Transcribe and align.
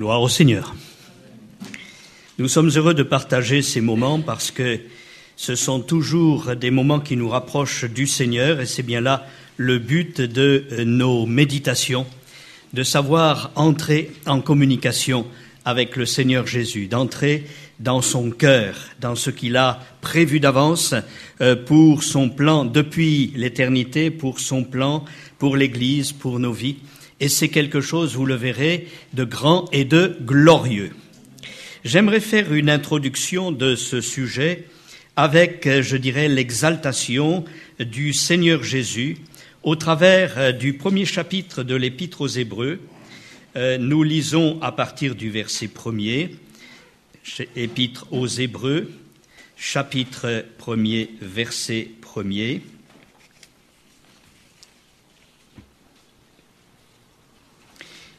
Gloire 0.00 0.22
au 0.22 0.30
Seigneur. 0.30 0.74
Nous 2.38 2.48
sommes 2.48 2.70
heureux 2.70 2.94
de 2.94 3.02
partager 3.02 3.60
ces 3.60 3.82
moments 3.82 4.18
parce 4.18 4.50
que 4.50 4.80
ce 5.36 5.54
sont 5.54 5.80
toujours 5.80 6.56
des 6.56 6.70
moments 6.70 7.00
qui 7.00 7.18
nous 7.18 7.28
rapprochent 7.28 7.84
du 7.84 8.06
Seigneur 8.06 8.62
et 8.62 8.64
c'est 8.64 8.82
bien 8.82 9.02
là 9.02 9.26
le 9.58 9.78
but 9.78 10.22
de 10.22 10.64
nos 10.84 11.26
méditations, 11.26 12.06
de 12.72 12.82
savoir 12.82 13.50
entrer 13.56 14.10
en 14.24 14.40
communication 14.40 15.26
avec 15.66 15.96
le 15.96 16.06
Seigneur 16.06 16.46
Jésus, 16.46 16.86
d'entrer 16.86 17.44
dans 17.78 18.00
son 18.00 18.30
cœur, 18.30 18.76
dans 19.02 19.16
ce 19.16 19.28
qu'il 19.28 19.58
a 19.58 19.80
prévu 20.00 20.40
d'avance 20.40 20.94
euh, 21.42 21.56
pour 21.56 22.04
son 22.04 22.30
plan 22.30 22.64
depuis 22.64 23.34
l'éternité, 23.36 24.10
pour 24.10 24.40
son 24.40 24.64
plan 24.64 25.04
pour 25.38 25.58
l'Église, 25.58 26.12
pour 26.12 26.38
nos 26.38 26.52
vies 26.52 26.78
et 27.20 27.28
c'est 27.28 27.48
quelque 27.48 27.80
chose, 27.80 28.16
vous 28.16 28.26
le 28.26 28.34
verrez, 28.34 28.88
de 29.14 29.24
grand 29.24 29.68
et 29.72 29.84
de 29.84 30.16
glorieux. 30.22 30.90
J'aimerais 31.84 32.20
faire 32.20 32.52
une 32.52 32.70
introduction 32.70 33.52
de 33.52 33.74
ce 33.74 34.00
sujet 34.00 34.64
avec, 35.16 35.68
je 35.80 35.96
dirais, 35.96 36.28
l'exaltation 36.28 37.44
du 37.78 38.12
Seigneur 38.12 38.62
Jésus 38.62 39.18
au 39.62 39.76
travers 39.76 40.56
du 40.56 40.74
premier 40.74 41.04
chapitre 41.04 41.62
de 41.62 41.74
l'Épître 41.74 42.22
aux 42.22 42.28
Hébreux. 42.28 42.80
Euh, 43.56 43.78
nous 43.78 44.02
lisons 44.02 44.58
à 44.62 44.72
partir 44.72 45.14
du 45.14 45.30
verset 45.30 45.68
premier, 45.68 46.36
Épître 47.56 48.06
aux 48.10 48.26
Hébreux, 48.26 48.90
chapitre 49.56 50.44
premier, 50.56 51.10
verset 51.20 51.88
premier. 52.00 52.62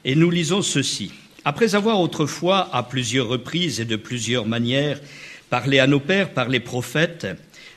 Et 0.04 0.16
nous 0.16 0.32
lisons 0.32 0.62
ceci. 0.62 1.12
Après 1.46 1.76
avoir 1.76 2.00
autrefois, 2.00 2.70
à 2.76 2.84
plusieurs 2.84 3.28
reprises 3.28 3.80
et 3.80 3.86
de 3.86 3.96
plusieurs 3.96 4.46
manières, 4.46 5.00
parlé 5.50 5.80
à 5.80 5.88
nos 5.88 6.00
pères 6.00 6.34
par 6.34 6.50
les 6.50 6.60
prophètes, 6.60 7.28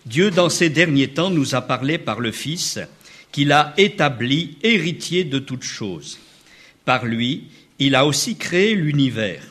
Dieu, 0.06 0.30
dans 0.30 0.48
ces 0.48 0.70
derniers 0.70 1.08
temps, 1.08 1.30
nous 1.30 1.54
a 1.54 1.62
parlé 1.62 1.98
par 1.98 2.20
le 2.20 2.32
Fils, 2.32 2.78
qu'il 3.32 3.52
a 3.52 3.74
établi 3.76 4.56
héritier 4.62 5.24
de 5.24 5.38
toutes 5.38 5.64
choses. 5.64 6.18
Par 6.84 7.04
lui, 7.04 7.44
il 7.78 7.94
a 7.94 8.06
aussi 8.06 8.36
créé 8.36 8.74
l'univers. 8.74 9.42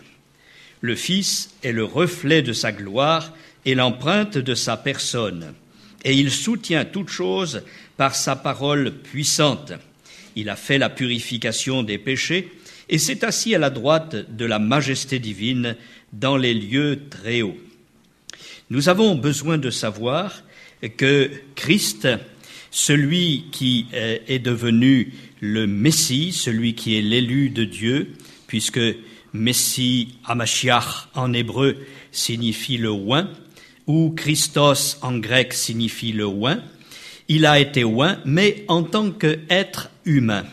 Le 0.81 0.95
Fils 0.95 1.51
est 1.63 1.71
le 1.71 1.83
reflet 1.83 2.41
de 2.41 2.53
sa 2.53 2.71
gloire 2.71 3.33
et 3.65 3.75
l'empreinte 3.75 4.37
de 4.37 4.55
sa 4.55 4.77
personne, 4.77 5.53
et 6.03 6.13
il 6.13 6.31
soutient 6.31 6.85
toutes 6.85 7.09
choses 7.09 7.63
par 7.97 8.15
sa 8.15 8.35
parole 8.35 8.91
puissante. 8.91 9.73
Il 10.35 10.49
a 10.49 10.55
fait 10.55 10.77
la 10.77 10.89
purification 10.89 11.83
des 11.83 11.97
péchés, 11.97 12.51
et 12.89 12.97
s'est 12.97 13.23
assis 13.25 13.55
à 13.55 13.59
la 13.59 13.69
droite 13.69 14.15
de 14.35 14.45
la 14.45 14.59
majesté 14.59 15.19
divine 15.19 15.75
dans 16.11 16.37
les 16.37 16.53
lieux 16.53 17.01
très 17.09 17.41
hauts. 17.41 17.57
Nous 18.69 18.89
avons 18.89 19.15
besoin 19.15 19.57
de 19.57 19.69
savoir 19.69 20.43
que 20.97 21.29
Christ, 21.55 22.07
celui 22.71 23.45
qui 23.51 23.87
est 23.93 24.39
devenu 24.39 25.13
le 25.39 25.67
Messie, 25.67 26.31
celui 26.31 26.73
qui 26.73 26.97
est 26.97 27.01
l'élu 27.01 27.49
de 27.49 27.63
Dieu, 27.63 28.13
puisque 28.47 28.81
Messie 29.33 30.15
Amashiach 30.25 31.09
en 31.15 31.33
hébreu 31.33 31.77
signifie 32.11 32.77
le 32.77 32.89
oint, 32.89 33.29
ou 33.87 34.11
Christos 34.15 34.97
en 35.01 35.17
grec 35.17 35.53
signifie 35.53 36.13
le 36.13 36.25
oint, 36.25 36.63
il 37.27 37.45
a 37.45 37.59
été 37.59 37.83
oint, 37.83 38.19
mais 38.25 38.63
en 38.67 38.83
tant 38.83 39.11
qu'être 39.11 39.89
humain. 40.05 40.45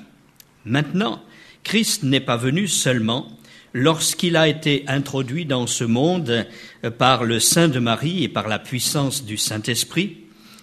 Maintenant, 0.64 1.23
Christ 1.64 2.03
n'est 2.03 2.20
pas 2.20 2.36
venu 2.36 2.66
seulement 2.66 3.28
lorsqu'il 3.72 4.36
a 4.36 4.48
été 4.48 4.84
introduit 4.89 5.44
dans 5.44 5.67
ce 5.67 5.84
monde 5.84 6.47
par 6.98 7.24
le 7.24 7.40
sein 7.40 7.68
de 7.68 7.79
Marie 7.79 8.24
et 8.24 8.29
par 8.29 8.48
la 8.48 8.58
puissance 8.58 9.24
du 9.24 9.36
Saint-Esprit, 9.36 10.17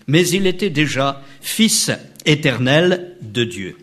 mais 0.08 0.28
il 0.30 0.48
était 0.48 0.70
déjà 0.70 1.22
Fils 1.42 1.92
éternel 2.26 3.16
de 3.22 3.44
Dieu. 3.44 3.78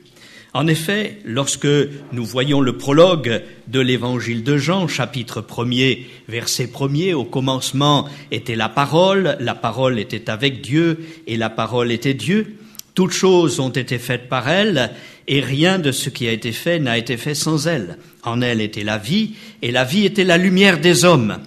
En 0.56 0.68
effet, 0.68 1.18
lorsque 1.24 1.66
nous 2.12 2.24
voyons 2.24 2.60
le 2.60 2.76
prologue 2.76 3.42
de 3.66 3.80
l'évangile 3.80 4.44
de 4.44 4.56
Jean, 4.56 4.86
chapitre 4.86 5.40
1er, 5.40 6.04
verset 6.28 6.66
1er, 6.66 7.12
au 7.12 7.24
commencement 7.24 8.08
était 8.30 8.54
la 8.54 8.68
parole, 8.68 9.36
la 9.40 9.56
parole 9.56 9.98
était 9.98 10.30
avec 10.30 10.60
Dieu 10.60 11.04
et 11.26 11.36
la 11.36 11.50
parole 11.50 11.90
était 11.90 12.14
Dieu, 12.14 12.56
toutes 12.94 13.10
choses 13.10 13.58
ont 13.58 13.70
été 13.70 13.98
faites 13.98 14.28
par 14.28 14.48
elle, 14.48 14.92
et 15.26 15.40
rien 15.40 15.78
de 15.78 15.92
ce 15.92 16.10
qui 16.10 16.28
a 16.28 16.32
été 16.32 16.52
fait 16.52 16.78
n'a 16.78 16.98
été 16.98 17.16
fait 17.16 17.34
sans 17.34 17.66
elle. 17.66 17.98
En 18.22 18.40
elle 18.42 18.60
était 18.60 18.84
la 18.84 18.98
vie, 18.98 19.34
et 19.62 19.70
la 19.70 19.84
vie 19.84 20.04
était 20.04 20.24
la 20.24 20.38
lumière 20.38 20.80
des 20.80 21.04
hommes. 21.04 21.38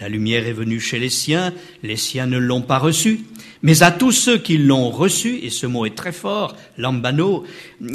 La 0.00 0.08
lumière 0.08 0.46
est 0.46 0.52
venue 0.52 0.80
chez 0.80 0.98
les 0.98 1.08
siens, 1.08 1.52
les 1.82 1.96
siens 1.96 2.26
ne 2.26 2.38
l'ont 2.38 2.62
pas 2.62 2.78
reçue. 2.78 3.20
Mais 3.62 3.82
à 3.82 3.90
tous 3.90 4.12
ceux 4.12 4.38
qui 4.38 4.58
l'ont 4.58 4.90
reçu, 4.90 5.40
et 5.42 5.50
ce 5.50 5.66
mot 5.66 5.86
est 5.86 5.94
très 5.94 6.12
fort, 6.12 6.54
lambano, 6.76 7.44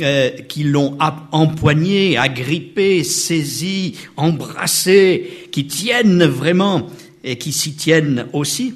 euh, 0.01 0.29
qui 0.47 0.63
l'ont 0.63 0.97
empoigné, 1.31 2.17
agrippé, 2.17 3.03
saisi, 3.03 3.95
embrassé, 4.17 5.47
qui 5.51 5.67
tiennent 5.67 6.25
vraiment 6.25 6.87
et 7.23 7.37
qui 7.37 7.53
s'y 7.53 7.75
tiennent 7.75 8.25
aussi, 8.33 8.75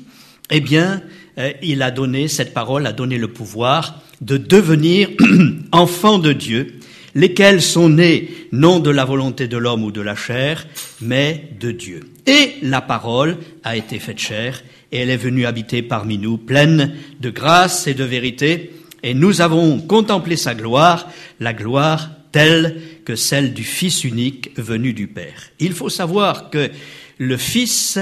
eh 0.51 0.61
bien, 0.61 1.01
euh, 1.39 1.51
il 1.63 1.81
a 1.81 1.89
donné, 1.89 2.27
cette 2.27 2.53
parole 2.53 2.85
a 2.85 2.93
donné 2.93 3.17
le 3.17 3.27
pouvoir 3.27 4.01
de 4.21 4.37
devenir 4.37 5.09
enfants 5.71 6.19
de 6.19 6.33
Dieu, 6.33 6.79
lesquels 7.13 7.61
sont 7.61 7.89
nés 7.89 8.29
non 8.51 8.79
de 8.79 8.89
la 8.89 9.05
volonté 9.05 9.47
de 9.47 9.57
l'homme 9.57 9.83
ou 9.83 9.91
de 9.91 10.01
la 10.01 10.15
chair, 10.15 10.67
mais 11.01 11.49
de 11.59 11.71
Dieu. 11.71 12.01
Et 12.25 12.55
la 12.61 12.81
parole 12.81 13.37
a 13.63 13.75
été 13.75 13.99
faite 13.99 14.19
chair, 14.19 14.63
et 14.91 14.99
elle 14.99 15.09
est 15.09 15.17
venue 15.17 15.45
habiter 15.45 15.81
parmi 15.81 16.17
nous, 16.17 16.37
pleine 16.37 16.95
de 17.19 17.29
grâce 17.29 17.87
et 17.87 17.93
de 17.93 18.03
vérité, 18.03 18.71
et 19.03 19.13
nous 19.13 19.41
avons 19.41 19.79
contemplé 19.79 20.35
sa 20.35 20.55
gloire, 20.55 21.09
la 21.39 21.53
gloire 21.53 22.09
telle 22.31 22.81
que 23.05 23.15
celle 23.15 23.53
du 23.53 23.63
Fils 23.63 24.03
unique 24.03 24.51
venu 24.57 24.93
du 24.93 25.07
Père. 25.07 25.51
Il 25.59 25.73
faut 25.73 25.89
savoir 25.89 26.49
que 26.49 26.71
le 27.17 27.37
Fils 27.37 27.99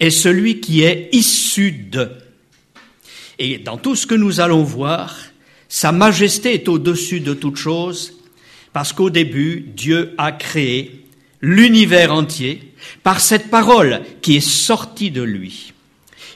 est 0.00 0.10
celui 0.10 0.60
qui 0.60 0.82
est 0.82 1.08
issu 1.12 1.70
de. 1.70 2.10
Et 3.38 3.58
dans 3.58 3.76
tout 3.76 3.94
ce 3.94 4.06
que 4.06 4.14
nous 4.14 4.40
allons 4.40 4.62
voir, 4.62 5.16
sa 5.68 5.92
majesté 5.92 6.54
est 6.54 6.68
au-dessus 6.68 7.20
de 7.20 7.34
toute 7.34 7.56
chose 7.56 8.14
parce 8.72 8.92
qu'au 8.92 9.10
début, 9.10 9.64
Dieu 9.74 10.14
a 10.18 10.32
créé 10.32 11.06
l'univers 11.40 12.12
entier 12.12 12.72
par 13.02 13.20
cette 13.20 13.50
parole 13.50 14.02
qui 14.20 14.36
est 14.36 14.46
sortie 14.46 15.10
de 15.10 15.22
lui. 15.22 15.72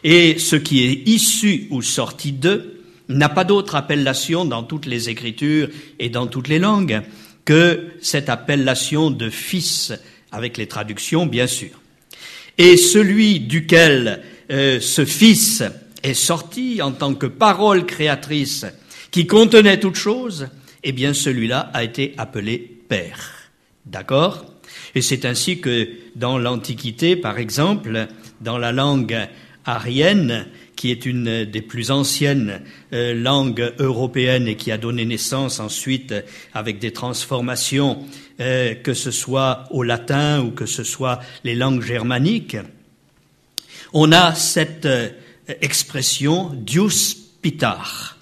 Et 0.05 0.39
ce 0.39 0.57
qui 0.57 0.83
est 0.85 1.07
issu 1.07 1.67
ou 1.71 1.83
sorti 1.83 2.33
d'eux 2.33 2.83
n'a 3.09 3.29
pas 3.29 3.45
d'autre 3.45 3.75
appellation 3.75 4.45
dans 4.45 4.63
toutes 4.63 4.87
les 4.87 5.11
Écritures 5.11 5.69
et 5.99 6.09
dans 6.09 6.27
toutes 6.27 6.49
les 6.49 6.59
langues 6.59 7.03
que 7.45 7.89
cette 8.01 8.29
appellation 8.29 9.11
de 9.11 9.29
fils, 9.29 9.93
avec 10.33 10.57
les 10.57 10.67
traductions 10.67 11.27
bien 11.27 11.47
sûr. 11.47 11.71
Et 12.57 12.77
celui 12.77 13.41
duquel 13.41 14.23
euh, 14.51 14.81
ce 14.81 15.05
fils 15.05 15.63
est 16.03 16.15
sorti 16.15 16.81
en 16.83 16.93
tant 16.93 17.15
que 17.15 17.27
parole 17.27 17.85
créatrice 17.85 18.65
qui 19.11 19.27
contenait 19.27 19.81
toute 19.81 19.97
chose, 19.97 20.49
eh 20.83 20.93
bien 20.93 21.15
celui-là 21.15 21.71
a 21.73 21.85
été 21.85 22.15
appelé 22.19 22.59
Père. 22.89 23.51
D'accord? 23.87 24.47
Et 24.95 25.03
c'est 25.03 25.25
ainsi 25.25 25.61
que 25.61 25.89
dans 26.17 26.39
l'Antiquité, 26.39 27.17
par 27.17 27.39
exemple, 27.39 28.09
dans 28.41 28.59
la 28.59 28.73
langue 28.73 29.29
arienne, 29.65 30.47
qui 30.81 30.91
est 30.91 31.05
une 31.05 31.45
des 31.45 31.61
plus 31.61 31.91
anciennes 31.91 32.63
euh, 32.95 33.13
langues 33.13 33.75
européennes 33.79 34.49
et 34.49 34.57
qui 34.57 34.73
a 34.73 34.79
donné 34.79 35.05
naissance 35.05 35.61
ensuite 35.61 36.15
avec 36.55 36.79
des 36.79 36.93
transformations, 36.93 38.03
euh, 38.41 38.75
que 38.75 38.95
ce 38.95 39.11
soit 39.11 39.67
au 39.71 39.83
latin 39.83 40.41
ou 40.41 40.53
que 40.53 40.65
ce 40.65 40.83
soit 40.83 41.21
les 41.45 41.55
langues 41.55 41.83
germaniques, 41.83 42.57
on 43.93 44.11
a 44.13 44.35
cette 44.35 44.87
euh, 44.87 45.11
expression 45.61 46.51
Dius 46.55 47.15
Pitar, 47.43 48.17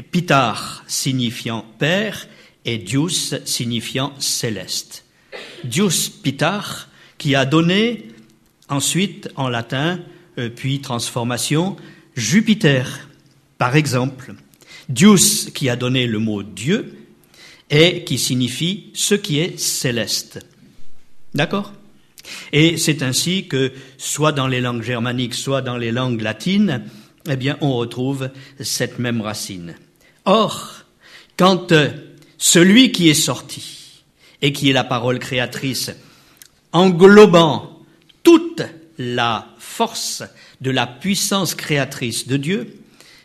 Pitar 0.00 0.84
signifiant 0.86 1.66
père 1.78 2.26
et 2.64 2.78
Dius 2.78 3.34
signifiant 3.44 4.14
céleste. 4.18 5.04
Dius 5.64 6.08
Pitar 6.08 6.88
qui 7.18 7.34
a 7.34 7.44
donné 7.44 8.08
ensuite 8.68 9.28
en 9.36 9.48
latin, 9.48 10.00
euh, 10.38 10.48
puis 10.48 10.80
transformation, 10.80 11.76
Jupiter, 12.16 13.08
par 13.58 13.76
exemple. 13.76 14.34
Dius 14.88 15.50
qui 15.54 15.68
a 15.68 15.76
donné 15.76 16.06
le 16.06 16.18
mot 16.18 16.42
Dieu 16.42 16.96
et 17.70 18.04
qui 18.04 18.18
signifie 18.18 18.90
ce 18.94 19.14
qui 19.14 19.38
est 19.38 19.58
céleste. 19.58 20.40
D'accord? 21.34 21.72
Et 22.52 22.76
c'est 22.76 23.02
ainsi 23.02 23.46
que, 23.48 23.72
soit 23.98 24.32
dans 24.32 24.46
les 24.46 24.60
langues 24.60 24.82
germaniques, 24.82 25.34
soit 25.34 25.62
dans 25.62 25.76
les 25.76 25.92
langues 25.92 26.20
latines, 26.20 26.84
eh 27.28 27.36
bien, 27.36 27.56
on 27.60 27.76
retrouve 27.76 28.30
cette 28.60 28.98
même 28.98 29.20
racine. 29.20 29.74
Or, 30.24 30.84
quand 31.36 31.72
euh, 31.72 31.90
celui 32.38 32.92
qui 32.92 33.08
est 33.08 33.14
sorti 33.14 34.02
et 34.40 34.52
qui 34.52 34.70
est 34.70 34.74
la 34.74 34.84
parole 34.84 35.18
créatrice 35.18 35.90
englobant 36.72 37.80
toute 38.22 38.62
la 38.98 39.48
force 39.58 40.22
de 40.60 40.70
la 40.70 40.86
puissance 40.86 41.54
créatrice 41.54 42.26
de 42.26 42.36
Dieu, 42.36 42.76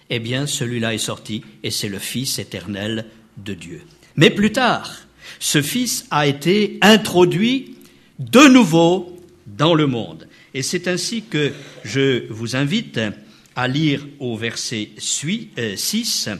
eh 0.09 0.19
bien 0.19 0.47
celui-là 0.47 0.93
est 0.93 0.99
sorti 0.99 1.43
et 1.63 1.71
c'est 1.71 1.89
le 1.89 1.99
Fils 1.99 2.39
éternel 2.39 3.05
de 3.37 3.53
Dieu. 3.53 3.81
Mais 4.15 4.29
plus 4.29 4.51
tard, 4.51 4.91
ce 5.39 5.61
Fils 5.61 6.05
a 6.09 6.27
été 6.27 6.77
introduit 6.81 7.75
de 8.19 8.47
nouveau 8.47 9.17
dans 9.45 9.75
le 9.75 9.87
monde. 9.87 10.27
Et 10.53 10.63
c'est 10.63 10.87
ainsi 10.87 11.23
que 11.23 11.51
je 11.83 12.31
vous 12.31 12.55
invite 12.55 12.99
à 13.57 13.67
lire 13.67 14.07
au 14.19 14.37
verset 14.37 14.91
6. 14.97 16.27
Euh, 16.29 16.35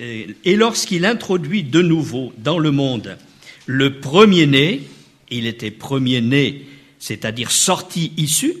euh, 0.00 0.26
et 0.44 0.56
lorsqu'il 0.56 1.06
introduit 1.06 1.62
de 1.62 1.80
nouveau 1.80 2.32
dans 2.36 2.58
le 2.58 2.72
monde 2.72 3.16
le 3.66 4.00
premier-né, 4.00 4.82
il 5.30 5.46
était 5.46 5.70
premier-né, 5.70 6.66
c'est-à-dire 6.98 7.50
sorti 7.50 8.12
issu 8.16 8.54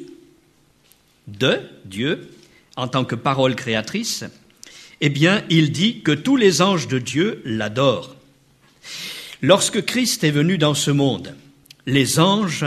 de 1.28 1.60
Dieu 1.84 2.30
en 2.76 2.88
tant 2.88 3.04
que 3.04 3.14
parole 3.14 3.54
créatrice, 3.54 4.24
eh 5.00 5.10
bien, 5.10 5.44
il 5.50 5.72
dit 5.72 6.00
que 6.00 6.12
tous 6.12 6.36
les 6.36 6.62
anges 6.62 6.88
de 6.88 6.98
Dieu 6.98 7.42
l'adorent. 7.44 8.16
Lorsque 9.42 9.84
Christ 9.84 10.24
est 10.24 10.30
venu 10.30 10.56
dans 10.56 10.74
ce 10.74 10.90
monde, 10.90 11.34
les 11.86 12.18
anges 12.18 12.64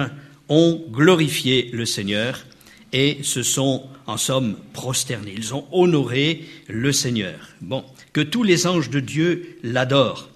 ont 0.50 0.84
glorifié 0.92 1.70
le 1.74 1.86
Seigneur 1.86 2.46
et 2.94 3.20
se 3.24 3.42
sont 3.42 3.88
en 4.08 4.18
somme 4.18 4.56
prosternés. 4.74 5.34
Ils 5.36 5.54
ont 5.54 5.68
honoré 5.72 6.46
le 6.68 6.92
Seigneur. 6.92 7.50
Bon, 7.62 7.84
que 8.14 8.22
tous 8.22 8.44
les 8.44 8.66
anges 8.66 8.90
de 8.90 9.00
Dieu 9.00 9.58
l'adorent. 9.64 10.30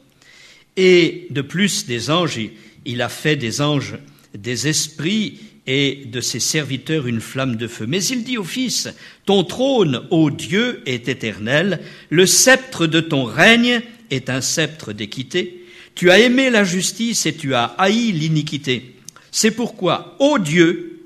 Et 0.78 1.28
de 1.32 1.42
plus 1.42 1.86
des 1.86 2.10
anges, 2.10 2.40
il 2.86 3.02
a 3.02 3.10
fait 3.10 3.36
des 3.36 3.62
anges 3.62 3.98
des 4.38 4.68
esprits 4.68 5.40
et 5.68 6.04
de 6.06 6.22
ses 6.22 6.40
serviteurs 6.40 7.08
une 7.08 7.22
flamme 7.22 7.56
de 7.56 7.68
feu. 7.68 7.86
Mais 7.88 8.04
il 8.04 8.24
dit 8.24 8.38
au 8.38 8.44
Fils, 8.44 8.90
Ton 9.26 9.44
trône, 9.44 10.04
ô 10.10 10.30
Dieu, 10.30 10.82
est 10.86 11.08
éternel, 11.08 11.82
le 12.10 12.26
sceptre 12.26 12.88
de 12.88 13.00
ton 13.00 13.24
règne 13.24 13.82
est 14.10 14.30
un 14.30 14.42
sceptre 14.42 14.94
d'équité. 14.94 15.66
Tu 15.96 16.10
as 16.10 16.20
aimé 16.20 16.50
la 16.50 16.64
justice 16.64 17.26
et 17.26 17.36
tu 17.36 17.54
as 17.54 17.66
haï 17.78 18.12
l'iniquité. 18.12 18.96
C'est 19.32 19.52
pourquoi, 19.52 20.16
ô 20.20 20.40
Dieu, 20.40 21.02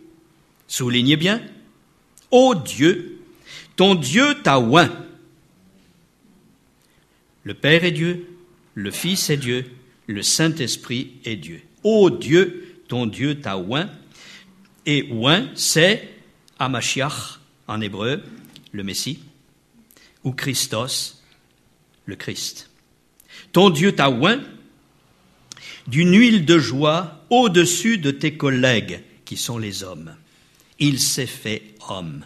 soulignez 0.68 1.18
bien, 1.18 1.42
ô 2.31 2.56
Dieu, 2.56 3.22
ton 3.75 3.95
Dieu 3.95 4.36
t'a 4.44 4.60
oint. 4.60 4.92
Le 7.44 7.54
Père 7.54 7.83
est 7.83 7.92
Dieu, 7.92 8.27
le 8.74 8.92
Fils 8.92 9.30
est 9.30 9.38
Dieu, 9.38 9.66
le 10.07 10.22
Saint-Esprit 10.22 11.13
est 11.25 11.36
Dieu. 11.36 11.62
Ô 11.83 12.10
Dieu, 12.10 12.81
ton 12.88 13.06
Dieu 13.06 13.39
t'a 13.39 13.57
oint. 13.57 13.89
Et 14.86 15.07
oint, 15.12 15.50
c'est 15.56 16.10
Amashiach 16.60 17.39
en 17.68 17.81
hébreu, 17.81 18.22
le 18.72 18.83
Messie, 18.83 19.19
ou 20.24 20.31
Christos, 20.31 21.24
le 22.06 22.16
Christ. 22.16 22.69
Ton 23.51 23.69
Dieu 23.69 23.94
t'a 23.94 24.10
oint 24.10 24.42
d'une 25.88 26.18
huile 26.18 26.45
de 26.45 26.57
joie 26.57 27.25
au-dessus 27.30 27.98
de 27.98 28.12
tes 28.12 28.38
collègues 28.38 29.01
qui 29.24 29.38
sont 29.38 29.57
les 29.57 29.83
hommes. 29.83 30.16
Il 30.80 31.00
s'est 31.00 31.25
fait 31.25 31.75
homme, 31.92 32.24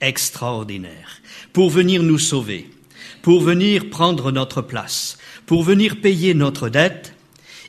extraordinaire, 0.00 1.20
pour 1.52 1.70
venir 1.70 2.02
nous 2.02 2.18
sauver, 2.18 2.70
pour 3.22 3.40
venir 3.40 3.90
prendre 3.90 4.32
notre 4.32 4.62
place, 4.62 5.18
pour 5.46 5.62
venir 5.62 6.00
payer 6.00 6.34
notre 6.34 6.68
dette. 6.68 7.14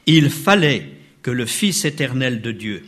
Il 0.06 0.30
fallait 0.30 0.90
que 1.22 1.32
le 1.32 1.46
Fils 1.46 1.86
éternel 1.86 2.42
de 2.42 2.52
Dieu, 2.52 2.86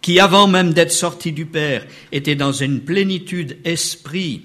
qui 0.00 0.18
avant 0.20 0.46
même 0.48 0.72
d'être 0.72 0.92
sorti 0.92 1.32
du 1.32 1.46
Père 1.46 1.86
était 2.12 2.36
dans 2.36 2.52
une 2.52 2.80
plénitude 2.80 3.58
esprit, 3.64 4.42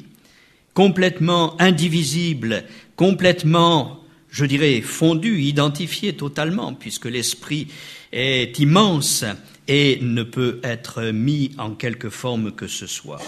complètement 0.73 1.59
indivisible, 1.61 2.63
complètement 2.95 4.01
je 4.31 4.45
dirais, 4.45 4.81
fondu, 4.81 5.41
identifié 5.41 6.13
totalement, 6.13 6.73
puisque 6.73 7.05
l'esprit 7.05 7.67
est 8.13 8.57
immense 8.59 9.25
et 9.67 9.99
ne 10.01 10.23
peut 10.23 10.59
être 10.63 11.11
mis 11.11 11.51
en 11.57 11.71
quelque 11.71 12.09
forme 12.09 12.53
que 12.53 12.67
ce 12.67 12.87
soit. 12.87 13.21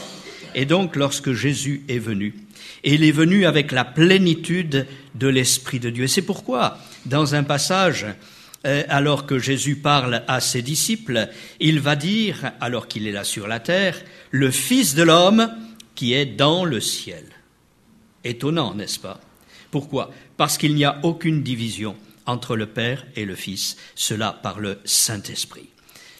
Et 0.56 0.66
donc, 0.66 0.96
lorsque 0.96 1.34
Jésus 1.34 1.84
est 1.88 2.00
venu, 2.00 2.36
il 2.84 3.04
est 3.04 3.12
venu 3.12 3.46
avec 3.46 3.72
la 3.72 3.86
plénitude 3.86 4.88
de 5.16 5.28
l'Esprit 5.28 5.80
de 5.80 5.90
Dieu. 5.90 6.06
Et 6.06 6.08
c'est 6.08 6.22
pourquoi, 6.22 6.78
dans 7.06 7.36
un 7.36 7.44
passage, 7.44 8.06
euh, 8.66 8.84
alors 8.90 9.26
que 9.26 9.40
Jésus 9.40 9.76
parle 9.76 10.24
à 10.28 10.40
ses 10.40 10.62
disciples, 10.62 11.30
il 11.60 11.80
va 11.80 11.96
dire, 11.96 12.52
alors 12.62 12.88
qu'il 12.88 13.08
est 13.08 13.12
là 13.12 13.24
sur 13.24 13.48
la 13.48 13.60
terre, 13.60 14.02
le 14.32 14.52
Fils 14.52 14.96
de 14.96 15.04
l'homme 15.04 15.50
qui 15.96 16.14
est 16.14 16.26
dans 16.26 16.66
le 16.66 16.80
ciel. 16.80 17.26
Étonnant, 18.24 18.74
n'est-ce 18.74 19.00
pas? 19.00 19.20
Pourquoi? 19.70 20.12
Parce 20.38 20.58
qu'il 20.58 20.76
n'y 20.76 20.86
a 20.86 21.00
aucune 21.04 21.44
division 21.44 21.96
entre 22.26 22.56
le 22.56 22.68
Père 22.68 23.06
et 23.16 23.26
le 23.26 23.36
Fils, 23.36 23.76
cela 23.96 24.32
par 24.32 24.60
le 24.60 24.80
Saint-Esprit. 24.86 25.70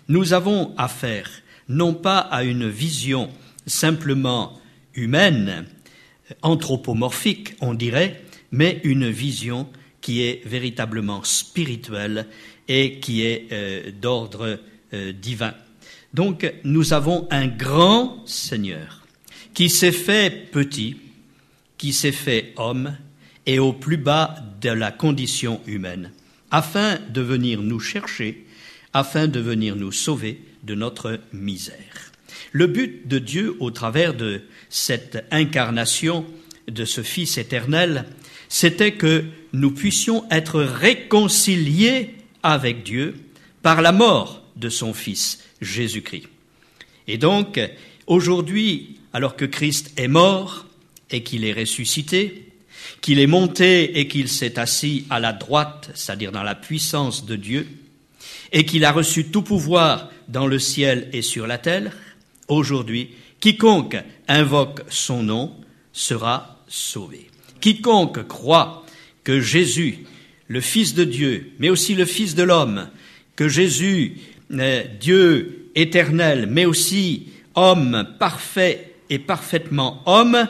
Nous 0.10 0.34
avons 0.34 0.74
affaire 0.78 1.30
non 1.70 1.94
pas 1.94 2.20
à 2.20 2.44
une 2.44 2.68
vision 2.68 3.30
simplement 3.66 4.60
humaine, 4.96 5.66
anthropomorphique, 6.42 7.56
on 7.62 7.74
dirait, 7.74 8.22
mais 8.52 8.82
une 8.84 9.10
vision 9.10 9.68
qui 10.02 10.22
est 10.24 10.46
véritablement 10.46 11.24
spirituelle 11.24 12.28
et 12.68 13.00
qui 13.00 13.24
est 13.24 13.48
euh, 13.52 13.92
d'ordre 13.92 14.60
euh, 14.94 15.14
divin. 15.14 15.54
Donc 16.14 16.52
nous 16.64 16.94
avons 16.94 17.28
un 17.32 17.48
grand 17.48 18.26
Seigneur 18.28 19.06
qui 19.54 19.70
s'est 19.70 19.92
fait 19.92 20.52
petit, 20.52 20.98
qui 21.78 21.94
s'est 21.94 22.12
fait 22.12 22.54
homme 22.58 22.96
et 23.46 23.60
au 23.60 23.74
plus 23.74 23.98
bas 23.98 24.36
de 24.62 24.70
la 24.70 24.92
condition 24.92 25.62
humaine, 25.66 26.12
afin 26.52 27.00
de 27.10 27.22
venir 27.22 27.62
nous 27.62 27.80
chercher, 27.80 28.46
afin 28.94 29.28
de 29.28 29.40
venir 29.40 29.76
nous 29.76 29.92
sauver 29.92 30.42
de 30.64 30.76
notre 30.76 31.20
misère. 31.34 32.13
Le 32.54 32.68
but 32.68 33.08
de 33.08 33.18
Dieu 33.18 33.58
au 33.60 33.72
travers 33.72 34.14
de 34.14 34.44
cette 34.70 35.26
incarnation 35.32 36.24
de 36.70 36.86
ce 36.86 37.02
Fils 37.02 37.40
éternel, 37.40 38.06
c'était 38.48 38.94
que 38.94 39.26
nous 39.54 39.72
puissions 39.72 40.24
être 40.30 40.62
réconciliés 40.62 42.12
avec 42.44 42.84
Dieu 42.84 43.16
par 43.64 43.82
la 43.82 43.92
mort 43.92 44.44
de 44.56 44.70
son 44.70 44.94
Fils 44.94 45.40
Jésus-Christ. 45.62 46.28
Et 47.08 47.18
donc, 47.18 47.60
aujourd'hui, 48.06 49.00
alors 49.14 49.36
que 49.36 49.46
Christ 49.46 49.92
est 49.98 50.08
mort 50.08 50.68
et 51.10 51.24
qu'il 51.24 51.46
est 51.46 51.54
ressuscité, 51.54 52.52
qu'il 53.02 53.18
est 53.18 53.28
monté 53.28 54.00
et 54.00 54.08
qu'il 54.08 54.30
s'est 54.30 54.60
assis 54.60 55.06
à 55.10 55.20
la 55.20 55.34
droite, 55.34 55.90
c'est-à-dire 55.96 56.32
dans 56.32 56.44
la 56.44 56.56
puissance 56.56 57.26
de 57.26 57.36
Dieu, 57.36 57.68
et 58.52 58.64
qu'il 58.64 58.86
a 58.86 58.92
reçu 58.92 59.26
tout 59.26 59.42
pouvoir 59.42 60.12
dans 60.28 60.46
le 60.46 60.60
ciel 60.60 61.10
et 61.14 61.24
sur 61.24 61.48
la 61.48 61.58
terre, 61.58 61.92
aujourd'hui, 62.48 63.12
quiconque 63.40 63.98
invoque 64.28 64.82
son 64.90 65.24
nom 65.24 65.56
sera 65.92 66.64
sauvé. 66.68 67.30
Quiconque 67.62 68.28
croit 68.28 68.86
que 69.24 69.40
Jésus, 69.40 70.00
le 70.48 70.62
Fils 70.62 70.94
de 70.94 71.04
Dieu, 71.04 71.52
mais 71.60 71.70
aussi 71.70 71.96
le 71.96 72.06
Fils 72.06 72.36
de 72.36 72.44
l'homme, 72.44 72.90
que 73.36 73.48
Jésus, 73.48 74.18
Dieu 75.00 75.70
éternel, 75.76 76.48
mais 76.50 76.66
aussi 76.66 77.28
homme 77.56 78.08
parfait 78.20 78.94
et 79.10 79.20
parfaitement 79.20 80.02
homme, 80.06 80.48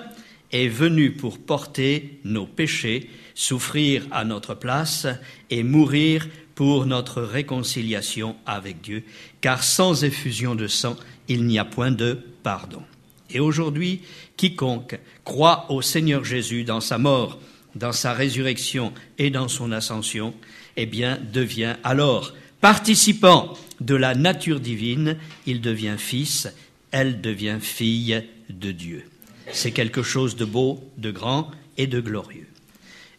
est 0.51 0.67
venu 0.67 1.11
pour 1.11 1.39
porter 1.39 2.19
nos 2.23 2.45
péchés, 2.45 3.09
souffrir 3.33 4.05
à 4.11 4.23
notre 4.23 4.53
place 4.53 5.07
et 5.49 5.63
mourir 5.63 6.27
pour 6.55 6.85
notre 6.85 7.21
réconciliation 7.23 8.35
avec 8.45 8.81
Dieu, 8.81 9.03
car 9.41 9.63
sans 9.63 10.03
effusion 10.03 10.53
de 10.53 10.67
sang, 10.67 10.95
il 11.27 11.45
n'y 11.45 11.59
a 11.59 11.65
point 11.65 11.91
de 11.91 12.19
pardon. 12.43 12.81
Et 13.29 13.39
aujourd'hui, 13.39 14.01
quiconque 14.37 14.99
croit 15.23 15.65
au 15.69 15.81
Seigneur 15.81 16.23
Jésus 16.23 16.63
dans 16.63 16.81
sa 16.81 16.97
mort, 16.97 17.39
dans 17.75 17.91
sa 17.91 18.13
résurrection 18.13 18.93
et 19.17 19.29
dans 19.29 19.47
son 19.47 19.71
ascension, 19.71 20.33
eh 20.77 20.85
bien, 20.85 21.19
devient 21.31 21.75
alors 21.83 22.33
participant 22.61 23.57
de 23.81 23.95
la 23.95 24.15
nature 24.15 24.59
divine, 24.59 25.17
il 25.45 25.61
devient 25.61 25.95
fils, 25.97 26.47
elle 26.91 27.21
devient 27.21 27.57
fille 27.59 28.23
de 28.49 28.71
Dieu. 28.71 29.03
C'est 29.51 29.71
quelque 29.71 30.03
chose 30.03 30.35
de 30.35 30.45
beau, 30.45 30.83
de 30.97 31.11
grand 31.11 31.51
et 31.77 31.87
de 31.87 31.99
glorieux. 31.99 32.47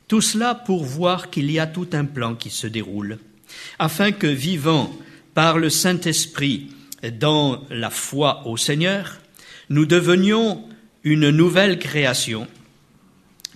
Tout 0.09 0.21
cela 0.21 0.55
pour 0.55 0.85
voir 0.85 1.31
qu'il 1.31 1.51
y 1.51 1.59
a 1.59 1.67
tout 1.67 1.89
un 1.93 2.05
plan 2.05 2.35
qui 2.35 2.51
se 2.51 2.67
déroule, 2.67 3.19
afin 3.79 4.13
que, 4.13 4.27
vivant 4.27 4.95
par 5.35 5.59
le 5.59 5.71
Saint-Esprit 5.71 6.69
dans 7.11 7.63
la 7.71 7.91
foi 7.91 8.43
au 8.47 8.57
Seigneur, 8.57 9.21
nous 9.71 9.87
devenions 9.87 10.65
une 11.03 11.31
nouvelle 11.31 11.79
création, 11.79 12.47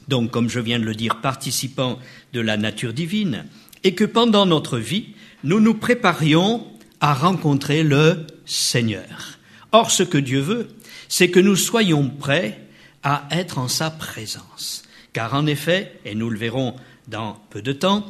donc 0.09 0.31
comme 0.31 0.49
je 0.49 0.61
viens 0.61 0.79
de 0.79 0.85
le 0.85 0.95
dire, 0.95 1.21
participants 1.21 1.99
de 2.33 2.41
la 2.41 2.57
nature 2.57 2.93
divine, 2.93 3.47
et 3.85 3.95
que 3.95 4.05
pendant 4.05 4.47
notre 4.47 4.79
vie, 4.79 5.15
nous 5.45 5.61
nous 5.61 5.75
préparions 5.75 6.67
à 7.01 7.15
rencontrer 7.15 7.83
le 7.83 8.27
Seigneur. 8.45 9.39
Or, 9.73 9.91
ce 9.91 10.03
que 10.03 10.19
Dieu 10.19 10.41
veut, 10.41 10.69
c'est 11.09 11.31
que 11.31 11.41
nous 11.41 11.57
soyons 11.57 12.09
prêts 12.09 12.61
à 13.03 13.29
être 13.31 13.59
en 13.59 13.69
sa 13.69 13.91
présence. 13.91 14.83
Car 15.13 15.35
en 15.35 15.47
effet, 15.47 16.01
et 16.05 16.15
nous 16.15 16.31
le 16.31 16.39
verrons 16.39 16.75
dans 17.07 17.39
peu 17.51 17.63
de 17.63 17.73
temps, 17.73 18.05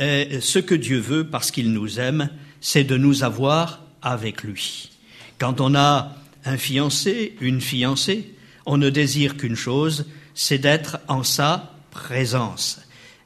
euh, 0.00 0.40
ce 0.40 0.58
que 0.58 0.74
Dieu 0.74 0.98
veut, 0.98 1.24
parce 1.24 1.50
qu'il 1.50 1.72
nous 1.72 2.00
aime, 2.00 2.28
c'est 2.60 2.84
de 2.84 2.96
nous 2.96 3.22
avoir 3.22 3.83
avec 4.04 4.44
lui. 4.44 4.90
Quand 5.38 5.60
on 5.60 5.74
a 5.74 6.14
un 6.44 6.56
fiancé, 6.56 7.34
une 7.40 7.60
fiancée, 7.60 8.34
on 8.66 8.76
ne 8.76 8.90
désire 8.90 9.36
qu'une 9.36 9.56
chose, 9.56 10.06
c'est 10.34 10.58
d'être 10.58 10.98
en 11.08 11.22
sa 11.22 11.72
présence, 11.90 12.80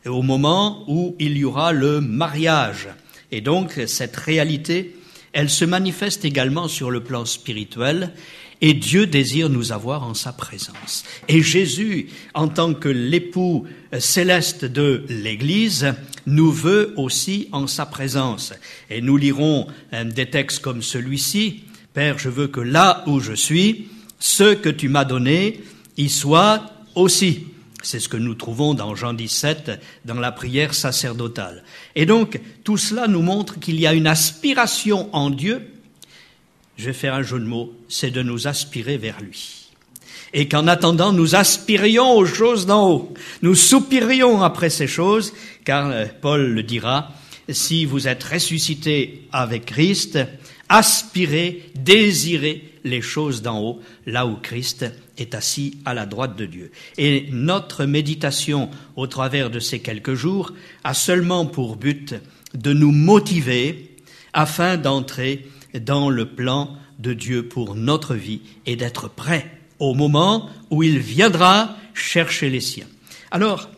au 0.06 0.22
moment 0.22 0.84
où 0.88 1.16
il 1.18 1.36
y 1.36 1.44
aura 1.44 1.72
le 1.72 2.00
mariage. 2.00 2.88
Et 3.30 3.40
donc, 3.40 3.80
cette 3.86 4.16
réalité, 4.16 4.96
elle 5.32 5.50
se 5.50 5.64
manifeste 5.64 6.24
également 6.24 6.68
sur 6.68 6.90
le 6.90 7.02
plan 7.02 7.24
spirituel, 7.24 8.12
et 8.60 8.74
Dieu 8.74 9.06
désire 9.06 9.48
nous 9.48 9.72
avoir 9.72 10.02
en 10.02 10.14
sa 10.14 10.32
présence. 10.32 11.04
Et 11.28 11.42
Jésus, 11.42 12.08
en 12.34 12.48
tant 12.48 12.74
que 12.74 12.88
l'époux 12.88 13.66
céleste 13.98 14.64
de 14.64 15.04
l'Église, 15.08 15.94
nous 16.26 16.50
veut 16.50 16.92
aussi 16.96 17.48
en 17.52 17.66
sa 17.66 17.86
présence. 17.86 18.52
Et 18.90 19.00
nous 19.00 19.16
lirons 19.16 19.66
des 20.04 20.26
textes 20.26 20.60
comme 20.60 20.82
celui-ci. 20.82 21.64
Père, 21.94 22.18
je 22.18 22.28
veux 22.28 22.48
que 22.48 22.60
là 22.60 23.04
où 23.06 23.20
je 23.20 23.32
suis, 23.32 23.88
ce 24.18 24.54
que 24.54 24.68
tu 24.68 24.88
m'as 24.88 25.04
donné 25.04 25.60
y 25.96 26.08
soit 26.08 26.72
aussi. 26.94 27.46
C'est 27.82 28.00
ce 28.00 28.08
que 28.08 28.16
nous 28.16 28.34
trouvons 28.34 28.74
dans 28.74 28.96
Jean 28.96 29.14
17, 29.14 29.80
dans 30.04 30.18
la 30.18 30.32
prière 30.32 30.74
sacerdotale. 30.74 31.62
Et 31.94 32.06
donc, 32.06 32.40
tout 32.64 32.76
cela 32.76 33.06
nous 33.06 33.22
montre 33.22 33.60
qu'il 33.60 33.78
y 33.78 33.86
a 33.86 33.94
une 33.94 34.08
aspiration 34.08 35.08
en 35.14 35.30
Dieu 35.30 35.62
je 36.78 36.86
vais 36.86 36.92
faire 36.92 37.14
un 37.14 37.22
jeu 37.22 37.40
de 37.40 37.44
mots, 37.44 37.72
c'est 37.88 38.12
de 38.12 38.22
nous 38.22 38.46
aspirer 38.46 38.96
vers 38.96 39.20
lui. 39.20 39.68
Et 40.32 40.46
qu'en 40.46 40.68
attendant, 40.68 41.12
nous 41.12 41.34
aspirions 41.34 42.12
aux 42.12 42.24
choses 42.24 42.66
d'en 42.66 42.88
haut. 42.88 43.14
Nous 43.42 43.56
soupirions 43.56 44.42
après 44.42 44.70
ces 44.70 44.86
choses, 44.86 45.32
car 45.64 45.90
euh, 45.90 46.06
Paul 46.20 46.52
le 46.52 46.62
dira, 46.62 47.12
si 47.48 47.84
vous 47.84 48.06
êtes 48.06 48.22
ressuscité 48.22 49.26
avec 49.32 49.66
Christ, 49.66 50.18
aspirez, 50.68 51.64
désirez 51.74 52.72
les 52.84 53.00
choses 53.00 53.42
d'en 53.42 53.60
haut, 53.60 53.80
là 54.06 54.26
où 54.26 54.36
Christ 54.36 54.86
est 55.16 55.34
assis 55.34 55.78
à 55.84 55.94
la 55.94 56.06
droite 56.06 56.36
de 56.36 56.46
Dieu. 56.46 56.70
Et 56.96 57.26
notre 57.32 57.86
méditation 57.86 58.70
au 58.94 59.06
travers 59.08 59.50
de 59.50 59.58
ces 59.58 59.80
quelques 59.80 60.14
jours 60.14 60.52
a 60.84 60.94
seulement 60.94 61.46
pour 61.46 61.76
but 61.76 62.14
de 62.54 62.72
nous 62.72 62.92
motiver 62.92 63.96
afin 64.32 64.76
d'entrer 64.76 65.46
dans 65.74 66.10
le 66.10 66.26
plan 66.26 66.76
de 66.98 67.12
Dieu 67.12 67.46
pour 67.46 67.74
notre 67.74 68.14
vie 68.14 68.40
et 68.66 68.76
d'être 68.76 69.08
prêt 69.08 69.58
au 69.78 69.94
moment 69.94 70.50
où 70.70 70.82
il 70.82 70.98
viendra 70.98 71.76
chercher 71.94 72.50
les 72.50 72.60
siens. 72.60 72.86
Alors, 73.30 73.68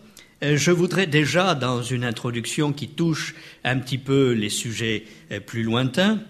euh, 0.43 0.57
je 0.57 0.71
voudrais 0.71 1.07
déjà, 1.07 1.55
dans 1.55 1.83
une 1.83 2.05
introduction 2.05 2.73
qui 2.73 2.89
touche 2.89 3.35
un 3.65 3.79
petit 3.79 3.99
peu 3.99 4.33
les 4.33 4.49
sujets 4.49 5.05
euh, 5.31 5.41
plus 5.41 5.63
lointains, 5.63 6.21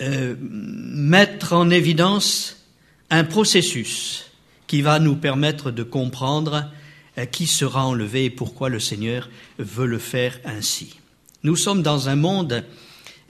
euh, 0.00 0.36
mettre 0.40 1.52
en 1.54 1.70
évidence 1.70 2.64
un 3.10 3.24
processus 3.24 4.30
qui 4.66 4.82
va 4.82 5.00
nous 5.00 5.16
permettre 5.16 5.70
de 5.70 5.82
comprendre 5.82 6.70
qui 7.32 7.48
sera 7.48 7.84
enlevé 7.84 8.26
et 8.26 8.30
pourquoi 8.30 8.68
le 8.68 8.78
Seigneur 8.78 9.28
veut 9.58 9.86
le 9.86 9.98
faire 9.98 10.38
ainsi. 10.44 10.94
Nous 11.42 11.56
sommes 11.56 11.82
dans 11.82 12.08
un 12.08 12.14
monde 12.14 12.62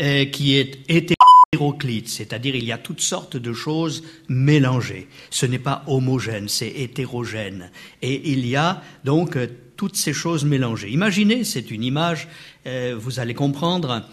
euh, 0.01 0.27
qui 0.27 0.55
est 0.55 0.79
hétéroclite, 0.89 2.09
c'est-à-dire 2.09 2.55
il 2.55 2.63
y 2.65 2.71
a 2.71 2.79
toutes 2.79 3.01
sortes 3.01 3.37
de 3.37 3.53
choses 3.53 4.05
mélangées. 4.29 5.09
Ce 5.29 5.45
n'est 5.45 5.59
pas 5.59 5.83
homogène, 5.89 6.49
c'est 6.49 6.69
hétérogène. 6.69 7.73
Et 8.01 8.31
il 8.31 8.47
y 8.47 8.55
a 8.55 8.81
donc 9.05 9.37
euh, 9.37 9.49
toutes 9.77 9.97
ces 9.97 10.13
choses 10.13 10.45
mélangées. 10.45 10.89
Imaginez, 10.89 11.43
c'est 11.43 11.73
une 11.73 11.83
image, 11.83 12.29
euh, 12.69 12.95
vous 12.97 13.19
allez 13.19 13.35
comprendre, 13.35 14.05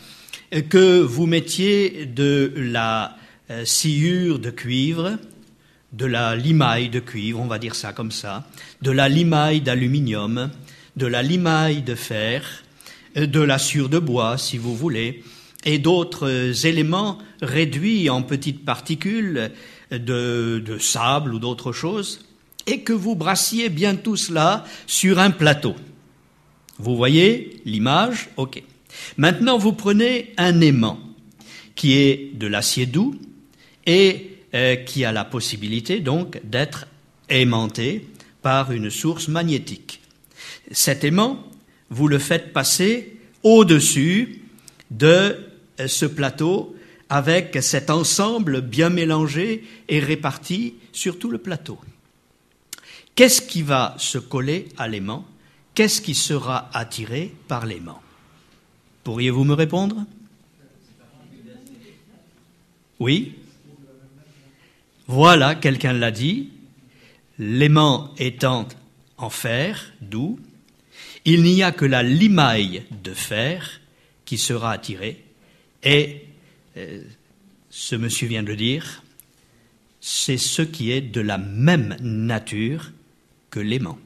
que 0.69 1.01
vous 1.01 1.27
mettiez 1.27 2.07
de 2.07 2.51
la 2.55 3.17
sciure 3.63 4.39
de 4.39 4.49
cuivre, 4.49 5.19
de 5.93 6.07
la 6.07 6.35
limaille 6.35 6.89
de 6.89 6.99
cuivre, 6.99 7.39
on 7.41 7.47
va 7.47 7.59
dire 7.59 7.75
ça 7.75 7.93
comme 7.93 8.11
ça, 8.11 8.47
de 8.81 8.89
la 8.89 9.07
limaille 9.07 9.61
d'aluminium, 9.61 10.49
de 10.95 11.05
la 11.05 11.21
limaille 11.21 11.83
de 11.83 11.93
fer, 11.93 12.63
de 13.15 13.39
la 13.39 13.59
sciure 13.59 13.89
de 13.89 13.99
bois, 13.99 14.39
si 14.39 14.57
vous 14.57 14.75
voulez, 14.75 15.23
et 15.65 15.79
d'autres 15.79 16.65
éléments 16.65 17.17
réduits 17.41 18.09
en 18.09 18.21
petites 18.21 18.63
particules 18.63 19.51
de, 19.91 20.61
de 20.65 20.77
sable 20.77 21.33
ou 21.33 21.39
d'autres 21.39 21.71
choses, 21.71 22.25
et 22.67 22.81
que 22.81 22.93
vous 22.93 23.15
brassiez 23.15 23.69
bien 23.69 23.95
tout 23.95 24.15
cela 24.15 24.65
sur 24.87 25.19
un 25.19 25.31
plateau. 25.31 25.75
Vous 26.77 26.95
voyez 26.95 27.61
l'image 27.65 28.29
Ok. 28.37 28.61
Maintenant, 29.17 29.57
vous 29.57 29.73
prenez 29.73 30.33
un 30.37 30.61
aimant 30.61 30.99
qui 31.75 31.93
est 31.93 32.31
de 32.33 32.47
l'acier 32.47 32.85
doux 32.85 33.15
et 33.85 34.31
euh, 34.53 34.75
qui 34.75 35.05
a 35.05 35.11
la 35.11 35.25
possibilité 35.25 35.99
donc 35.99 36.39
d'être 36.43 36.87
aimanté 37.29 38.07
par 38.41 38.71
une 38.71 38.89
source 38.89 39.27
magnétique. 39.27 40.01
Cet 40.71 41.03
aimant, 41.03 41.45
vous 41.89 42.07
le 42.07 42.19
faites 42.19 42.53
passer 42.53 43.17
au-dessus 43.43 44.41
de 44.91 45.37
ce 45.87 46.05
plateau 46.05 46.75
avec 47.09 47.57
cet 47.61 47.89
ensemble 47.89 48.61
bien 48.61 48.89
mélangé 48.89 49.63
et 49.89 49.99
réparti 49.99 50.75
sur 50.91 51.19
tout 51.19 51.29
le 51.29 51.37
plateau. 51.37 51.79
Qu'est-ce 53.15 53.41
qui 53.41 53.61
va 53.61 53.95
se 53.97 54.17
coller 54.17 54.69
à 54.77 54.87
l'aimant? 54.87 55.25
Qu'est-ce 55.73 56.01
qui 56.01 56.15
sera 56.15 56.69
attiré 56.73 57.33
par 57.47 57.65
l'aimant? 57.65 58.01
Pourriez-vous 59.03 59.43
me 59.43 59.53
répondre? 59.53 60.05
Oui. 62.99 63.35
Voilà, 65.07 65.55
quelqu'un 65.55 65.93
l'a 65.93 66.11
dit. 66.11 66.49
L'aimant 67.37 68.13
étant 68.17 68.67
en 69.17 69.29
fer, 69.29 69.93
doux, 70.01 70.39
il 71.25 71.43
n'y 71.43 71.61
a 71.63 71.71
que 71.71 71.85
la 71.85 72.03
limaille 72.03 72.83
de 73.03 73.13
fer 73.13 73.81
qui 74.23 74.37
sera 74.37 74.71
attirée 74.71 75.24
et 75.85 76.25
euh, 76.77 77.01
ce 77.69 77.95
monsieur 77.95 78.27
vient 78.27 78.43
de 78.43 78.55
dire, 78.55 79.03
c'est 80.01 80.37
ce 80.37 80.61
qui 80.61 80.91
est 80.91 81.01
de 81.01 81.21
la 81.21 81.37
même 81.37 81.95
nature 82.01 82.91
que 83.49 83.59
l'aimant. 83.59 83.99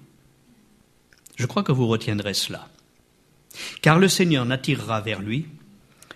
Je 1.38 1.46
crois 1.46 1.64
que 1.64 1.72
vous 1.72 1.88
retiendrez 1.88 2.34
cela. 2.34 2.70
Car 3.82 3.98
le 3.98 4.10
Seigneur 4.10 4.46
n'attirera 4.46 5.02
vers 5.02 5.22
lui 5.22 5.46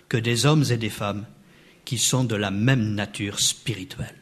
que 0.08 0.16
des 0.16 0.46
hommes 0.46 0.64
et 0.70 0.76
des 0.76 0.90
femmes 0.90 1.26
qui 1.84 1.98
sont 1.98 2.24
de 2.24 2.36
la 2.36 2.50
même 2.50 2.94
nature 2.94 3.40
spirituelle, 3.40 4.16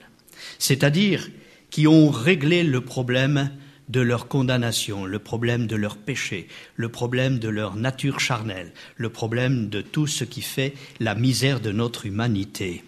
c'est-à-dire 0.58 1.28
qui 1.70 1.86
ont 1.86 2.10
réglé 2.10 2.62
le 2.62 2.80
problème 2.80 3.50
de 3.92 4.00
leur 4.00 4.26
condamnation, 4.26 5.04
le 5.04 5.18
problème 5.18 5.66
de 5.66 5.76
leur 5.76 5.98
péché, 5.98 6.48
le 6.76 6.88
problème 6.88 7.38
de 7.38 7.48
leur 7.48 7.76
nature 7.76 8.20
charnelle, 8.20 8.72
le 8.96 9.10
problème 9.10 9.68
de 9.68 9.82
tout 9.82 10.06
ce 10.06 10.24
qui 10.24 10.40
fait 10.40 10.72
la 10.98 11.14
misère 11.14 11.60
de 11.60 11.72
notre 11.72 12.06
humanité. 12.06 12.82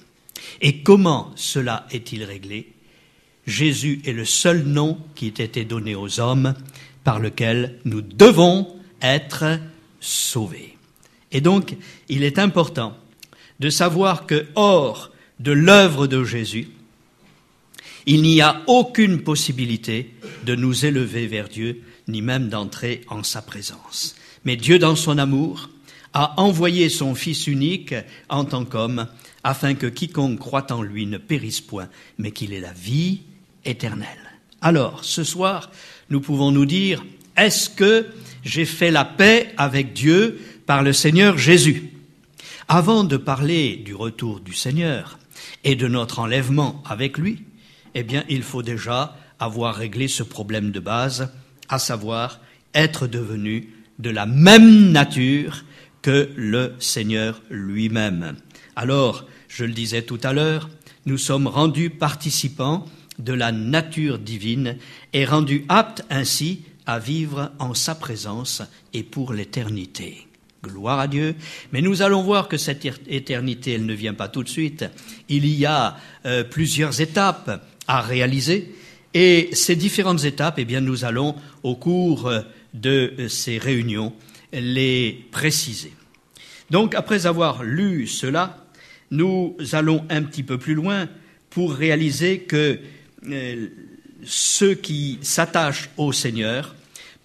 Et 0.62 0.82
comment 0.82 1.30
cela 1.36 1.86
est-il 1.90 2.24
réglé? 2.24 2.72
Jésus 3.46 4.00
est 4.06 4.12
le 4.12 4.24
seul 4.24 4.62
nom 4.62 4.98
qui 5.14 5.26
ait 5.26 5.44
été 5.44 5.66
donné 5.66 5.94
aux 5.94 6.20
hommes 6.20 6.54
par 7.04 7.18
lequel 7.18 7.78
nous 7.84 8.00
devons 8.00 8.74
être 9.02 9.60
sauvés. 10.00 10.78
Et 11.32 11.42
donc, 11.42 11.76
il 12.08 12.24
est 12.24 12.38
important 12.38 12.96
de 13.60 13.68
savoir 13.68 14.24
que, 14.24 14.46
hors 14.54 15.10
de 15.38 15.52
l'œuvre 15.52 16.06
de 16.06 16.24
Jésus, 16.24 16.68
il 18.06 18.22
n'y 18.22 18.40
a 18.40 18.62
aucune 18.66 19.22
possibilité 19.22 20.14
de 20.44 20.54
nous 20.54 20.84
élever 20.84 21.26
vers 21.26 21.48
Dieu, 21.48 21.82
ni 22.08 22.22
même 22.22 22.48
d'entrer 22.48 23.02
en 23.08 23.22
sa 23.22 23.40
présence. 23.42 24.14
Mais 24.44 24.56
Dieu, 24.56 24.78
dans 24.78 24.96
son 24.96 25.18
amour, 25.18 25.70
a 26.12 26.40
envoyé 26.40 26.88
son 26.88 27.14
Fils 27.14 27.46
unique 27.46 27.94
en 28.28 28.44
tant 28.44 28.64
qu'homme, 28.64 29.08
afin 29.42 29.74
que 29.74 29.86
quiconque 29.86 30.38
croit 30.38 30.72
en 30.72 30.82
lui 30.82 31.06
ne 31.06 31.18
périsse 31.18 31.60
point, 31.60 31.88
mais 32.18 32.30
qu'il 32.30 32.52
ait 32.52 32.60
la 32.60 32.72
vie 32.72 33.20
éternelle. 33.64 34.08
Alors, 34.60 35.04
ce 35.04 35.24
soir, 35.24 35.70
nous 36.10 36.20
pouvons 36.20 36.50
nous 36.50 36.66
dire, 36.66 37.04
est-ce 37.36 37.68
que 37.68 38.06
j'ai 38.44 38.64
fait 38.64 38.90
la 38.90 39.04
paix 39.04 39.52
avec 39.56 39.92
Dieu 39.92 40.40
par 40.66 40.82
le 40.82 40.92
Seigneur 40.92 41.36
Jésus? 41.36 41.90
Avant 42.68 43.04
de 43.04 43.16
parler 43.16 43.76
du 43.76 43.94
retour 43.94 44.40
du 44.40 44.54
Seigneur 44.54 45.18
et 45.64 45.74
de 45.74 45.88
notre 45.88 46.20
enlèvement 46.20 46.82
avec 46.86 47.18
lui, 47.18 47.42
eh 47.94 48.02
bien, 48.02 48.24
il 48.28 48.42
faut 48.42 48.62
déjà 48.62 49.16
avoir 49.38 49.74
réglé 49.74 50.08
ce 50.08 50.22
problème 50.22 50.70
de 50.70 50.80
base, 50.80 51.32
à 51.68 51.78
savoir 51.78 52.40
être 52.74 53.06
devenu 53.06 53.68
de 53.98 54.10
la 54.10 54.26
même 54.26 54.90
nature 54.90 55.64
que 56.02 56.30
le 56.36 56.74
Seigneur 56.78 57.40
lui-même. 57.50 58.36
Alors, 58.76 59.26
je 59.48 59.64
le 59.64 59.72
disais 59.72 60.02
tout 60.02 60.18
à 60.22 60.32
l'heure, 60.32 60.68
nous 61.06 61.18
sommes 61.18 61.46
rendus 61.46 61.90
participants 61.90 62.86
de 63.18 63.32
la 63.32 63.52
nature 63.52 64.18
divine 64.18 64.76
et 65.12 65.24
rendus 65.24 65.64
aptes 65.68 66.04
ainsi 66.10 66.62
à 66.86 66.98
vivre 66.98 67.52
en 67.58 67.74
sa 67.74 67.94
présence 67.94 68.62
et 68.92 69.02
pour 69.02 69.32
l'éternité. 69.32 70.26
Gloire 70.62 70.98
à 70.98 71.08
Dieu. 71.08 71.34
Mais 71.72 71.82
nous 71.82 72.02
allons 72.02 72.22
voir 72.22 72.48
que 72.48 72.56
cette 72.56 72.86
éternité, 73.06 73.72
elle 73.72 73.86
ne 73.86 73.94
vient 73.94 74.14
pas 74.14 74.28
tout 74.28 74.42
de 74.42 74.48
suite. 74.48 74.84
Il 75.28 75.46
y 75.46 75.66
a 75.66 75.98
euh, 76.24 76.42
plusieurs 76.42 77.00
étapes 77.00 77.62
à 77.86 78.00
réaliser. 78.00 78.74
Et 79.12 79.50
ces 79.52 79.76
différentes 79.76 80.24
étapes, 80.24 80.56
eh 80.58 80.64
bien, 80.64 80.80
nous 80.80 81.04
allons, 81.04 81.36
au 81.62 81.76
cours 81.76 82.26
euh, 82.26 82.40
de 82.72 83.26
ces 83.28 83.58
réunions, 83.58 84.12
les 84.52 85.26
préciser. 85.30 85.92
Donc, 86.70 86.94
après 86.94 87.26
avoir 87.26 87.62
lu 87.62 88.06
cela, 88.06 88.66
nous 89.10 89.56
allons 89.72 90.04
un 90.10 90.22
petit 90.22 90.42
peu 90.42 90.58
plus 90.58 90.74
loin 90.74 91.08
pour 91.50 91.74
réaliser 91.74 92.40
que 92.40 92.80
euh, 93.28 93.66
ceux 94.24 94.74
qui 94.74 95.18
s'attachent 95.22 95.90
au 95.96 96.12
Seigneur, 96.12 96.74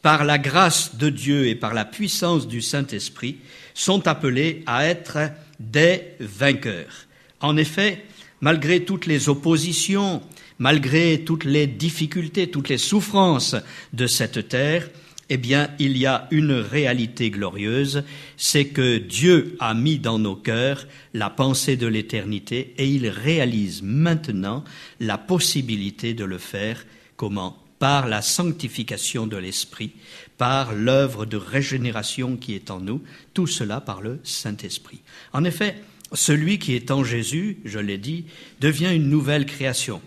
par 0.02 0.24
la 0.24 0.38
grâce 0.38 0.96
de 0.96 1.10
Dieu 1.10 1.48
et 1.48 1.56
par 1.56 1.74
la 1.74 1.86
puissance 1.86 2.48
du 2.48 2.62
Saint-Esprit, 2.62 3.38
sont 3.74 4.08
appelés 4.08 4.64
à 4.66 4.86
être 4.86 5.32
des 5.60 6.04
vainqueurs. 6.20 7.08
En 7.42 7.58
effet, 7.58 8.04
malgré 8.42 8.84
toutes 8.84 9.06
les 9.06 9.30
oppositions, 9.30 10.22
malgré 10.60 11.24
toutes 11.24 11.46
les 11.46 11.68
difficultés, 11.68 12.52
toutes 12.52 12.70
les 12.70 12.78
souffrances 12.78 13.56
de 13.94 14.08
cette 14.08 14.48
terre, 14.50 14.90
eh 15.30 15.38
bien, 15.38 15.70
il 15.78 15.96
y 15.96 16.08
a 16.08 16.28
une 16.32 16.54
réalité 16.54 17.30
glorieuse, 17.30 18.04
c'est 18.36 18.66
que 18.66 18.98
Dieu 18.98 19.56
a 19.60 19.76
mis 19.76 20.00
dans 20.00 20.18
nos 20.18 20.36
cœurs 20.36 20.88
la 21.14 21.30
pensée 21.30 21.78
de 21.78 21.86
l'éternité 21.86 22.74
et 22.78 22.88
il 22.88 23.08
réalise 23.08 23.84
maintenant 23.84 24.64
la 25.00 25.20
possibilité 25.20 26.16
de 26.16 26.24
le 26.24 26.40
faire. 26.40 26.84
Comment? 27.16 27.58
Par 27.78 28.08
la 28.08 28.22
sanctification 28.22 29.28
de 29.28 29.38
l'Esprit, 29.38 29.92
par 30.38 30.74
l'œuvre 30.74 31.26
de 31.26 31.38
régénération 31.38 32.36
qui 32.36 32.56
est 32.56 32.72
en 32.72 32.80
nous, 32.80 33.02
tout 33.34 33.48
cela 33.48 33.82
par 33.82 34.02
le 34.02 34.20
Saint-Esprit. 34.24 35.00
En 35.32 35.44
effet, 35.44 35.76
celui 36.12 36.58
qui 36.58 36.74
est 36.74 36.90
en 36.90 37.04
Jésus, 37.04 37.60
je 37.66 37.80
l'ai 37.80 38.00
dit, 38.00 38.26
devient 38.60 38.94
une 38.96 39.10
nouvelle 39.10 39.46
création. 39.46 40.02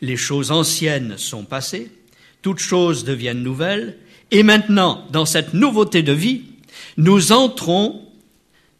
Les 0.00 0.16
choses 0.16 0.50
anciennes 0.50 1.18
sont 1.18 1.44
passées, 1.44 1.90
toutes 2.42 2.60
choses 2.60 3.04
deviennent 3.04 3.42
nouvelles, 3.42 3.98
et 4.30 4.42
maintenant, 4.42 5.06
dans 5.10 5.26
cette 5.26 5.54
nouveauté 5.54 6.02
de 6.02 6.12
vie, 6.12 6.42
nous 6.96 7.32
entrons 7.32 8.04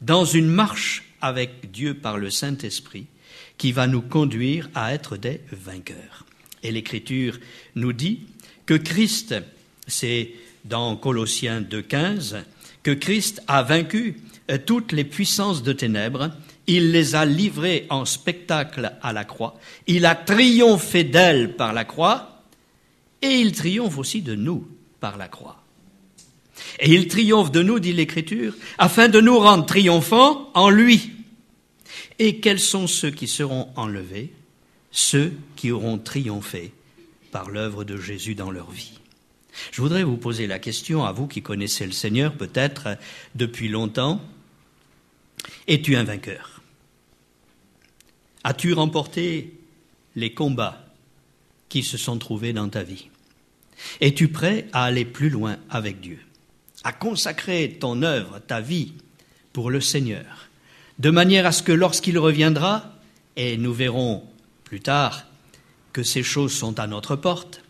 dans 0.01 0.25
une 0.25 0.49
marche 0.49 1.05
avec 1.21 1.71
Dieu 1.73 1.95
par 1.95 2.19
le 2.19 2.31
Saint-Esprit 2.31 3.07
qui 3.57 3.73
va 3.73 3.87
nous 3.87 4.03
conduire 4.03 4.69
à 4.75 4.95
être 4.95 5.17
des 5.17 5.41
vainqueurs. 5.51 6.27
Et 6.63 6.71
l'Écriture 6.71 7.39
nous 7.75 7.93
dit 7.93 8.21
que 8.67 8.75
Christ, 8.75 9.35
c'est 9.87 10.31
dans 10.65 10.97
Colossiens 10.97 11.61
2.15, 11.61 12.43
que 12.83 12.91
Christ 12.93 13.43
a 13.49 13.63
vaincu 13.63 14.21
toutes 14.67 14.93
les 14.93 15.05
puissances 15.05 15.63
de 15.63 15.73
ténèbres, 15.73 16.31
il 16.69 16.93
les 16.93 17.15
a 17.15 17.25
livrées 17.25 17.87
en 17.91 18.05
spectacle 18.05 18.93
à 19.03 19.13
la 19.13 19.25
croix, 19.25 19.59
il 19.87 20.07
a 20.07 20.15
triomphé 20.15 21.03
d'elles 21.03 21.57
par 21.57 21.73
la 21.73 21.85
croix, 21.85 22.45
et 23.23 23.41
il 23.41 23.53
triomphe 23.53 23.99
aussi 23.99 24.23
de 24.23 24.37
nous 24.37 24.69
par 25.01 25.17
la 25.17 25.27
croix. 25.27 25.65
Et 26.79 26.95
il 26.95 27.09
triomphe 27.09 27.51
de 27.51 27.63
nous, 27.63 27.81
dit 27.81 27.93
l'Écriture, 27.93 28.55
afin 28.79 29.09
de 29.09 29.21
nous 29.21 29.39
rendre 29.39 29.67
triomphants 29.67 30.51
en 30.55 30.71
lui. 30.71 31.11
Et 32.19 32.39
quels 32.39 32.61
sont 32.61 32.87
ceux 32.87 33.11
qui 33.11 33.27
seront 33.27 33.69
enlevés? 33.75 34.33
Ceux 34.91 35.33
qui 35.57 35.71
auront 35.71 35.99
triomphé 35.99 36.73
par 37.31 37.51
l'œuvre 37.51 37.85
de 37.85 37.97
Jésus 37.97 38.35
dans 38.35 38.51
leur 38.51 38.71
vie. 38.71 38.99
Je 39.73 39.81
voudrais 39.81 40.05
vous 40.05 40.17
poser 40.17 40.47
la 40.47 40.59
question, 40.59 41.05
à 41.05 41.13
vous 41.13 41.27
qui 41.27 41.43
connaissez 41.43 41.87
le 41.87 41.93
Seigneur 41.93 42.35
peut-être 42.35 42.97
depuis 43.35 43.69
longtemps, 43.69 44.21
es-tu 45.67 45.97
un 45.97 46.05
vainqueur? 46.05 46.58
As-tu 48.45 48.73
remporté 48.73 49.55
les 50.15 50.33
combats 50.33 50.85
qui 51.69 51.83
se 51.83 51.97
sont 51.97 52.19
trouvés 52.19 52.53
dans 52.53 52.69
ta 52.69 52.83
vie? 52.83 53.09
Es-tu 54.01 54.29
prêt 54.29 54.67
à 54.73 54.85
aller 54.85 55.05
plus 55.05 55.31
loin 55.31 55.57
avec 55.71 56.01
Dieu, 56.01 56.19
à 56.85 56.93
consacrer 56.93 57.77
ton 57.81 58.03
œuvre, 58.03 58.41
ta 58.41 58.61
vie 58.61 58.93
pour 59.53 59.71
le 59.71 59.81
Seigneur, 59.81 60.49
de 60.99 61.11
manière 61.11 61.47
à 61.47 61.53
ce 61.53 61.63
que 61.63 61.73
lorsqu'il 61.73 62.19
reviendra, 62.19 62.93
et 63.37 63.57
nous 63.57 63.73
verrons 63.73 64.25
plus 64.65 64.81
tard 64.81 65.25
que 65.93 66.03
ces 66.03 66.23
choses 66.23 66.53
sont 66.53 66.79
à 66.81 66.87
notre 66.87 67.17
porte, 67.17 67.63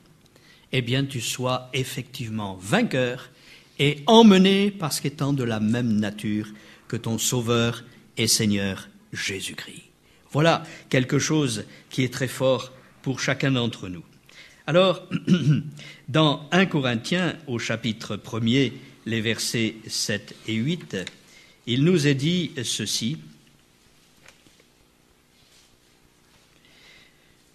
eh 0.73 0.83
bien 0.83 1.05
tu 1.05 1.21
sois 1.21 1.69
effectivement 1.73 2.59
vainqueur 2.61 3.31
et 3.79 4.03
emmené 4.07 4.71
parce 4.71 5.01
qu'étant 5.01 5.33
de 5.33 5.45
la 5.45 5.61
même 5.61 5.93
nature 5.93 6.49
que 6.89 6.97
ton 6.97 7.19
Sauveur 7.19 7.85
et 8.17 8.27
Seigneur 8.27 8.89
Jésus-Christ. 9.13 9.88
Voilà 10.33 10.63
quelque 10.91 11.19
chose 11.19 11.65
qui 11.91 12.03
est 12.03 12.13
très 12.13 12.29
fort 12.29 12.73
pour 13.03 13.21
chacun 13.21 13.53
d'entre 13.53 13.89
nous. 13.89 14.05
Alors, 14.67 15.09
dans 16.09 16.47
1 16.53 16.67
Corinthiens, 16.67 17.37
au 17.47 17.59
chapitre 17.59 18.17
1er, 18.17 18.73
les 19.07 19.21
versets 19.23 19.77
7 19.87 20.35
et 20.47 20.55
8, 20.55 20.97
il 21.67 21.85
nous 21.85 22.07
est 22.07 22.15
dit 22.15 22.53
ceci. 22.63 23.17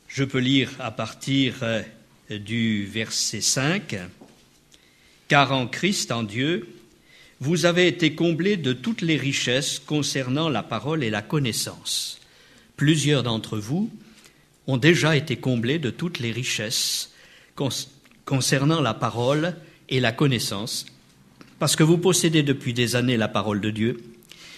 Je 0.07 0.23
peux 0.23 0.39
lire 0.39 0.71
à 0.79 0.91
partir 0.91 1.55
euh, 1.61 1.83
du 2.29 2.85
verset 2.85 3.41
5. 3.41 3.95
Car 5.27 5.51
en 5.51 5.67
Christ, 5.67 6.11
en 6.11 6.23
Dieu, 6.23 6.67
vous 7.39 7.65
avez 7.65 7.87
été 7.87 8.15
comblés 8.15 8.57
de 8.57 8.73
toutes 8.73 9.01
les 9.01 9.17
richesses 9.17 9.79
concernant 9.79 10.49
la 10.49 10.63
parole 10.63 11.03
et 11.03 11.09
la 11.09 11.21
connaissance. 11.21 12.19
Plusieurs 12.83 13.23
d'entre 13.23 13.59
vous 13.59 13.89
ont 14.67 14.75
déjà 14.75 15.15
été 15.15 15.37
comblés 15.37 15.79
de 15.79 15.89
toutes 15.89 16.19
les 16.19 16.33
richesses 16.33 17.13
concernant 18.25 18.81
la 18.81 18.93
parole 18.93 19.55
et 19.87 20.01
la 20.01 20.11
connaissance, 20.11 20.85
parce 21.59 21.77
que 21.77 21.83
vous 21.83 21.97
possédez 21.97 22.43
depuis 22.43 22.73
des 22.73 22.97
années 22.97 23.15
la 23.15 23.29
parole 23.29 23.61
de 23.61 23.69
Dieu, 23.69 24.03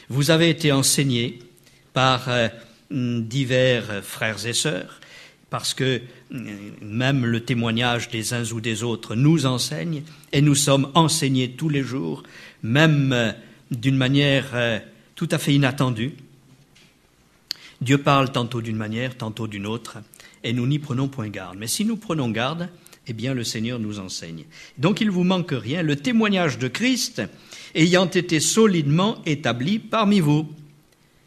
vous 0.10 0.32
avez 0.32 0.50
été 0.50 0.72
enseignés 0.72 1.38
par 1.94 2.28
euh, 2.30 2.48
divers 2.90 4.04
frères 4.04 4.44
et 4.48 4.54
sœurs, 4.54 5.00
parce 5.52 5.76
que 5.76 6.02
euh, 6.34 6.72
même 6.82 7.28
le 7.28 7.42
témoignage 7.42 8.10
des 8.10 8.34
uns 8.34 8.52
ou 8.54 8.60
des 8.60 8.82
autres 8.82 9.14
nous 9.14 9.46
enseigne, 9.46 10.02
et 10.32 10.42
nous 10.42 10.56
sommes 10.56 10.90
enseignés 10.96 11.52
tous 11.52 11.70
les 11.70 11.84
jours, 11.84 12.24
même 12.64 13.14
euh, 13.14 13.32
d'une 13.70 13.98
manière 13.98 14.82
tout 15.14 15.30
à 15.30 15.38
fait 15.38 15.54
inattendue. 15.54 16.14
Dieu 17.82 17.98
parle 17.98 18.32
tantôt 18.32 18.62
d'une 18.62 18.76
manière, 18.76 19.18
tantôt 19.18 19.48
d'une 19.48 19.66
autre, 19.66 19.98
et 20.44 20.54
nous 20.54 20.68
n'y 20.68 20.80
prenons 20.80 21.08
point 21.08 21.30
garde. 21.30 21.58
Mais 21.58 21.68
si 21.68 21.86
nous 21.86 21.98
prenons 21.98 22.30
garde, 22.30 22.70
eh 23.08 23.14
bien 23.14 23.34
le 23.34 23.44
Seigneur 23.44 23.80
nous 23.80 24.00
enseigne. 24.00 24.46
Donc 24.78 25.02
il 25.02 25.12
vous 25.12 25.24
manque 25.24 25.52
rien, 25.52 25.82
le 25.82 25.96
témoignage 25.96 26.58
de 26.58 26.68
Christ 26.68 27.22
ayant 27.76 28.10
été 28.10 28.40
solidement 28.40 29.22
établi 29.26 29.80
parmi 29.80 30.20
vous. 30.20 30.50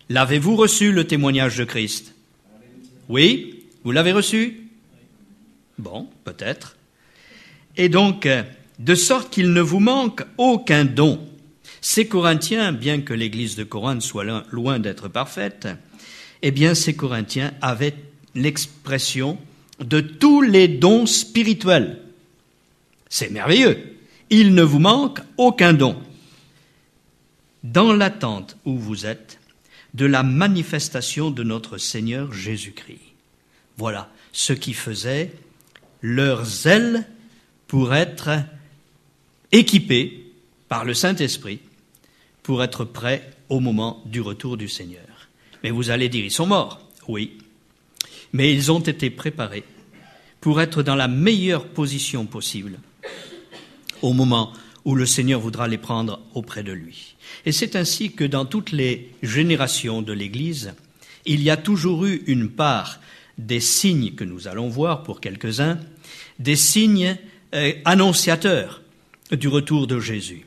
L'avez-vous 0.09 0.57
reçu, 0.57 0.93
le 0.93 1.07
témoignage 1.07 1.57
de 1.57 1.65
Christ? 1.65 2.15
Oui 3.09 3.65
Vous 3.85 3.93
l'avez 3.93 4.13
reçu? 4.13 4.69
Bon, 5.79 6.09
peut-être. 6.25 6.77
Et 7.77 7.89
donc, 7.89 8.27
de 8.79 8.95
sorte 8.95 9.31
qu'il 9.31 9.53
ne 9.53 9.61
vous 9.61 9.81
manque 9.81 10.23
aucun 10.39 10.85
don. 10.85 11.21
Ces 11.81 12.09
Corinthiens, 12.09 12.73
bien 12.73 13.03
que 13.03 13.15
l'Église 13.15 13.55
de 13.55 13.65
Corinthe 13.65 14.03
soit 14.03 14.25
loin 14.51 14.79
d'être 14.79 15.09
parfaite, 15.09 15.69
eh 16.43 16.51
bien 16.51 16.75
ces 16.75 16.95
Corinthiens 16.95 17.53
avaient 17.61 17.95
l'expression 18.35 19.39
de 19.81 20.01
tous 20.01 20.43
les 20.43 20.69
dons 20.69 21.07
spirituels. 21.07 22.01
C'est 23.09 23.31
merveilleux. 23.31 23.97
Il 24.31 24.55
ne 24.55 24.63
vous 24.63 24.79
manque 24.79 25.21
aucun 25.37 25.73
don. 25.73 25.97
Dans 27.65 27.93
l'attente 27.93 28.57
où 28.65 28.79
vous 28.79 29.07
êtes 29.07 29.39
de 29.95 30.07
la 30.07 30.23
manifestation 30.23 31.31
de 31.31 31.43
notre 31.43 31.79
Seigneur 31.79 32.33
Jésus-Christ. 32.33 33.01
Voilà 33.77 34.11
ce 34.33 34.53
qui 34.53 34.75
faisait 34.75 35.33
leur 36.03 36.45
zèle 36.45 37.07
pour 37.67 37.95
être 37.95 38.31
équipés 39.53 40.33
par 40.69 40.85
le 40.85 40.95
Saint-Esprit 40.95 41.61
pour 42.43 42.63
être 42.63 42.85
prêts 42.85 43.31
au 43.49 43.61
moment 43.61 44.03
du 44.07 44.21
retour 44.21 44.57
du 44.57 44.69
Seigneur. 44.69 45.08
Mais 45.63 45.71
vous 45.71 45.91
allez 45.91 46.09
dire, 46.09 46.25
ils 46.25 46.31
sont 46.31 46.47
morts. 46.47 46.81
Oui, 47.09 47.39
mais 48.33 48.53
ils 48.53 48.71
ont 48.71 48.81
été 48.81 49.11
préparés 49.11 49.65
pour 50.41 50.61
être 50.61 50.83
dans 50.83 50.95
la 50.95 51.09
meilleure 51.09 51.67
position 51.67 52.27
possible 52.27 52.79
au 54.03 54.13
moment 54.13 54.53
où 54.85 54.95
le 54.95 55.07
Seigneur 55.07 55.41
voudra 55.41 55.69
les 55.69 55.79
prendre 55.79 56.21
auprès 56.35 56.63
de 56.63 56.73
lui. 56.73 57.17
Et 57.45 57.53
c'est 57.53 57.77
ainsi 57.77 58.13
que 58.13 58.25
dans 58.25 58.45
toutes 58.45 58.73
les 58.73 59.11
générations 59.23 60.03
de 60.03 60.13
l'Église, 60.13 60.75
il 61.27 61.43
y 61.43 61.51
a 61.51 61.57
toujours 61.57 62.07
eu 62.07 62.23
une 62.27 62.49
part 62.49 63.01
des 63.37 63.61
signes 63.61 64.13
que 64.13 64.25
nous 64.25 64.49
allons 64.49 64.69
voir 64.69 65.03
pour 65.03 65.21
quelques-uns, 65.21 65.79
des 66.39 66.57
signes 66.57 67.17
euh, 67.55 67.73
annonciateurs 67.85 68.83
du 69.33 69.49
retour 69.49 69.87
de 69.87 70.01
Jésus, 70.01 70.47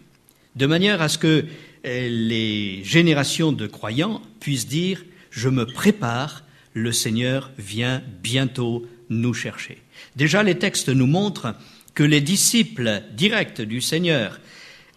de 0.55 0.65
manière 0.65 1.01
à 1.01 1.09
ce 1.09 1.17
que 1.17 1.45
les 1.83 2.83
générations 2.83 3.51
de 3.51 3.67
croyants 3.67 4.21
puissent 4.39 4.67
dire 4.67 5.03
Je 5.29 5.49
me 5.49 5.65
prépare, 5.65 6.43
le 6.73 6.91
Seigneur 6.91 7.51
vient 7.57 8.03
bientôt 8.21 8.85
nous 9.09 9.33
chercher. 9.33 9.77
Déjà, 10.15 10.43
les 10.43 10.57
textes 10.57 10.89
nous 10.89 11.07
montrent 11.07 11.55
que 11.93 12.03
les 12.03 12.21
disciples 12.21 13.03
directs 13.13 13.61
du 13.61 13.81
Seigneur 13.81 14.39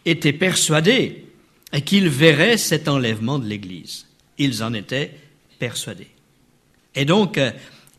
étaient 0.04 0.32
persuadés 0.32 1.24
qu'ils 1.84 2.08
verraient 2.08 2.56
cet 2.56 2.88
enlèvement 2.88 3.38
de 3.38 3.46
l'Église. 3.46 4.06
Ils 4.38 4.62
en 4.62 4.72
étaient 4.74 5.12
persuadés. 5.58 6.08
Et 6.94 7.04
donc, 7.04 7.40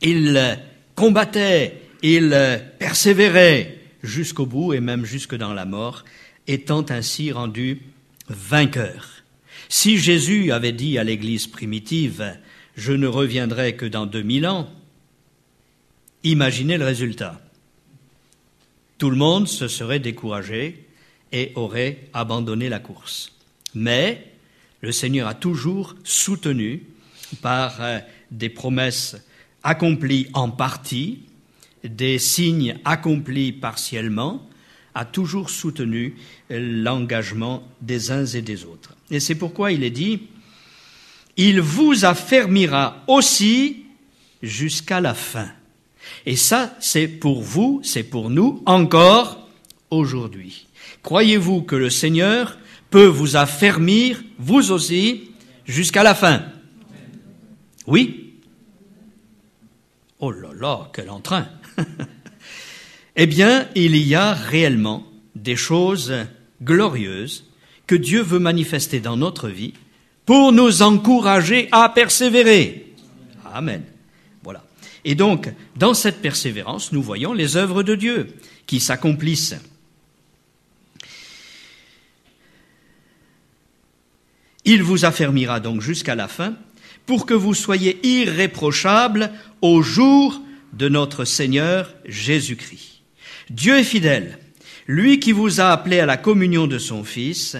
ils 0.02 0.60
combattaient, 0.96 1.82
ils 2.02 2.62
persévéraient 2.80 3.78
jusqu'au 4.04 4.46
bout 4.46 4.74
et 4.74 4.80
même 4.80 5.06
jusque 5.06 5.36
dans 5.36 5.54
la 5.54 5.66
mort, 5.66 6.06
étant 6.48 6.86
ainsi 6.90 7.32
rendus 7.32 7.82
vainqueurs. 8.28 9.24
Si 9.70 9.98
Jésus 9.98 10.52
avait 10.52 10.72
dit 10.72 10.98
à 10.98 11.04
l'Église 11.04 11.48
primitive, 11.48 12.38
je 12.76 12.94
ne 12.94 13.08
reviendrai 13.08 13.76
que 13.76 13.86
dans 13.86 14.06
deux 14.06 14.22
mille 14.22 14.48
ans, 14.48 14.70
imaginez 16.24 16.78
le 16.78 16.86
résultat. 16.86 17.42
Tout 18.98 19.10
le 19.10 19.18
monde 19.18 19.48
se 19.48 19.68
serait 19.68 20.00
découragé 20.00 20.88
et 21.32 21.52
aurait 21.56 22.00
abandonné 22.14 22.70
la 22.70 22.80
course. 22.80 23.34
Mais 23.74 24.32
le 24.82 24.92
Seigneur 24.92 25.28
a 25.28 25.34
toujours 25.34 25.96
soutenu 26.04 26.84
par 27.42 27.82
euh, 27.82 28.00
des 28.32 28.50
promesses 28.50 29.18
accomplies 29.64 30.28
en 30.34 30.50
partie, 30.50 31.24
des 31.84 32.20
signes 32.20 32.78
accomplis 32.86 33.52
partiellement, 33.52 34.48
a 34.96 35.06
toujours 35.06 35.50
soutenu 35.50 36.16
l'engagement 36.50 37.68
des 37.82 38.12
uns 38.12 38.26
et 38.26 38.42
des 38.42 38.64
autres. 38.64 38.96
Et 39.12 39.20
c'est 39.20 39.36
pourquoi 39.36 39.72
il 39.72 39.84
est 39.84 39.92
dit, 39.92 40.24
il 41.38 41.60
vous 41.62 42.06
affermira 42.06 43.04
aussi 43.08 43.84
jusqu'à 44.42 45.02
la 45.02 45.14
fin. 45.14 45.50
Et 46.26 46.38
ça, 46.38 46.76
c'est 46.80 47.08
pour 47.08 47.42
vous, 47.42 47.82
c'est 47.84 48.04
pour 48.04 48.30
nous 48.30 48.64
encore 48.66 49.48
aujourd'hui. 49.92 50.68
Croyez-vous 51.04 51.64
que 51.64 51.76
le 51.76 51.90
Seigneur 51.90 52.58
peut 52.90 53.06
vous 53.06 53.36
affermir, 53.36 54.24
vous 54.40 54.72
aussi, 54.72 55.32
jusqu'à 55.66 56.04
la 56.04 56.16
fin? 56.16 56.44
Oui 57.86 58.34
Oh 60.20 60.32
là 60.32 60.50
là, 60.58 60.90
quel 60.94 61.10
entrain 61.10 61.48
Eh 63.16 63.28
bien, 63.28 63.70
il 63.76 63.96
y 63.96 64.16
a 64.16 64.34
réellement 64.34 65.06
des 65.36 65.56
choses 65.56 66.14
glorieuses 66.62 67.46
que 67.88 67.96
Dieu 67.96 68.22
veut 68.22 68.40
manifester 68.40 69.00
dans 69.00 69.16
notre 69.16 69.48
vie 69.50 69.74
pour 70.26 70.52
nous 70.52 70.82
encourager 70.82 71.70
à 71.72 71.88
persévérer. 71.90 72.94
Amen. 73.54 73.84
Voilà. 74.44 74.64
Et 75.06 75.16
donc, 75.16 75.50
dans 75.78 75.94
cette 75.94 76.22
persévérance, 76.22 76.92
nous 76.92 77.02
voyons 77.02 77.34
les 77.34 77.58
œuvres 77.58 77.84
de 77.84 77.96
Dieu 77.96 78.34
qui 78.66 78.80
s'accomplissent. 78.80 79.56
Il 84.66 84.82
vous 84.82 85.06
affermira 85.06 85.60
donc 85.60 85.82
jusqu'à 85.82 86.16
la 86.16 86.28
fin 86.28 86.56
pour 87.06 87.28
que 87.28 87.36
vous 87.36 87.54
soyez 87.54 88.06
irréprochables 88.06 89.32
au 89.62 89.84
jour 89.84 90.42
de 90.74 90.90
notre 90.90 91.24
Seigneur 91.24 91.94
Jésus-Christ. 92.06 92.95
Dieu 93.52 93.78
est 93.78 93.84
fidèle, 93.84 94.40
lui 94.88 95.20
qui 95.20 95.32
vous 95.32 95.62
a 95.62 95.72
appelé 95.72 96.00
à 96.00 96.08
la 96.08 96.18
communion 96.18 96.66
de 96.66 96.80
son 96.80 97.04
Fils, 97.04 97.56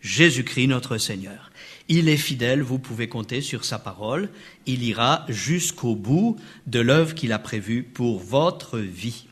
Jésus-Christ 0.00 0.68
notre 0.68 0.96
Seigneur. 0.96 1.50
Il 1.88 2.08
est 2.08 2.16
fidèle, 2.16 2.62
vous 2.62 2.78
pouvez 2.78 3.08
compter 3.08 3.42
sur 3.42 3.66
sa 3.66 3.78
parole, 3.78 4.30
il 4.64 4.82
ira 4.82 5.26
jusqu'au 5.28 5.94
bout 5.94 6.36
de 6.66 6.80
l'œuvre 6.80 7.14
qu'il 7.14 7.32
a 7.32 7.38
prévue 7.38 7.82
pour 7.82 8.18
votre 8.18 8.78
vie. 8.78 9.26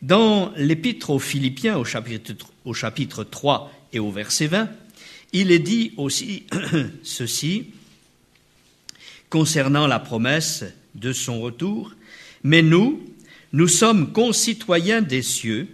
Dans 0.00 0.52
l'épître 0.56 1.10
aux 1.10 1.18
Philippiens 1.18 1.76
au 1.76 1.84
chapitre, 1.84 2.32
au 2.64 2.72
chapitre 2.72 3.24
3 3.24 3.70
et 3.92 3.98
au 3.98 4.10
verset 4.10 4.46
20, 4.46 4.70
il 5.34 5.50
est 5.50 5.58
dit 5.58 5.92
aussi 5.98 6.44
ceci 7.02 7.66
concernant 9.28 9.86
la 9.86 9.98
promesse 9.98 10.64
de 10.94 11.12
son 11.12 11.40
retour, 11.40 11.92
mais 12.42 12.62
nous, 12.62 13.02
nous 13.54 13.68
sommes 13.68 14.12
concitoyens 14.12 15.00
des 15.00 15.22
cieux, 15.22 15.68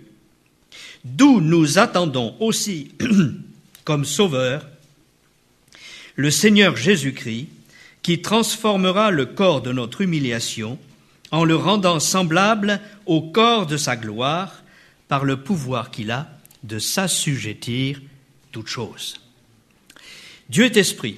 d'où 1.03 1.41
nous 1.41 1.79
attendons 1.79 2.37
aussi 2.39 2.93
comme 3.85 4.05
sauveur 4.05 4.67
le 6.15 6.31
Seigneur 6.31 6.77
Jésus-Christ, 6.77 7.49
qui 8.03 8.21
transformera 8.21 9.11
le 9.11 9.25
corps 9.25 9.63
de 9.63 9.73
notre 9.73 10.03
humiliation 10.03 10.79
en 11.31 11.45
le 11.45 11.57
rendant 11.57 12.01
semblable 12.01 12.83
au 13.07 13.23
corps 13.23 13.65
de 13.65 13.79
sa 13.79 13.97
gloire 13.97 14.63
par 15.09 15.25
le 15.25 15.39
pouvoir 15.39 15.91
qu'il 15.91 16.11
a 16.11 16.29
de 16.63 16.79
s'assujettir 16.79 18.03
toutes 18.53 18.69
choses. 18.69 19.23
Dieu 20.51 20.67
est 20.67 20.77
esprit, 20.77 21.17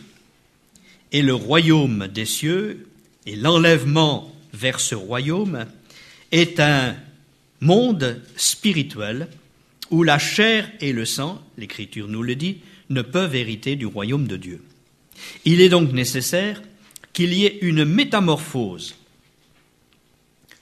et 1.11 1.23
le 1.23 1.35
royaume 1.35 2.07
des 2.07 2.27
cieux 2.27 2.87
et 3.27 3.35
l'enlèvement 3.35 4.33
vers 4.53 4.79
ce 4.79 4.95
royaume 4.95 5.67
est 6.33 6.59
un 6.61 6.97
monde 7.61 8.21
spirituel 8.37 9.29
où 9.91 10.03
la 10.03 10.19
chair 10.19 10.71
et 10.81 10.93
le 10.93 11.05
sang, 11.05 11.41
l'Écriture 11.57 12.09
nous 12.09 12.23
le 12.23 12.35
dit, 12.35 12.59
ne 12.91 13.03
peuvent 13.03 13.35
hériter 13.35 13.77
du 13.77 13.87
royaume 13.87 14.27
de 14.27 14.37
Dieu. 14.37 14.63
Il 15.45 15.61
est 15.61 15.69
donc 15.69 15.93
nécessaire 15.93 16.63
qu'il 17.13 17.33
y 17.35 17.45
ait 17.45 17.59
une 17.61 17.85
métamorphose 17.85 18.97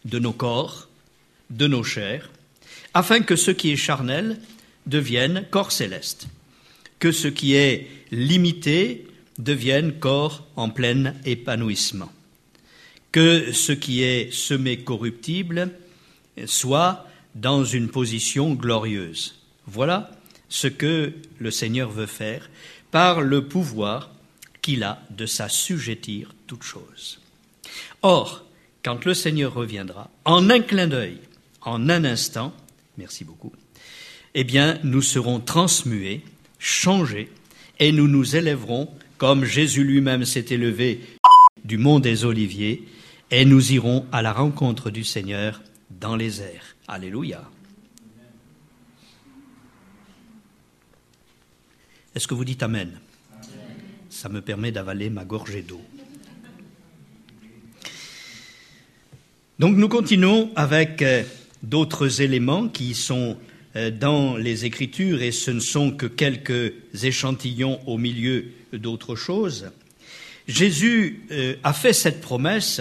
de 0.05 0.19
nos 0.19 0.33
corps, 0.33 0.89
de 1.49 1.67
nos 1.67 1.85
chairs, 1.85 2.31
afin 2.93 3.21
que 3.21 3.37
ce 3.37 3.51
qui 3.51 3.71
est 3.71 3.77
charnel 3.77 4.39
devienne 4.87 5.47
corps 5.51 5.73
céleste 5.73 6.27
que 7.01 7.11
ce 7.11 7.27
qui 7.27 7.55
est 7.55 7.89
limité 8.13 9.09
devienne 9.39 9.93
corps 9.99 10.47
en 10.55 10.69
plein 10.69 11.15
épanouissement, 11.25 12.13
que 13.13 13.53
ce 13.53 13.73
qui 13.73 14.03
est 14.03 14.33
semé 14.33 14.79
corruptible 14.79 15.71
soit 16.47 17.07
dans 17.35 17.65
une 17.65 17.89
position 17.89 18.55
glorieuse. 18.55 19.41
Voilà 19.67 20.11
ce 20.49 20.67
que 20.67 21.13
le 21.39 21.51
Seigneur 21.51 21.91
veut 21.91 22.07
faire 22.07 22.51
par 22.91 23.21
le 23.21 23.47
pouvoir 23.47 24.11
qu'il 24.63 24.83
a 24.83 25.03
de 25.11 25.27
s'assujettir 25.27 26.35
toutes 26.47 26.63
choses. 26.63 27.21
Or, 28.03 28.45
quand 28.83 29.05
le 29.05 29.15
Seigneur 29.15 29.55
reviendra, 29.55 30.11
en 30.25 30.51
un 30.51 30.61
clin 30.61 30.87
d'œil, 30.87 31.19
en 31.63 31.89
un 31.89 32.05
instant, 32.05 32.53
merci 32.99 33.25
beaucoup, 33.25 33.53
eh 34.35 34.45
bien, 34.45 34.79
nous 34.83 35.03
serons 35.03 35.41
transmués 35.41 36.23
changer 36.59 37.31
et 37.79 37.93
nous 37.93 38.09
nous 38.09 38.37
élèverons 38.37 38.89
comme 39.19 39.45
Jésus 39.45 39.85
lui-même 39.85 40.25
s'est 40.25 40.47
élevé 40.51 41.01
du 41.65 41.79
mont 41.79 42.01
des 42.01 42.25
Oliviers 42.25 42.85
et 43.31 43.45
nous 43.45 43.73
irons 43.73 44.07
à 44.13 44.23
la 44.23 44.33
rencontre 44.33 44.91
du 44.91 45.05
Seigneur 45.05 45.63
dans 45.91 46.17
les 46.17 46.41
airs. 46.41 46.77
Alléluia. 46.89 47.49
Est-ce 52.15 52.27
que 52.27 52.35
vous 52.35 52.45
dites 52.45 52.63
Amen, 52.63 52.99
Ça 54.09 54.29
me 54.29 54.41
permet 54.41 54.73
d'avaler 54.73 55.11
ma 55.11 55.25
gorgée 55.25 55.63
d'eau. 55.63 55.81
Donc 59.61 59.77
nous 59.77 59.89
continuons 59.89 60.51
avec 60.57 61.03
euh, 61.03 61.23
d'autres 61.63 62.23
éléments 62.23 62.69
qui 62.69 62.95
sont 62.95 63.37
euh, 63.77 63.91
dans 63.91 64.37
les 64.37 64.65
Écritures, 64.65 65.23
et 65.23 65.33
ce 65.33 65.51
ne 65.51 65.61
sont 65.61 65.93
que 65.93 66.07
quelques 66.07 66.73
échantillons 67.05 67.79
au 67.87 67.99
milieu 67.99 68.47
d'autres 68.73 69.15
choses, 69.15 69.71
Jésus 70.49 71.27
euh, 71.31 71.55
a 71.63 71.73
fait 71.73 71.93
cette 71.93 72.21
promesse, 72.21 72.81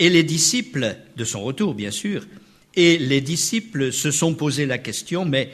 et 0.00 0.08
les 0.08 0.24
disciples, 0.24 0.96
de 1.16 1.24
son 1.24 1.42
retour 1.42 1.74
bien 1.74 1.90
sûr, 1.90 2.26
et 2.74 2.98
les 2.98 3.20
disciples 3.20 3.92
se 3.92 4.10
sont 4.10 4.34
posé 4.34 4.64
la 4.64 4.78
question, 4.78 5.26
mais 5.26 5.50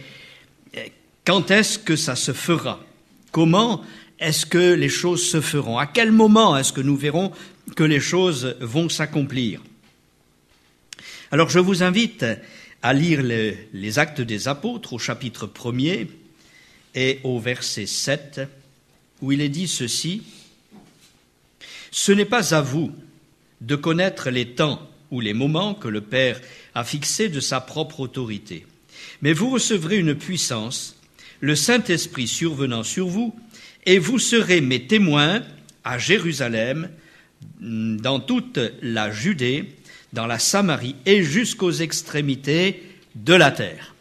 euh, 0.77 0.85
quand 1.25 1.51
est-ce 1.51 1.79
que 1.79 1.97
ça 1.97 2.15
se 2.15 2.33
fera? 2.33 2.81
Comment 3.33 3.83
est-ce 4.21 4.47
que 4.47 4.75
les 4.75 4.89
choses 4.89 5.29
se 5.29 5.41
feront? 5.41 5.79
À 5.79 5.87
quel 5.87 6.13
moment 6.13 6.57
est-ce 6.57 6.73
que 6.73 6.81
nous 6.81 6.97
verrons 6.97 7.33
que 7.75 7.83
les 7.83 7.99
choses 8.01 8.57
vont 8.61 8.89
s'accomplir? 8.89 9.63
Alors 11.33 11.51
je 11.51 11.59
vous 11.59 11.83
invite 11.83 12.25
à 12.83 12.93
lire 12.93 13.23
les, 13.23 13.99
actes 13.99 14.21
des 14.21 14.47
apôtres 14.47 14.93
au 14.93 14.99
chapitre 14.99 15.49
1er 15.49 16.07
et 16.95 17.19
au 17.25 17.41
verset 17.41 17.87
7, 17.87 18.43
où 19.21 19.33
il 19.33 19.41
est 19.41 19.49
dit 19.49 19.67
ceci. 19.67 20.23
Ce 21.91 22.13
n'est 22.13 22.25
pas 22.25 22.55
à 22.55 22.61
vous 22.61 22.93
de 23.61 23.77
connaître 23.77 24.31
les 24.31 24.47
temps 24.55 24.89
ou 25.11 25.21
les 25.21 25.35
moments 25.35 25.75
que 25.75 25.89
le 25.89 26.01
Père 26.01 26.41
a 26.75 26.85
fixés 26.85 27.29
de 27.29 27.41
sa 27.41 27.61
propre 27.61 28.01
autorité, 28.01 28.67
mais 29.23 29.33
vous 29.33 29.51
recevrez 29.51 29.99
une 29.99 30.15
puissance, 30.15 31.01
le 31.41 31.55
Saint-Esprit 31.55 32.27
survenant 32.27 32.83
sur 32.83 33.07
vous, 33.07 33.35
et 33.85 33.99
vous 33.99 34.19
serez 34.19 34.61
mes 34.61 34.87
témoins 34.87 35.43
à 35.85 35.99
Jérusalem, 35.99 36.91
dans 37.61 38.19
toute 38.19 38.59
la 38.83 39.13
Judée, 39.13 39.77
dans 40.13 40.27
la 40.27 40.39
Samarie 40.39 40.97
et 41.05 41.23
jusqu'aux 41.23 41.71
extrémités 41.73 42.83
de 43.15 43.35
la 43.35 43.51
terre. 43.51 43.95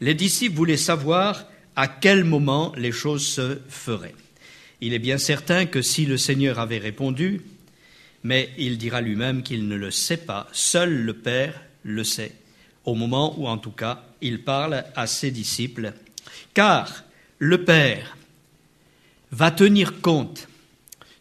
Les 0.00 0.14
disciples 0.14 0.56
voulaient 0.56 0.76
savoir 0.76 1.46
à 1.76 1.88
quel 1.88 2.24
moment 2.24 2.72
les 2.76 2.92
choses 2.92 3.26
se 3.26 3.58
feraient. 3.68 4.14
Il 4.80 4.94
est 4.94 4.98
bien 4.98 5.18
certain 5.18 5.66
que 5.66 5.80
si 5.80 6.06
le 6.06 6.16
Seigneur 6.16 6.58
avait 6.58 6.78
répondu, 6.78 7.40
mais 8.24 8.50
il 8.58 8.78
dira 8.78 9.00
lui-même 9.00 9.42
qu'il 9.42 9.68
ne 9.68 9.76
le 9.76 9.90
sait 9.90 10.16
pas, 10.16 10.48
seul 10.52 10.92
le 10.92 11.14
Père 11.14 11.60
le 11.82 12.04
sait, 12.04 12.34
au 12.84 12.94
moment 12.94 13.38
où 13.38 13.48
en 13.48 13.58
tout 13.58 13.70
cas 13.70 14.04
il 14.20 14.42
parle 14.42 14.84
à 14.94 15.06
ses 15.06 15.30
disciples, 15.30 15.92
car 16.54 17.04
le 17.38 17.64
Père 17.64 18.16
va 19.32 19.50
tenir 19.50 20.00
compte 20.00 20.48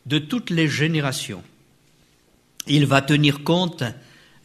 de 0.05 0.19
toutes 0.19 0.49
les 0.49 0.67
générations. 0.67 1.43
Il 2.67 2.85
va 2.85 3.01
tenir 3.01 3.43
compte 3.43 3.83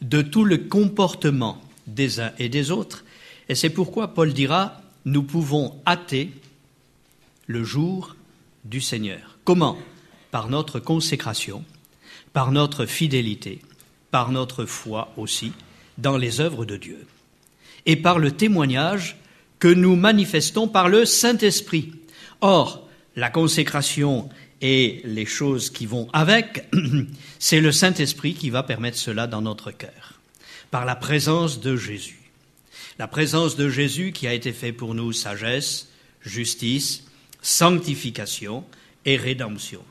de 0.01 0.21
tout 0.21 0.43
le 0.43 0.57
comportement 0.57 1.61
des 1.85 2.19
uns 2.19 2.31
et 2.39 2.49
des 2.49 2.71
autres. 2.71 3.03
Et 3.49 3.55
c'est 3.55 3.69
pourquoi 3.69 4.13
Paul 4.13 4.33
dira, 4.33 4.81
nous 5.05 5.23
pouvons 5.23 5.79
hâter 5.85 6.31
le 7.45 7.63
jour 7.63 8.15
du 8.65 8.81
Seigneur. 8.81 9.37
Comment? 9.43 9.77
Par 10.31 10.49
notre 10.49 10.79
consécration, 10.79 11.63
par 12.37 12.51
notre 12.51 12.85
fidélité, 12.85 13.61
par 14.11 14.31
notre 14.31 14.65
foi 14.65 15.11
aussi 15.17 15.53
dans 15.97 16.17
les 16.17 16.39
œuvres 16.39 16.65
de 16.65 16.77
Dieu, 16.77 17.07
et 17.87 17.95
par 17.95 18.19
le 18.19 18.29
témoignage 18.29 19.17
que 19.57 19.67
nous 19.67 19.95
manifestons 19.95 20.67
par 20.67 20.87
le 20.87 21.03
Saint-Esprit. 21.03 21.93
Or, 22.41 22.87
la 23.15 23.31
consécration 23.31 24.29
et 24.61 25.01
les 25.03 25.25
choses 25.25 25.71
qui 25.71 25.87
vont 25.87 26.09
avec, 26.13 26.69
c'est 27.39 27.59
le 27.59 27.71
Saint-Esprit 27.71 28.35
qui 28.35 28.51
va 28.51 28.61
permettre 28.61 28.99
cela 28.99 29.25
dans 29.25 29.41
notre 29.41 29.71
cœur, 29.71 30.19
par 30.69 30.85
la 30.85 30.95
présence 30.95 31.59
de 31.59 31.75
Jésus. 31.75 32.29
La 32.99 33.07
présence 33.07 33.55
de 33.55 33.67
Jésus 33.67 34.11
qui 34.11 34.27
a 34.27 34.33
été 34.35 34.53
fait 34.53 34.73
pour 34.73 34.93
nous 34.93 35.11
sagesse, 35.11 35.87
justice, 36.21 37.03
sanctification 37.41 38.63
et 39.05 39.17
rédemption. 39.17 39.81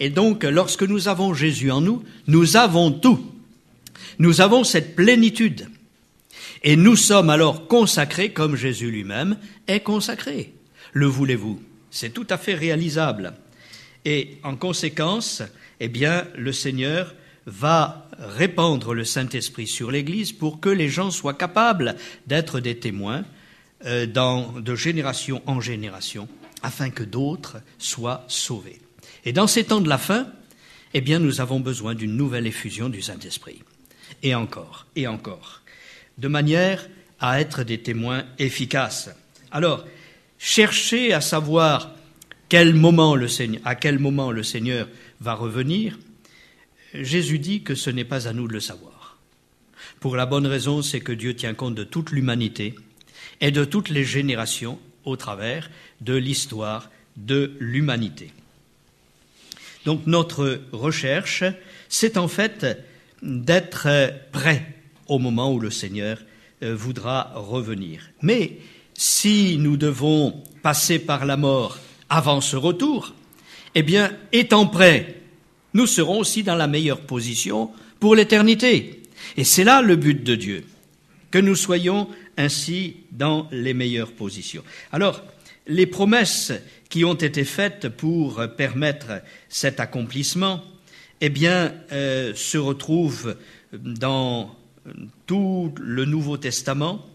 Et 0.00 0.08
donc, 0.10 0.44
lorsque 0.44 0.82
nous 0.82 1.08
avons 1.08 1.34
Jésus 1.34 1.70
en 1.70 1.82
nous, 1.82 2.02
nous 2.26 2.56
avons 2.56 2.90
tout. 2.90 3.20
Nous 4.18 4.40
avons 4.40 4.64
cette 4.64 4.96
plénitude. 4.96 5.68
Et 6.62 6.76
nous 6.76 6.96
sommes 6.96 7.30
alors 7.30 7.68
consacrés 7.68 8.32
comme 8.32 8.56
Jésus 8.56 8.90
lui-même 8.90 9.36
est 9.66 9.80
consacré. 9.80 10.52
Le 10.92 11.06
voulez-vous? 11.06 11.60
C'est 11.90 12.12
tout 12.12 12.26
à 12.30 12.38
fait 12.38 12.54
réalisable. 12.54 13.34
Et 14.04 14.38
en 14.42 14.56
conséquence, 14.56 15.42
eh 15.80 15.88
bien, 15.88 16.26
le 16.36 16.52
Seigneur 16.52 17.14
va 17.46 18.08
répandre 18.18 18.94
le 18.94 19.04
Saint-Esprit 19.04 19.66
sur 19.66 19.90
l'Église 19.90 20.32
pour 20.32 20.60
que 20.60 20.68
les 20.68 20.88
gens 20.88 21.10
soient 21.10 21.34
capables 21.34 21.96
d'être 22.26 22.60
des 22.60 22.78
témoins 22.78 23.24
euh, 23.86 24.06
de 24.06 24.74
génération 24.74 25.42
en 25.46 25.60
génération, 25.60 26.28
afin 26.62 26.90
que 26.90 27.02
d'autres 27.02 27.58
soient 27.78 28.24
sauvés. 28.28 28.80
Et 29.24 29.32
dans 29.32 29.46
ces 29.46 29.64
temps 29.64 29.80
de 29.80 29.88
la 29.88 29.98
fin, 29.98 30.26
eh 30.94 31.18
nous 31.18 31.40
avons 31.40 31.60
besoin 31.60 31.94
d'une 31.94 32.16
nouvelle 32.16 32.46
effusion 32.46 32.88
du 32.88 33.02
Saint-Esprit. 33.02 33.62
Et 34.22 34.34
encore, 34.34 34.86
et 34.96 35.06
encore, 35.06 35.62
de 36.18 36.28
manière 36.28 36.88
à 37.20 37.40
être 37.40 37.62
des 37.62 37.78
témoins 37.78 38.24
efficaces. 38.38 39.10
Alors, 39.50 39.84
cherchez 40.38 41.12
à 41.12 41.20
savoir 41.20 41.82
à 41.84 41.94
quel 42.48 42.74
moment 42.74 43.14
le 43.14 44.42
Seigneur 44.42 44.88
va 45.20 45.34
revenir, 45.34 45.98
Jésus 46.94 47.38
dit 47.38 47.62
que 47.62 47.76
ce 47.76 47.90
n'est 47.90 48.04
pas 48.04 48.26
à 48.26 48.32
nous 48.32 48.48
de 48.48 48.52
le 48.52 48.60
savoir. 48.60 49.18
Pour 50.00 50.16
la 50.16 50.26
bonne 50.26 50.46
raison, 50.46 50.82
c'est 50.82 51.00
que 51.00 51.12
Dieu 51.12 51.36
tient 51.36 51.54
compte 51.54 51.74
de 51.74 51.84
toute 51.84 52.10
l'humanité 52.10 52.74
et 53.40 53.50
de 53.50 53.64
toutes 53.64 53.90
les 53.90 54.04
générations 54.04 54.80
au 55.04 55.16
travers 55.16 55.70
de 56.00 56.14
l'histoire 56.14 56.90
de 57.16 57.52
l'humanité. 57.60 58.32
Donc 59.84 60.06
notre 60.06 60.60
recherche, 60.72 61.44
c'est 61.88 62.16
en 62.16 62.28
fait 62.28 62.66
d'être 63.22 63.88
prêt 64.32 64.66
au 65.08 65.18
moment 65.18 65.52
où 65.52 65.60
le 65.60 65.70
Seigneur 65.70 66.18
euh, 66.62 66.74
voudra 66.74 67.32
revenir. 67.34 68.10
Mais 68.22 68.58
si 68.94 69.56
nous 69.58 69.76
devons 69.76 70.42
passer 70.62 70.98
par 70.98 71.24
la 71.24 71.36
mort 71.36 71.78
avant 72.08 72.40
ce 72.40 72.56
retour, 72.56 73.14
eh 73.74 73.82
bien, 73.82 74.12
étant 74.32 74.66
prêts, 74.66 75.20
nous 75.74 75.86
serons 75.86 76.18
aussi 76.18 76.42
dans 76.42 76.56
la 76.56 76.66
meilleure 76.66 77.00
position 77.00 77.70
pour 77.98 78.14
l'éternité. 78.14 79.02
Et 79.36 79.44
c'est 79.44 79.64
là 79.64 79.82
le 79.82 79.96
but 79.96 80.24
de 80.24 80.34
Dieu, 80.34 80.64
que 81.30 81.38
nous 81.38 81.54
soyons 81.54 82.08
ainsi 82.36 82.96
dans 83.12 83.48
les 83.52 83.74
meilleures 83.74 84.12
positions. 84.12 84.64
Alors, 84.92 85.22
les 85.70 85.86
promesses 85.86 86.52
qui 86.88 87.04
ont 87.04 87.14
été 87.14 87.44
faites 87.44 87.88
pour 87.88 88.42
permettre 88.56 89.22
cet 89.48 89.78
accomplissement, 89.78 90.64
eh 91.20 91.28
bien, 91.28 91.72
euh, 91.92 92.34
se 92.34 92.58
retrouvent 92.58 93.36
dans 93.72 94.56
tout 95.26 95.72
le 95.80 96.04
Nouveau 96.04 96.36
Testament. 96.38 97.06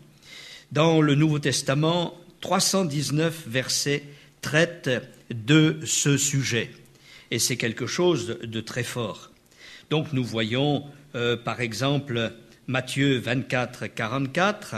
Dans 0.71 1.01
le 1.01 1.15
Nouveau 1.15 1.39
Testament, 1.39 2.17
319 2.39 3.43
versets 3.47 4.03
traite 4.41 4.89
de 5.29 5.79
ce 5.83 6.17
sujet. 6.17 6.71
Et 7.31 7.39
c'est 7.39 7.57
quelque 7.57 7.87
chose 7.87 8.39
de 8.41 8.61
très 8.61 8.83
fort. 8.83 9.31
Donc 9.89 10.13
nous 10.13 10.23
voyons, 10.23 10.85
euh, 11.15 11.35
par 11.35 11.59
exemple, 11.59 12.31
Matthieu 12.67 13.17
24, 13.17 13.87
44, 13.87 14.75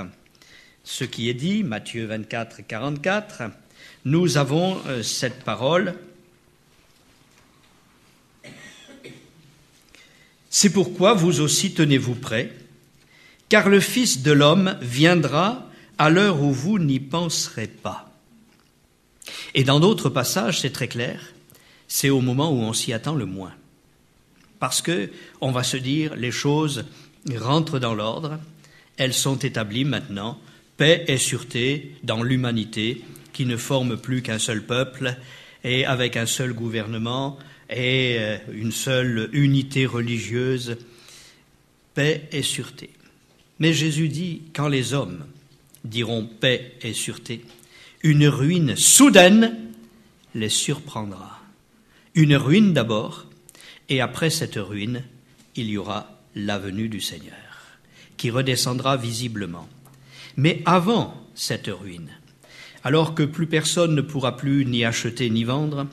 ce 0.83 1.03
qui 1.03 1.29
est 1.29 1.35
dit, 1.35 1.63
Matthieu 1.63 2.05
24, 2.05 2.65
44, 2.65 3.43
nous 4.07 4.37
avons 4.37 4.81
euh, 4.87 5.03
cette 5.03 5.43
parole. 5.43 5.93
C'est 10.49 10.69
pourquoi 10.69 11.13
vous 11.13 11.41
aussi 11.41 11.73
tenez-vous 11.73 12.15
prêts, 12.15 12.53
car 13.49 13.67
le 13.67 13.81
Fils 13.81 14.23
de 14.23 14.31
l'homme 14.31 14.77
viendra 14.81 15.69
à 15.97 16.09
l'heure 16.09 16.41
où 16.41 16.53
vous 16.53 16.79
n'y 16.79 17.01
penserez 17.01 17.67
pas. 17.67 18.09
Et 19.53 19.65
dans 19.65 19.81
d'autres 19.81 20.09
passages, 20.09 20.61
c'est 20.61 20.71
très 20.71 20.87
clair, 20.87 21.33
c'est 21.89 22.09
au 22.09 22.21
moment 22.21 22.49
où 22.49 22.61
on 22.61 22.71
s'y 22.71 22.93
attend 22.93 23.15
le 23.15 23.25
moins. 23.25 23.53
Parce 24.59 24.81
que 24.81 25.11
on 25.41 25.51
va 25.51 25.63
se 25.63 25.75
dire, 25.75 26.15
les 26.15 26.31
choses 26.31 26.85
rentrent 27.35 27.79
dans 27.79 27.93
l'ordre, 27.93 28.39
elles 28.95 29.13
sont 29.13 29.37
établies 29.37 29.83
maintenant, 29.83 30.39
paix 30.77 31.03
et 31.09 31.17
sûreté 31.17 31.97
dans 32.03 32.23
l'humanité 32.23 33.03
qui 33.37 33.45
ne 33.45 33.55
forme 33.55 33.97
plus 33.97 34.23
qu'un 34.23 34.39
seul 34.39 34.65
peuple 34.65 35.15
et 35.63 35.85
avec 35.85 36.17
un 36.17 36.25
seul 36.25 36.53
gouvernement 36.53 37.37
et 37.69 38.15
euh, 38.17 38.37
une 38.51 38.71
seule 38.71 39.29
unité 39.31 39.85
religieuse, 39.85 40.77
paix 41.93 42.27
et 42.31 42.41
sûreté. 42.41 42.89
Mais 43.59 43.73
Jésus 43.73 44.09
dit, 44.09 44.41
quand 44.55 44.67
les 44.67 44.95
hommes 44.95 45.23
diront 45.85 46.25
paix 46.25 46.73
et 46.81 46.93
sûreté, 46.93 47.45
une 48.01 48.27
ruine 48.27 48.75
soudaine 48.75 49.55
les 50.33 50.49
surprendra. 50.49 51.39
Une 52.15 52.35
ruine 52.35 52.73
d'abord, 52.73 53.27
et 53.87 54.01
après 54.01 54.31
cette 54.31 54.55
ruine, 54.55 55.03
il 55.55 55.69
y 55.69 55.77
aura 55.77 56.19
la 56.33 56.57
venue 56.57 56.89
du 56.89 57.01
Seigneur, 57.01 57.77
qui 58.17 58.31
redescendra 58.31 58.97
visiblement. 58.97 59.69
Mais 60.37 60.63
avant 60.65 61.23
cette 61.35 61.67
ruine, 61.67 62.09
alors 62.83 63.15
que 63.15 63.23
plus 63.23 63.47
personne 63.47 63.95
ne 63.95 64.01
pourra 64.01 64.37
plus 64.37 64.65
ni 64.65 64.85
acheter 64.85 65.29
ni 65.29 65.43
vendre, 65.43 65.87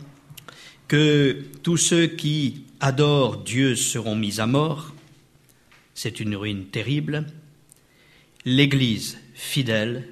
que 0.89 1.45
tous 1.63 1.77
ceux 1.77 2.07
qui 2.07 2.65
adorent 2.81 3.39
Dieu 3.39 3.77
seront 3.77 4.17
mis 4.17 4.41
à 4.41 4.47
mort, 4.47 4.93
c'est 5.95 6.21
une 6.21 6.37
ruine 6.37 6.67
terrible, 6.67 7.27
l'Église 8.45 9.19
fidèle 9.35 10.09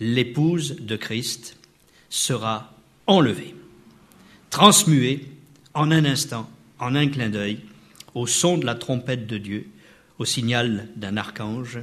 l'épouse 0.00 0.76
de 0.80 0.96
Christ 0.96 1.56
sera 2.10 2.74
enlevée, 3.06 3.54
transmuée 4.50 5.26
en 5.72 5.90
un 5.90 6.04
instant, 6.04 6.48
en 6.78 6.94
un 6.94 7.08
clin 7.08 7.28
d'œil, 7.28 7.60
au 8.14 8.26
son 8.26 8.58
de 8.58 8.66
la 8.66 8.74
trompette 8.74 9.26
de 9.26 9.38
Dieu, 9.38 9.66
au 10.18 10.24
signal 10.24 10.88
d'un 10.96 11.16
archange, 11.16 11.80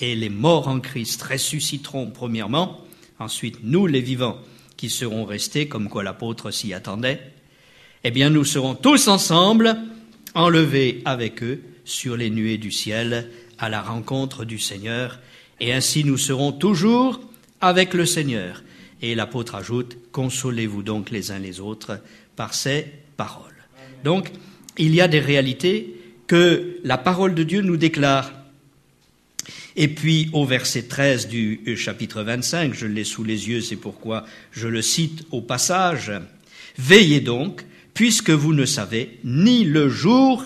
et 0.00 0.14
les 0.14 0.28
morts 0.28 0.68
en 0.68 0.80
Christ 0.80 1.22
ressusciteront 1.22 2.10
premièrement, 2.10 2.83
ensuite 3.24 3.58
nous 3.62 3.86
les 3.86 4.00
vivants 4.00 4.38
qui 4.76 4.90
serons 4.90 5.24
restés, 5.24 5.66
comme 5.66 5.88
quoi 5.88 6.04
l'apôtre 6.04 6.50
s'y 6.50 6.74
attendait, 6.74 7.20
eh 8.04 8.10
bien 8.10 8.30
nous 8.30 8.44
serons 8.44 8.74
tous 8.74 9.08
ensemble 9.08 9.76
enlevés 10.34 11.00
avec 11.04 11.42
eux 11.42 11.62
sur 11.84 12.16
les 12.16 12.30
nuées 12.30 12.58
du 12.58 12.70
ciel 12.70 13.30
à 13.58 13.68
la 13.68 13.80
rencontre 13.80 14.44
du 14.44 14.58
Seigneur, 14.58 15.20
et 15.60 15.72
ainsi 15.72 16.04
nous 16.04 16.18
serons 16.18 16.52
toujours 16.52 17.20
avec 17.60 17.94
le 17.94 18.04
Seigneur. 18.04 18.62
Et 19.00 19.14
l'apôtre 19.14 19.54
ajoute, 19.54 19.96
consolez-vous 20.12 20.82
donc 20.82 21.10
les 21.10 21.30
uns 21.30 21.38
les 21.38 21.60
autres 21.60 22.00
par 22.36 22.52
ces 22.54 22.86
paroles. 23.16 23.52
Donc, 24.02 24.30
il 24.76 24.94
y 24.94 25.00
a 25.00 25.08
des 25.08 25.20
réalités 25.20 25.94
que 26.26 26.78
la 26.84 26.98
parole 26.98 27.34
de 27.34 27.42
Dieu 27.42 27.62
nous 27.62 27.76
déclare. 27.76 28.32
Et 29.76 29.88
puis 29.88 30.30
au 30.32 30.44
verset 30.44 30.82
13 30.82 31.28
du 31.28 31.76
chapitre 31.76 32.22
25, 32.22 32.74
je 32.74 32.86
l'ai 32.86 33.04
sous 33.04 33.24
les 33.24 33.48
yeux, 33.48 33.60
c'est 33.60 33.76
pourquoi 33.76 34.24
je 34.52 34.68
le 34.68 34.82
cite 34.82 35.24
au 35.30 35.40
passage, 35.40 36.12
Veillez 36.76 37.20
donc, 37.20 37.64
puisque 37.92 38.30
vous 38.30 38.52
ne 38.52 38.64
savez 38.64 39.18
ni 39.24 39.64
le 39.64 39.88
jour 39.88 40.44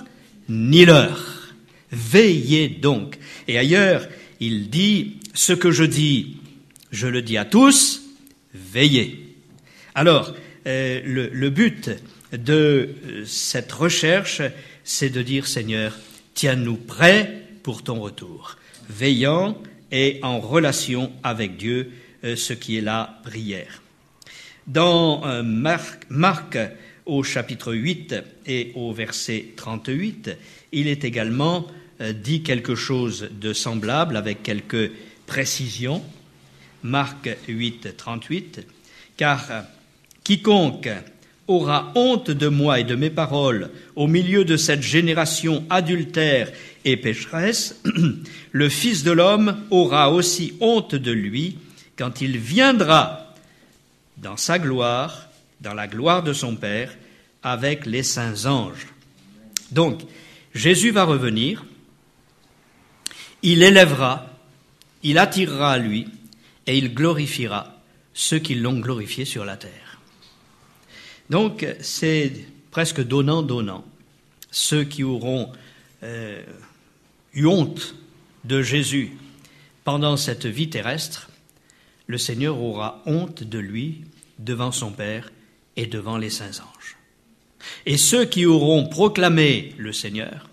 ni 0.48 0.84
l'heure. 0.84 1.54
Veillez 1.90 2.68
donc. 2.68 3.18
Et 3.48 3.58
ailleurs, 3.58 4.06
il 4.40 4.68
dit, 4.68 5.16
ce 5.34 5.52
que 5.52 5.70
je 5.70 5.84
dis, 5.84 6.36
je 6.92 7.06
le 7.06 7.22
dis 7.22 7.38
à 7.38 7.44
tous, 7.44 8.02
veillez. 8.54 9.34
Alors, 9.94 10.34
euh, 10.66 11.00
le, 11.04 11.28
le, 11.28 11.50
but 11.50 11.90
de 12.32 12.90
euh, 13.06 13.24
cette 13.24 13.72
recherche, 13.72 14.42
c'est 14.84 15.10
de 15.10 15.22
dire, 15.22 15.46
Seigneur, 15.46 15.96
tiens-nous 16.34 16.76
prêts 16.76 17.42
pour 17.62 17.82
ton 17.82 18.00
retour, 18.00 18.56
veillant 18.88 19.56
et 19.90 20.18
en 20.22 20.40
relation 20.40 21.12
avec 21.22 21.56
Dieu, 21.56 21.92
euh, 22.24 22.36
ce 22.36 22.52
qui 22.52 22.76
est 22.76 22.82
la 22.82 23.20
prière. 23.22 23.82
Dans 24.66 25.26
euh, 25.26 25.42
Marc, 25.42 26.06
Marc, 26.08 26.58
au 27.06 27.22
chapitre 27.22 27.72
8 27.72 28.14
et 28.46 28.72
au 28.74 28.92
verset 28.92 29.46
38, 29.56 30.36
il 30.72 30.88
est 30.88 31.04
également 31.04 31.66
dit 32.14 32.42
quelque 32.42 32.76
chose 32.76 33.28
de 33.32 33.52
semblable 33.52 34.16
avec 34.16 34.42
quelques 34.42 34.92
précisions. 35.26 36.02
Marc 36.82 37.28
8, 37.48 37.96
38, 37.96 38.66
car 39.16 39.64
quiconque 40.22 40.90
aura 41.48 41.90
honte 41.94 42.30
de 42.30 42.48
moi 42.48 42.80
et 42.80 42.84
de 42.84 42.94
mes 42.94 43.10
paroles 43.10 43.70
au 43.96 44.06
milieu 44.06 44.44
de 44.44 44.56
cette 44.56 44.82
génération 44.82 45.64
adultère 45.70 46.52
et 46.92 46.96
pécheresse, 46.96 47.80
le 48.52 48.68
Fils 48.68 49.02
de 49.02 49.12
l'homme 49.12 49.64
aura 49.70 50.12
aussi 50.12 50.54
honte 50.60 50.94
de 50.94 51.12
lui 51.12 51.58
quand 51.96 52.20
il 52.20 52.38
viendra 52.38 53.34
dans 54.16 54.36
sa 54.36 54.58
gloire, 54.58 55.28
dans 55.60 55.74
la 55.74 55.86
gloire 55.86 56.22
de 56.22 56.32
son 56.32 56.56
Père, 56.56 56.96
avec 57.42 57.86
les 57.86 58.02
saints 58.02 58.46
anges. 58.46 58.86
Donc, 59.70 60.00
Jésus 60.54 60.90
va 60.90 61.04
revenir, 61.04 61.64
il 63.42 63.62
élèvera, 63.62 64.26
il 65.02 65.18
attirera 65.18 65.72
à 65.72 65.78
lui, 65.78 66.06
et 66.66 66.76
il 66.76 66.94
glorifiera 66.94 67.74
ceux 68.12 68.38
qui 68.38 68.54
l'ont 68.54 68.78
glorifié 68.78 69.24
sur 69.24 69.44
la 69.44 69.56
terre. 69.56 70.00
Donc 71.30 71.66
c'est 71.80 72.32
presque 72.70 73.02
donnant-donnant. 73.02 73.84
Ceux 74.50 74.84
qui 74.84 75.04
auront 75.04 75.52
euh, 76.02 76.42
eu 77.32 77.46
honte 77.46 77.94
de 78.44 78.62
Jésus 78.62 79.12
pendant 79.84 80.16
cette 80.16 80.46
vie 80.46 80.70
terrestre, 80.70 81.30
le 82.06 82.18
Seigneur 82.18 82.60
aura 82.60 83.02
honte 83.06 83.42
de 83.42 83.58
lui 83.58 84.02
devant 84.38 84.72
son 84.72 84.92
Père 84.92 85.30
et 85.76 85.86
devant 85.86 86.18
les 86.18 86.30
saints 86.30 86.60
anges. 86.60 86.96
Et 87.86 87.96
ceux 87.96 88.24
qui 88.24 88.46
auront 88.46 88.86
proclamé 88.88 89.74
le 89.78 89.92
Seigneur, 89.92 90.48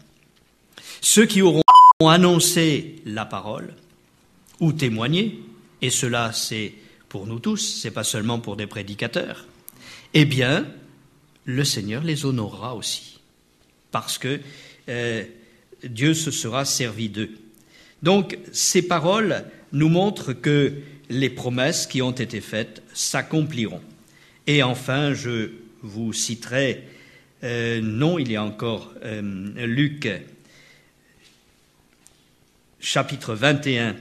ceux 1.01 1.25
qui 1.25 1.41
auront 1.41 1.61
annoncé 1.99 3.01
la 3.05 3.25
parole 3.25 3.73
ou 4.59 4.73
témoigné, 4.73 5.39
et 5.81 5.89
cela 5.89 6.31
c'est 6.33 6.73
pour 7.09 7.27
nous 7.27 7.39
tous, 7.39 7.79
c'est 7.81 7.91
pas 7.91 8.03
seulement 8.03 8.39
pour 8.39 8.55
des 8.55 8.67
prédicateurs, 8.67 9.45
eh 10.13 10.25
bien, 10.25 10.65
le 11.45 11.63
Seigneur 11.63 12.03
les 12.03 12.25
honorera 12.25 12.75
aussi, 12.75 13.19
parce 13.91 14.17
que 14.17 14.39
euh, 14.89 15.25
Dieu 15.85 16.13
se 16.13 16.31
sera 16.31 16.65
servi 16.65 17.09
d'eux. 17.09 17.31
Donc, 18.03 18.37
ces 18.51 18.81
paroles 18.81 19.45
nous 19.71 19.89
montrent 19.89 20.33
que 20.33 20.73
les 21.09 21.29
promesses 21.29 21.87
qui 21.87 22.01
ont 22.01 22.11
été 22.11 22.41
faites 22.41 22.81
s'accompliront. 22.93 23.81
Et 24.47 24.63
enfin, 24.63 25.13
je 25.13 25.51
vous 25.81 26.13
citerai, 26.13 26.87
euh, 27.43 27.81
non, 27.81 28.19
il 28.19 28.31
y 28.31 28.35
a 28.35 28.43
encore 28.43 28.93
euh, 29.03 29.21
Luc 29.65 30.07
chapitre 32.79 33.33
21, 33.33 33.95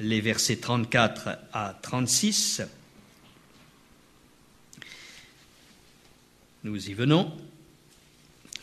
les 0.00 0.20
versets 0.20 0.56
34 0.56 1.38
à 1.52 1.78
36. 1.80 2.62
Nous 6.64 6.90
y 6.90 6.92
venons. 6.92 7.32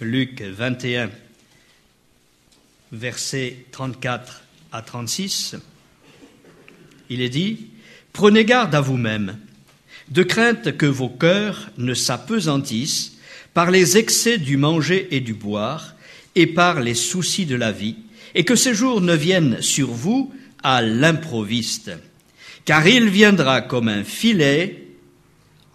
Luc 0.02 0.42
21, 0.42 1.10
versets 2.92 3.66
34 3.72 4.44
à 4.72 4.82
36. 4.82 5.56
Il 7.10 7.22
est 7.22 7.30
dit, 7.30 7.68
Prenez 8.14 8.46
garde 8.46 8.74
à 8.74 8.82
vous-même, 8.82 9.38
de 10.10 10.24
crainte 10.24 10.76
que 10.78 10.86
vos 10.86 11.10
cœurs 11.10 11.70
ne 11.78 11.94
s'apesantissent 11.94 13.18
par 13.54 13.72
les 13.72 13.98
excès 13.98 14.38
du 14.38 14.58
manger 14.58 15.08
et 15.12 15.20
du 15.20 15.34
boire, 15.34 15.96
et 16.36 16.48
par 16.48 16.80
les 16.80 16.96
soucis 16.96 17.46
de 17.46 17.56
la 17.56 17.72
vie, 17.72 17.98
et 18.36 18.44
que 18.44 18.56
ces 18.56 18.74
jours 18.74 19.02
ne 19.02 19.16
viennent 19.16 19.62
sur 19.62 19.90
vous 19.90 20.34
à 20.64 20.82
l'improviste. 20.82 21.92
Car 22.66 22.88
il 22.88 23.10
viendra 23.10 23.62
comme 23.62 23.88
un 23.88 24.04
filet, 24.04 24.88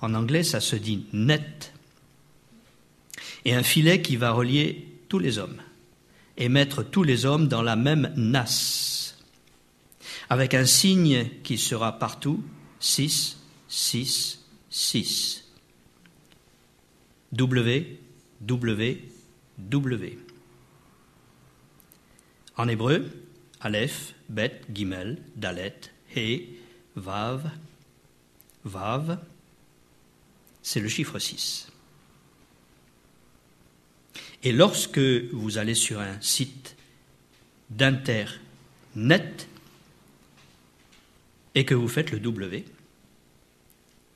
en 0.01 0.15
anglais 0.15 0.45
ça 0.45 0.61
se 0.61 0.77
dit 0.77 1.05
net, 1.13 1.73
et 3.45 3.55
un 3.55 3.63
filet 3.63 4.03
qui 4.03 4.17
va 4.17 4.31
relier 4.31 4.87
tous 5.09 5.19
les 5.19 5.39
hommes 5.39 5.61
et 6.43 6.49
mettre 6.49 6.83
tous 6.83 7.05
les 7.05 7.25
hommes 7.25 7.47
dans 7.47 7.63
la 7.63 7.77
même 7.77 8.13
nasse, 8.17 9.17
avec 10.29 10.55
un 10.55 10.67
signe 10.67 11.31
qui 11.45 11.57
sera 11.57 12.01
partout 12.01 12.43
6, 12.81 13.39
6, 13.69 14.45
6. 14.69 15.45
W, 17.31 18.01
W, 18.41 19.09
W. 19.57 20.19
En 22.57 22.67
hébreu, 22.67 23.09
Aleph, 23.61 24.17
Bet, 24.29 24.63
Gimel, 24.75 25.23
Dalet, 25.37 25.79
He, 26.17 26.57
Vav, 26.97 27.53
Vav, 28.65 29.21
c'est 30.61 30.81
le 30.81 30.89
chiffre 30.89 31.21
6. 31.21 31.72
Et 34.45 34.53
lorsque 34.53 34.99
vous 34.99 35.59
allez 35.59 35.75
sur 35.75 36.01
un 36.01 36.21
site 36.21 36.77
d'Internet 37.71 39.49
et 41.55 41.65
que 41.65 41.75
vous 41.75 41.89
faites 41.89 42.11
le 42.11 42.19
W, 42.19 42.65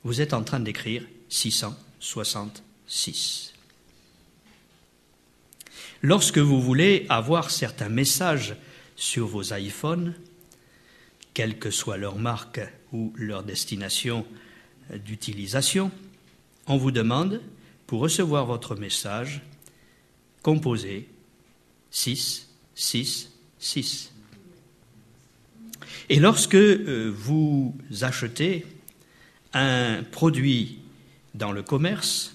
vous 0.03 0.21
êtes 0.21 0.33
en 0.33 0.43
train 0.43 0.59
d'écrire 0.59 1.03
666. 1.29 3.53
Lorsque 6.01 6.39
vous 6.39 6.61
voulez 6.61 7.05
avoir 7.09 7.49
certains 7.49 7.89
messages 7.89 8.55
sur 8.95 9.27
vos 9.27 9.53
iPhones, 9.53 10.13
quelle 11.33 11.57
que 11.57 11.71
soit 11.71 11.97
leur 11.97 12.17
marque 12.17 12.61
ou 12.91 13.13
leur 13.15 13.43
destination 13.43 14.25
d'utilisation, 14.91 15.91
on 16.67 16.77
vous 16.77 16.91
demande, 16.91 17.41
pour 17.85 18.01
recevoir 18.01 18.45
votre 18.45 18.75
message, 18.75 19.41
composé 20.47 21.09
6, 21.91 22.47
6, 22.73 23.33
6. 23.59 24.13
Et 26.07 26.21
lorsque 26.21 26.55
euh, 26.55 27.11
vous 27.13 27.75
achetez 27.99 28.65
un 29.51 30.03
produit 30.09 30.79
dans 31.35 31.51
le 31.51 31.63
commerce 31.63 32.33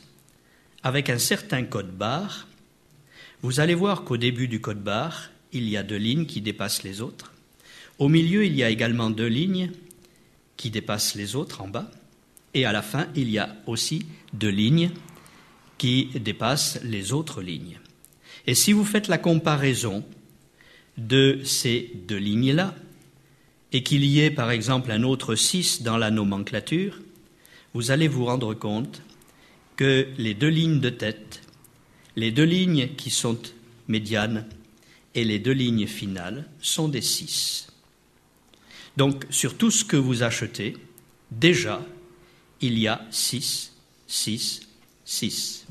avec 0.83 1.09
un 1.09 1.17
certain 1.17 1.63
code 1.65 1.97
barre, 1.97 2.49
vous 3.41 3.61
allez 3.61 3.75
voir 3.75 4.05
qu'au 4.05 4.19
début 4.19 4.47
du 4.47 4.61
code 4.61 4.83
barre, 4.85 5.31
il 5.55 5.67
y 5.71 5.79
a 5.79 5.83
deux 5.83 5.97
lignes 5.97 6.27
qui 6.27 6.43
dépassent 6.43 6.83
les 6.83 7.01
autres. 7.01 7.33
Au 7.99 8.11
milieu, 8.11 8.45
il 8.45 8.55
y 8.55 8.63
a 8.63 8.69
également 8.69 9.09
deux 9.09 9.27
lignes 9.27 9.71
qui 10.59 10.71
dépassent 10.71 11.15
les 11.15 11.35
autres 11.35 11.63
en 11.63 11.69
bas. 11.69 11.91
Et 12.53 12.67
à 12.67 12.73
la 12.73 12.83
fin, 12.83 13.07
il 13.17 13.31
y 13.31 13.39
a 13.39 13.57
aussi 13.67 14.05
deux 14.35 14.51
lignes 14.51 14.91
qui 15.79 16.11
dépassent 16.21 16.79
les 16.83 17.15
autres 17.15 17.41
lignes. 17.41 17.79
Et 18.47 18.55
si 18.55 18.73
vous 18.73 18.85
faites 18.85 19.09
la 19.09 19.19
comparaison 19.19 20.05
de 20.99 21.41
ces 21.45 21.91
deux 22.07 22.17
lignes-là, 22.17 22.75
et 23.73 23.83
qu'il 23.83 24.05
y 24.05 24.21
ait 24.21 24.31
par 24.31 24.51
exemple 24.51 24.91
un 24.91 25.03
autre 25.03 25.35
6 25.35 25.83
dans 25.83 25.97
la 25.97 26.11
nomenclature, 26.11 27.01
vous 27.75 27.91
allez 27.91 28.09
vous 28.09 28.27
rendre 28.27 28.55
compte 28.55 29.03
que 29.77 30.07
les 30.19 30.35
deux 30.35 30.49
lignes 30.49 30.81
de 30.81 30.91
tête 30.91 31.41
Les 32.17 32.31
deux 32.31 32.45
lignes 32.45 32.89
qui 32.97 33.09
sont 33.09 33.39
médianes 33.89 34.47
et 35.15 35.25
les 35.25 35.39
deux 35.39 35.53
lignes 35.53 35.87
finales 35.87 36.45
sont 36.61 36.89
des 36.89 37.01
6. 37.01 37.69
Donc 38.99 39.25
sur 39.31 39.57
tout 39.57 39.71
ce 39.71 39.85
que 39.85 39.97
vous 39.97 40.23
achetez, 40.23 40.77
déjà, 41.31 41.83
il 42.61 42.79
y 42.79 42.89
a 42.89 43.07
6, 43.11 43.73
6, 44.07 44.69
6. 45.07 45.67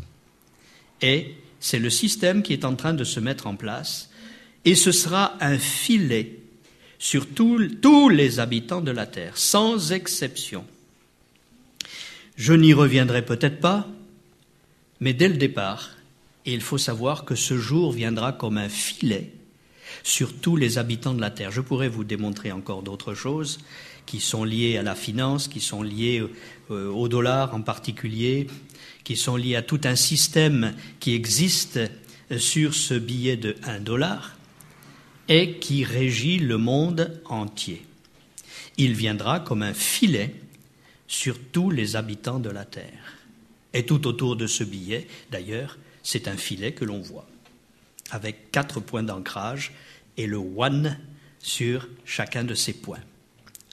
Et 1.03 1.36
c'est 1.62 1.80
le 1.80 1.89
système 1.89 2.43
qui 2.43 2.51
est 2.51 2.66
en 2.66 2.76
train 2.76 2.93
de 2.93 3.05
se 3.05 3.22
mettre 3.22 3.47
en 3.47 3.55
place, 3.55 4.09
et 4.66 4.76
ce 4.76 4.91
sera 4.91 5.38
un 5.39 5.57
filet 5.57 6.39
sur 6.99 7.28
tous 7.28 8.09
les 8.09 8.39
habitants 8.39 8.82
de 8.82 8.91
la 8.91 9.05
terre, 9.05 9.38
sans 9.38 9.91
exception. 9.91 10.66
Je 12.36 12.53
n'y 12.53 12.74
reviendrai 12.74 13.24
peut-être 13.24 13.59
pas, 13.59 13.88
mais 14.99 15.14
dès 15.14 15.30
le 15.30 15.38
départ, 15.38 15.91
il 16.45 16.62
faut 16.62 16.78
savoir 16.78 17.24
que 17.26 17.36
ce 17.36 17.57
jour 17.57 17.91
viendra 17.91 18.34
comme 18.34 18.57
un 18.57 18.70
filet 18.70 19.32
sur 20.03 20.34
tous 20.34 20.55
les 20.55 20.78
habitants 20.78 21.14
de 21.14 21.22
la 21.22 21.30
terre. 21.30 21.51
Je 21.51 21.62
pourrais 21.62 21.89
vous 21.89 22.03
démontrer 22.03 22.51
encore 22.51 22.82
d'autres 22.82 23.14
choses 23.14 23.59
qui 24.05 24.20
sont 24.20 24.43
liées 24.43 24.78
à 24.78 24.84
la 24.84 24.95
finance, 24.95 25.47
qui 25.47 25.59
sont 25.59 25.84
liées 25.84 26.24
euh, 26.72 26.89
au 26.89 27.07
dollar 27.07 27.53
en 27.53 27.62
particulier, 27.62 28.47
qui 29.04 29.16
sont 29.16 29.36
liées 29.36 29.56
à 29.56 29.62
tout 29.62 29.82
un 29.84 29.95
système 29.95 30.74
qui 30.99 31.14
existe 31.14 31.80
sur 32.38 32.74
ce 32.74 32.93
billet 32.93 33.38
de 33.38 33.56
1 33.64 33.80
dollar 33.80 34.38
et 35.28 35.58
qui 35.60 35.84
régit 35.84 36.39
le 36.39 36.58
monde 36.58 37.22
entier. 37.26 37.86
Il 38.78 38.93
viendra 38.93 39.39
comme 39.39 39.64
un 39.64 39.74
filet 39.74 40.36
sur 41.08 41.38
tous 41.52 41.70
les 41.70 41.95
habitants 41.95 42.39
de 42.39 42.49
la 42.49 42.66
terre. 42.66 43.18
Et 43.74 43.86
tout 43.86 44.08
autour 44.08 44.36
de 44.36 44.47
ce 44.47 44.64
billet, 44.64 45.08
d'ailleurs, 45.30 45.78
c'est 46.04 46.28
un 46.28 46.38
filet 46.38 46.74
que 46.74 46.86
l'on 46.86 46.99
voit, 46.99 47.28
avec 48.10 48.52
quatre 48.52 48.80
points 48.80 49.04
d'ancrage 49.04 49.72
et 50.18 50.28
le 50.28 50.38
one 50.38 50.97
sur 51.39 51.88
chacun 52.06 52.43
de 52.43 52.54
ces 52.54 52.74
points. 52.74 52.99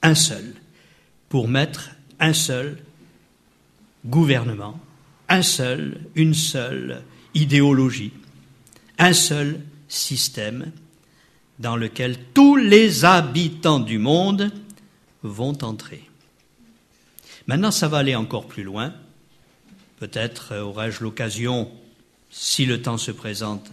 Un 0.03 0.15
seul, 0.15 0.55
pour 1.29 1.49
mettre 1.49 1.91
un 2.21 2.33
seul 2.33 2.79
gouvernement, 4.07 4.81
un 5.29 5.43
seul, 5.43 6.01
une 6.15 6.35
seule 6.35 7.03
idéologie, 7.35 8.13
un 8.99 9.13
seul 9.13 9.61
système 9.89 10.73
dans 11.59 11.77
lequel 11.77 12.17
tous 12.35 12.57
les 12.57 13.05
habitants 13.05 13.81
du 13.81 13.99
monde 13.99 14.53
vont 15.23 15.63
entrer. 15.63 16.09
Maintenant, 17.47 17.71
ça 17.71 17.89
va 17.89 17.99
aller 17.99 18.15
encore 18.15 18.47
plus 18.47 18.63
loin. 18.63 18.95
Peut-être 19.99 20.57
aurai-je 20.57 21.03
l'occasion, 21.03 21.71
si 22.31 22.67
le 22.67 22.81
temps 22.83 22.99
se 22.99 23.11
présente, 23.11 23.71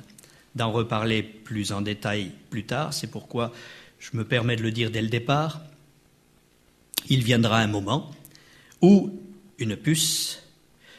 d'en 0.55 0.71
reparler 0.71 1.21
plus 1.21 1.71
en 1.71 1.81
détail 1.81 2.31
plus 2.49 2.65
tard. 2.65 2.93
C'est 2.93 3.11
pourquoi 3.11 3.51
je 3.99 4.17
me 4.17 4.23
permets 4.23 4.55
de 4.55 4.63
le 4.63 4.71
dire 4.71 4.91
dès 4.91 5.01
le 5.01 5.09
départ. 5.09 5.61
Il 7.09 7.23
viendra 7.23 7.59
un 7.59 7.67
moment 7.67 8.11
où 8.81 9.19
une 9.59 9.75
puce 9.75 10.41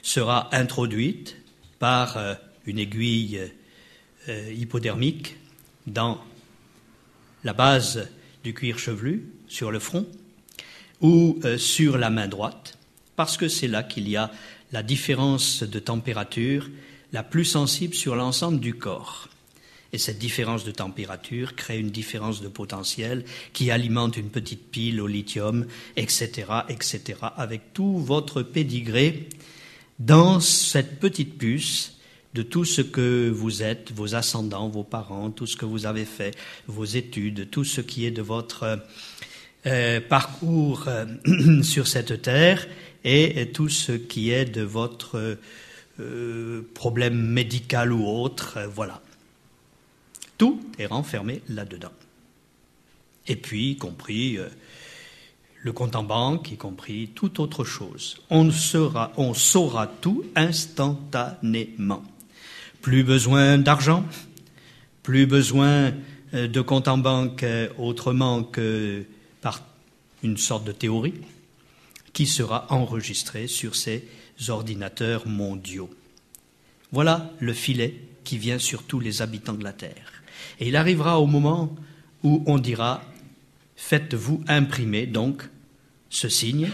sera 0.07 0.49
introduite 0.53 1.37
par 1.81 2.17
euh, 2.17 2.35
une 2.65 2.79
aiguille 2.79 3.41
euh, 4.29 4.53
hypodermique 4.53 5.37
dans 5.89 6.23
la 7.43 7.53
base 7.53 8.09
du 8.45 8.55
cuir 8.55 8.79
chevelu 8.79 9.29
sur 9.49 9.73
le 9.73 9.81
front 9.81 10.07
ou 11.01 11.41
euh, 11.45 11.59
sur 11.59 11.99
la 11.99 12.11
main 12.11 12.29
droite, 12.29 12.79
parce 13.17 13.37
que 13.37 13.49
c'est 13.49 13.67
là 13.67 13.83
qu'il 13.83 14.09
y 14.09 14.17
a 14.17 14.31
la 14.71 14.85
différence 14.85 15.65
de 15.65 15.79
température 15.81 16.71
la 17.13 17.25
plus 17.25 17.45
sensible 17.45 17.95
sur 17.95 18.15
l'ensemble 18.15 18.61
du 18.61 18.75
corps. 18.75 19.29
Et 19.93 19.99
cette 19.99 20.19
différence 20.19 20.65
de 20.65 20.71
température 20.71 21.57
crée 21.57 21.81
une 21.81 21.91
différence 21.91 22.43
de 22.43 22.49
potentiel 22.49 23.25
qui 23.53 23.73
alimente 23.73 24.17
une 24.17 24.31
petite 24.31 24.71
pile 24.71 25.01
au 25.01 25.09
lithium, 25.09 25.67
etc., 25.97 26.47
etc., 26.69 27.19
avec 27.37 27.73
tout 27.73 27.99
votre 27.99 28.43
pédigré 28.43 29.29
dans 29.99 30.41
cette 30.41 30.99
petite 31.01 31.39
puce 31.39 31.97
de 32.35 32.43
tout 32.43 32.67
ce 32.67 32.83
que 32.83 33.31
vous 33.31 33.63
êtes, 33.63 33.93
vos 33.93 34.15
ascendants, 34.15 34.69
vos 34.69 34.85
parents, 34.85 35.31
tout 35.31 35.47
ce 35.47 35.57
que 35.57 35.65
vous 35.65 35.87
avez 35.87 36.05
fait, 36.05 36.37
vos 36.67 36.85
études, 36.85 37.49
tout 37.51 37.65
ce 37.65 37.81
qui 37.81 38.05
est 38.05 38.11
de 38.11 38.21
votre 38.21 38.79
euh, 39.67 40.01
parcours 40.01 40.85
euh, 40.87 41.07
sur 41.63 41.89
cette 41.89 42.21
terre 42.23 42.67
et, 43.05 43.51
tout 43.53 43.69
ce 43.69 43.93
qui 43.93 44.31
est 44.31 44.45
de 44.45 44.63
votre 44.63 45.39
euh, 45.99 46.63
problème 46.75 47.17
médical 47.17 47.93
ou 47.93 48.07
autre, 48.07 48.59
voilà. 48.75 49.01
Tout 50.37 50.61
est 50.79 50.87
renfermé 50.87 51.41
là-dedans. 51.49 51.93
Et 53.27 53.37
puis, 53.37 53.71
y 53.71 53.77
compris 53.77 54.39
le 55.67 55.73
compte 55.73 55.97
en 55.97 56.05
banque, 56.05 56.53
y 56.53 56.57
compris 56.57 57.11
toute 57.13 57.41
autre 57.41 57.65
chose. 57.65 58.23
On, 58.31 58.51
on 59.17 59.35
saura 59.35 59.89
tout 59.89 60.25
instantanément. 60.37 62.05
Plus 62.83 63.03
besoin 63.03 63.59
d'argent, 63.59 64.05
plus 65.03 65.27
besoin 65.27 65.93
euh, 66.35 66.47
de 66.47 66.61
compte 66.61 66.87
en 66.87 66.99
banque 66.99 67.43
euh, 67.43 67.69
autrement 67.79 68.45
que 68.45 69.05
par 69.41 69.61
une 70.23 70.37
sorte 70.37 70.63
de 70.65 70.71
théorie 70.71 71.15
qui 72.13 72.27
sera 72.27 72.69
enregistrée 72.71 73.49
sur 73.49 73.75
ces 73.75 74.09
ordinateurs 74.47 75.27
mondiaux. 75.27 75.91
Voilà 76.93 77.33
le 77.41 77.53
filet 77.53 78.03
qui 78.23 78.39
vient 78.39 78.61
sur 78.61 78.85
tous 78.85 79.01
les 79.01 79.21
habitants 79.21 79.55
de 79.55 79.65
la 79.65 79.73
Terre. 79.73 80.13
Et 80.61 80.69
il 80.69 80.77
arrivera 80.77 81.21
au 81.21 81.27
moment 81.27 81.75
où 82.23 82.45
on 82.47 82.59
dira 82.59 83.03
faites-vous 83.75 84.45
imprimer 84.47 85.07
donc 85.07 85.43
ce 86.17 86.31
signe 86.31 86.71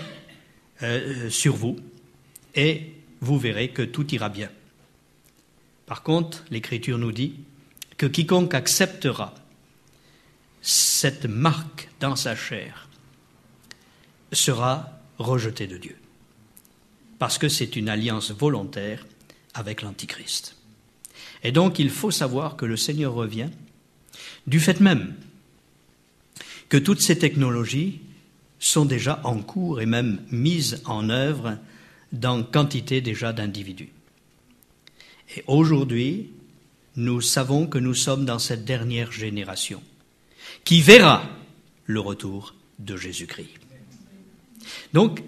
euh, 0.83 1.29
sur 1.29 1.57
vous 1.57 1.77
et 2.55 2.93
vous 3.21 3.39
verrez 3.41 3.71
que 3.71 3.83
tout 3.83 4.15
ira 4.15 4.29
bien. 4.29 4.51
Par 5.85 6.05
contre, 6.05 6.45
l'Écriture 6.51 6.97
nous 6.97 7.11
dit 7.11 7.35
que 7.97 8.07
quiconque 8.07 8.55
acceptera 8.55 9.35
cette 10.61 11.27
marque 11.27 11.89
dans 11.99 12.15
sa 12.15 12.37
chair 12.37 12.89
sera 14.31 15.01
rejeté 15.19 15.67
de 15.67 15.77
Dieu, 15.77 15.97
parce 17.19 17.37
que 17.37 17.49
c'est 17.49 17.75
une 17.75 17.89
alliance 17.89 18.31
volontaire 18.31 19.05
avec 19.55 19.83
l'Antichrist. 19.83 20.57
Et 21.43 21.51
donc 21.51 21.81
il 21.81 21.91
faut 21.91 22.13
savoir 22.13 22.57
que 22.57 22.65
le 22.65 22.77
Seigneur 22.77 23.13
revient 23.13 23.51
du 24.47 24.61
fait 24.61 24.79
même 24.79 25.17
que 26.69 26.77
toutes 26.77 27.01
ces 27.01 27.19
technologies 27.19 28.01
sont 28.63 28.85
déjà 28.85 29.21
en 29.25 29.39
cours 29.41 29.81
et 29.81 29.87
même 29.87 30.21
mises 30.31 30.83
en 30.85 31.11
œuvre 31.11 31.59
dans 32.13 32.45
quantité 32.45 33.01
déjà 33.01 33.33
d'individus. 33.33 33.91
Et 35.37 35.43
aujourd'hui, 35.49 36.31
nous 36.95 37.21
savons 37.21 37.67
que 37.67 37.79
nous 37.79 37.95
sommes 37.95 38.25
dans 38.25 38.39
cette 38.39 38.65
dernière 38.65 39.11
génération 39.11 39.83
qui 40.65 40.81
verra 40.81 41.29
le 41.87 41.99
retour 41.99 42.55
de 42.79 42.97
Jésus-Christ. 42.97 43.51
Donc, 44.93 45.23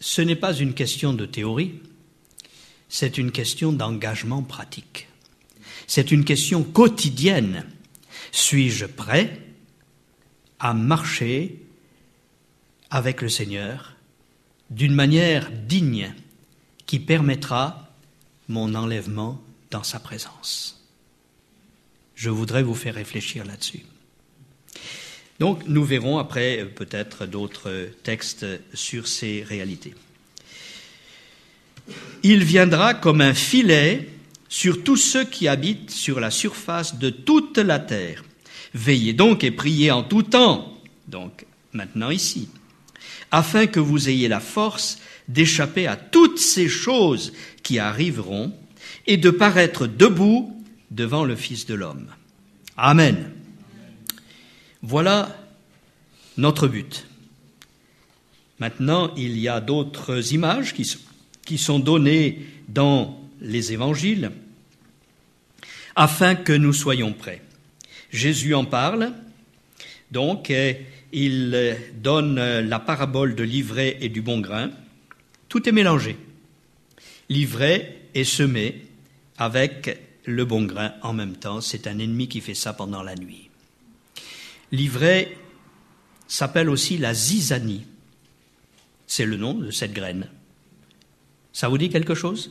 ce 0.00 0.20
n'est 0.22 0.36
pas 0.36 0.54
une 0.54 0.74
question 0.74 1.12
de 1.12 1.24
théorie, 1.26 1.74
c'est 2.88 3.18
une 3.18 3.30
question 3.30 3.72
d'engagement 3.72 4.42
pratique. 4.42 5.08
C'est 5.86 6.10
une 6.10 6.24
question 6.24 6.64
quotidienne. 6.64 7.64
Suis-je 8.32 8.86
prêt 8.86 9.40
à 10.58 10.74
marcher 10.74 11.67
avec 12.90 13.22
le 13.22 13.28
Seigneur 13.28 13.94
d'une 14.70 14.94
manière 14.94 15.50
digne 15.50 16.14
qui 16.86 16.98
permettra 16.98 17.92
mon 18.48 18.74
enlèvement 18.74 19.42
dans 19.70 19.82
sa 19.82 19.98
présence. 19.98 20.84
Je 22.14 22.30
voudrais 22.30 22.62
vous 22.62 22.74
faire 22.74 22.94
réfléchir 22.94 23.44
là-dessus. 23.44 23.84
Donc 25.38 25.62
nous 25.66 25.84
verrons 25.84 26.18
après 26.18 26.64
peut-être 26.64 27.26
d'autres 27.26 27.88
textes 28.02 28.46
sur 28.74 29.06
ces 29.06 29.44
réalités. 29.44 29.94
Il 32.22 32.42
viendra 32.42 32.94
comme 32.94 33.20
un 33.20 33.34
filet 33.34 34.08
sur 34.48 34.82
tous 34.82 34.96
ceux 34.96 35.24
qui 35.24 35.46
habitent 35.46 35.90
sur 35.90 36.20
la 36.20 36.30
surface 36.30 36.98
de 36.98 37.10
toute 37.10 37.58
la 37.58 37.78
terre. 37.78 38.24
Veillez 38.74 39.12
donc 39.12 39.44
et 39.44 39.50
priez 39.50 39.90
en 39.90 40.02
tout 40.02 40.22
temps, 40.22 40.74
donc 41.06 41.46
maintenant 41.72 42.10
ici, 42.10 42.48
afin 43.30 43.66
que 43.66 43.80
vous 43.80 44.08
ayez 44.08 44.28
la 44.28 44.40
force 44.40 44.98
d'échapper 45.28 45.86
à 45.86 45.96
toutes 45.96 46.38
ces 46.38 46.68
choses 46.68 47.32
qui 47.62 47.78
arriveront 47.78 48.52
et 49.06 49.16
de 49.16 49.30
paraître 49.30 49.86
debout 49.86 50.54
devant 50.90 51.24
le 51.24 51.36
Fils 51.36 51.66
de 51.66 51.74
l'homme. 51.74 52.08
Amen. 52.76 53.30
Voilà 54.82 55.36
notre 56.36 56.68
but. 56.68 57.06
Maintenant, 58.60 59.12
il 59.16 59.38
y 59.38 59.48
a 59.48 59.60
d'autres 59.60 60.32
images 60.32 60.74
qui 60.74 61.58
sont, 61.58 61.78
données 61.78 62.46
dans 62.68 63.20
les 63.40 63.72
évangiles 63.72 64.32
afin 65.94 66.34
que 66.34 66.52
nous 66.52 66.72
soyons 66.72 67.12
prêts. 67.12 67.42
Jésus 68.10 68.54
en 68.54 68.64
parle, 68.64 69.12
donc, 70.10 70.50
et 70.50 70.86
il 71.12 71.76
donne 71.94 72.60
la 72.60 72.78
parabole 72.78 73.34
de 73.34 73.42
l'ivraie 73.42 73.96
et 74.00 74.08
du 74.08 74.22
bon 74.22 74.40
grain. 74.40 74.70
Tout 75.48 75.68
est 75.68 75.72
mélangé. 75.72 76.16
L'ivraie 77.28 77.96
est 78.14 78.24
semé 78.24 78.86
avec 79.36 79.98
le 80.24 80.44
bon 80.44 80.64
grain 80.64 80.94
en 81.02 81.12
même 81.12 81.36
temps. 81.36 81.60
C'est 81.60 81.86
un 81.86 81.98
ennemi 81.98 82.28
qui 82.28 82.40
fait 82.40 82.54
ça 82.54 82.72
pendant 82.72 83.02
la 83.02 83.14
nuit. 83.14 83.48
L'ivraie 84.72 85.36
s'appelle 86.26 86.68
aussi 86.68 86.98
la 86.98 87.14
zizanie. 87.14 87.86
C'est 89.06 89.24
le 89.24 89.36
nom 89.36 89.54
de 89.54 89.70
cette 89.70 89.94
graine. 89.94 90.28
Ça 91.52 91.68
vous 91.68 91.78
dit 91.78 91.88
quelque 91.88 92.14
chose? 92.14 92.50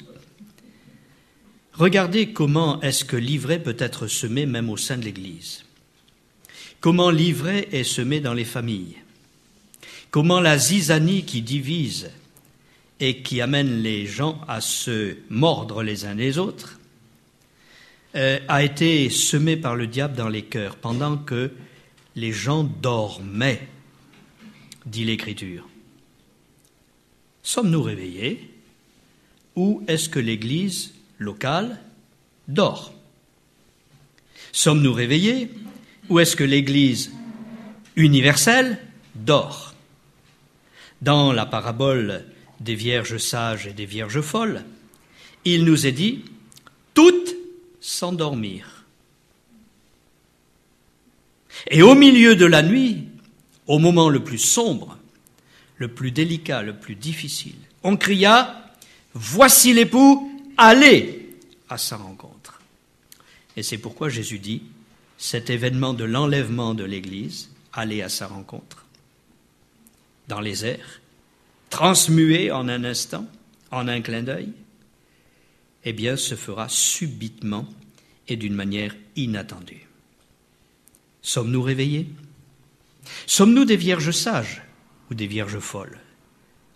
Regardez 1.74 2.34
comment 2.34 2.82
est-ce 2.82 3.06
que 3.06 3.16
l'ivraie 3.16 3.62
peut 3.62 3.78
être 3.78 4.08
semé 4.08 4.48
même 4.48 4.72
au 4.72 4.78
sein 4.78 4.98
de 4.98 5.06
l'Église. 5.06 5.64
Comment 6.80 7.10
l'ivraie 7.10 7.68
est 7.72 7.84
semé 7.84 8.20
dans 8.20 8.34
les 8.34 8.46
familles? 8.46 8.98
Comment 10.12 10.40
la 10.40 10.58
zizanie 10.58 11.26
qui 11.26 11.42
divise 11.42 12.12
et 13.00 13.22
qui 13.22 13.42
amène 13.42 13.82
les 13.82 14.06
gens 14.06 14.42
à 14.48 14.62
se 14.62 15.18
mordre 15.30 15.84
les 15.84 16.06
uns 16.06 16.14
les 16.14 16.38
autres 16.38 16.80
euh, 18.16 18.40
a 18.48 18.64
été 18.64 19.10
semée 19.10 19.58
par 19.58 19.76
le 19.76 19.88
diable 19.88 20.16
dans 20.16 20.30
les 20.30 20.44
cœurs 20.44 20.76
pendant 20.78 21.18
que 21.18 21.52
les 22.16 22.32
gens 22.32 22.64
dormaient, 22.64 23.68
dit 24.86 25.04
l'Écriture. 25.04 25.68
Sommes-nous 27.44 27.84
réveillés 27.84 28.50
ou 29.56 29.84
est-ce 29.88 30.10
que 30.10 30.20
l'Église 30.20 30.94
locale 31.20 31.80
dort? 32.48 32.94
Sommes-nous 34.52 34.94
réveillés 34.94 35.50
ou 36.10 36.20
est-ce 36.20 36.36
que 36.36 36.44
l'Église 36.44 37.12
universelle 37.96 38.80
dort 39.16 39.74
Dans 41.02 41.32
la 41.32 41.46
parabole 41.46 42.26
des 42.60 42.76
vierges 42.76 43.18
sages 43.18 43.68
et 43.68 43.74
des 43.74 43.86
vierges 43.86 44.22
folles, 44.22 44.64
il 45.46 45.64
nous 45.66 45.86
est 45.86 45.92
dit 45.92 46.26
toutes 46.94 47.36
s'endormirent. 47.80 48.86
Et 51.70 51.82
au 51.82 51.96
milieu 51.96 52.36
de 52.36 52.46
la 52.46 52.62
nuit, 52.62 53.06
au 53.66 53.80
moment 53.80 54.10
le 54.10 54.24
plus 54.24 54.38
sombre, 54.38 54.98
le 55.78 55.88
plus 55.88 56.12
délicat, 56.12 56.62
le 56.62 56.74
plus 56.74 56.96
difficile, 56.96 57.56
on 57.84 57.98
cria 57.98 58.64
Voici 59.20 59.74
l'époux, 59.74 60.32
allez 60.58 61.36
à 61.70 61.80
sa 61.80 61.98
rencontre. 61.98 62.62
Et 63.56 63.64
c'est 63.64 63.80
pourquoi 63.80 64.10
Jésus 64.10 64.38
dit 64.38 64.62
cet 65.18 65.50
événement 65.50 65.94
de 65.94 66.04
l'enlèvement 66.04 66.74
de 66.74 66.84
l'Église, 66.84 67.50
aller 67.74 68.02
à 68.02 68.10
sa 68.10 68.28
rencontre, 68.28 68.86
dans 70.28 70.40
les 70.40 70.66
airs, 70.66 71.02
transmué 71.70 72.52
en 72.52 72.70
un 72.70 72.84
instant, 72.84 73.26
en 73.72 73.88
un 73.88 74.02
clin 74.02 74.24
d'œil, 74.24 74.54
eh 75.84 75.94
bien, 75.94 76.18
se 76.18 76.36
fera 76.36 76.68
subitement 76.70 77.68
et 78.28 78.36
d'une 78.36 78.54
manière 78.54 78.96
inattendue. 79.16 79.88
Sommes-nous 81.22 81.62
réveillés? 81.62 82.08
Sommes-nous 83.26 83.66
des 83.66 83.78
vierges 83.78 84.12
sages 84.12 84.64
ou 85.10 85.14
des 85.14 85.28
vierges 85.28 85.60
folles? 85.60 86.00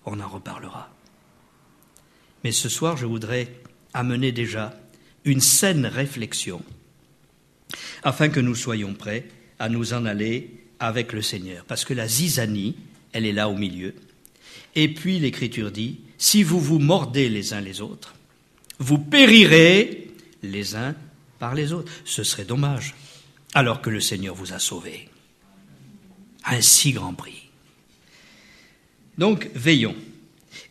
On 0.05 0.19
en 0.19 0.27
reparlera. 0.27 0.93
Mais 2.43 2.51
ce 2.51 2.69
soir, 2.69 2.97
je 2.97 3.05
voudrais 3.05 3.53
amener 3.93 4.31
déjà 4.31 4.79
une 5.25 5.41
saine 5.41 5.85
réflexion 5.85 6.63
afin 8.03 8.29
que 8.29 8.39
nous 8.39 8.55
soyons 8.55 8.93
prêts 8.93 9.25
à 9.59 9.69
nous 9.69 9.93
en 9.93 10.05
aller 10.05 10.49
avec 10.79 11.13
le 11.13 11.21
Seigneur. 11.21 11.65
Parce 11.65 11.85
que 11.85 11.93
la 11.93 12.07
zizanie, 12.07 12.75
elle 13.13 13.25
est 13.25 13.33
là 13.33 13.49
au 13.49 13.55
milieu. 13.55 13.93
Et 14.75 14.87
puis 14.87 15.19
l'Écriture 15.19 15.71
dit, 15.71 15.99
si 16.17 16.43
vous 16.43 16.59
vous 16.59 16.79
mordez 16.79 17.29
les 17.29 17.53
uns 17.53 17.61
les 17.61 17.81
autres, 17.81 18.15
vous 18.79 18.97
périrez 18.97 20.11
les 20.43 20.75
uns 20.75 20.95
par 21.39 21.55
les 21.55 21.73
autres. 21.73 21.91
Ce 22.05 22.23
serait 22.23 22.45
dommage, 22.45 22.95
alors 23.53 23.81
que 23.81 23.89
le 23.89 23.99
Seigneur 23.99 24.35
vous 24.35 24.53
a 24.53 24.59
sauvés 24.59 25.07
un 26.45 26.61
si 26.61 26.91
grand 26.91 27.13
prix. 27.13 27.49
Donc, 29.17 29.49
veillons. 29.53 29.95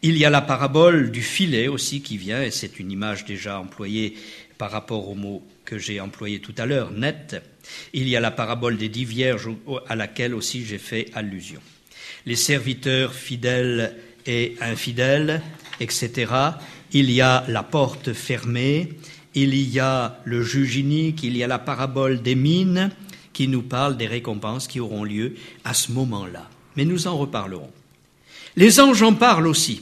Il 0.03 0.16
y 0.16 0.24
a 0.24 0.31
la 0.31 0.41
parabole 0.41 1.11
du 1.11 1.22
filet 1.22 1.68
aussi 1.68 2.03
qui 2.03 2.16
vient, 2.16 2.43
et 2.43 2.51
c'est 2.51 2.81
une 2.81 2.91
image 2.91 3.24
déjà 3.24 3.61
employée 3.61 4.16
par 4.61 4.70
rapport 4.70 5.08
au 5.08 5.14
mot 5.14 5.42
que 5.64 5.78
j'ai 5.78 6.00
employé 6.00 6.38
tout 6.38 6.52
à 6.58 6.66
l'heure, 6.66 6.90
net. 6.90 7.42
Il 7.94 8.06
y 8.06 8.14
a 8.14 8.20
la 8.20 8.30
parabole 8.30 8.76
des 8.76 8.90
dix 8.90 9.06
vierges 9.06 9.48
à 9.88 9.96
laquelle 9.96 10.34
aussi 10.34 10.66
j'ai 10.66 10.76
fait 10.76 11.08
allusion. 11.14 11.62
Les 12.26 12.36
serviteurs 12.36 13.14
fidèles 13.14 13.96
et 14.26 14.56
infidèles, 14.61 15.40
etc. 15.80 16.30
Il 16.92 17.11
y 17.11 17.22
a 17.22 17.42
la 17.48 17.62
porte 17.62 18.12
fermée, 18.12 18.90
il 19.34 19.54
y 19.54 19.80
a 19.80 20.20
le 20.24 20.42
juge 20.42 20.76
inique, 20.76 21.22
il 21.22 21.38
y 21.38 21.42
a 21.42 21.46
la 21.46 21.58
parabole 21.58 22.20
des 22.20 22.34
mines 22.34 22.90
qui 23.32 23.48
nous 23.48 23.62
parle 23.62 23.96
des 23.96 24.08
récompenses 24.08 24.68
qui 24.68 24.78
auront 24.78 25.04
lieu 25.04 25.36
à 25.64 25.72
ce 25.72 25.90
moment-là. 25.92 26.50
Mais 26.76 26.84
nous 26.84 27.06
en 27.06 27.16
reparlerons. 27.16 27.72
Les 28.56 28.78
anges 28.78 29.02
en 29.02 29.14
parlent 29.14 29.46
aussi. 29.46 29.80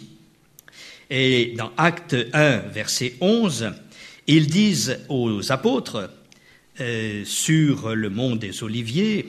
Et 1.10 1.54
dans 1.56 1.72
Acte 1.76 2.14
1, 2.32 2.58
verset 2.68 3.14
11, 3.20 3.72
ils 4.28 4.46
disent 4.46 5.00
aux 5.08 5.50
apôtres 5.50 6.10
euh, 6.80 7.24
sur 7.24 7.94
le 7.96 8.10
mont 8.10 8.36
des 8.36 8.62
Oliviers, 8.62 9.28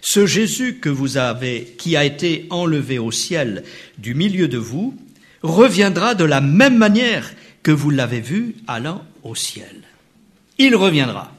ce 0.00 0.26
Jésus 0.26 0.78
que 0.80 0.88
vous 0.88 1.16
avez, 1.16 1.76
qui 1.78 1.96
a 1.96 2.04
été 2.04 2.46
enlevé 2.50 2.98
au 2.98 3.12
ciel 3.12 3.62
du 3.98 4.14
milieu 4.14 4.48
de 4.48 4.58
vous, 4.58 4.96
reviendra 5.42 6.14
de 6.16 6.24
la 6.24 6.40
même 6.40 6.76
manière 6.76 7.32
que 7.62 7.70
vous 7.70 7.90
l'avez 7.90 8.20
vu 8.20 8.56
allant 8.66 9.04
au 9.22 9.36
ciel. 9.36 9.82
Il 10.58 10.74
reviendra. 10.74 11.32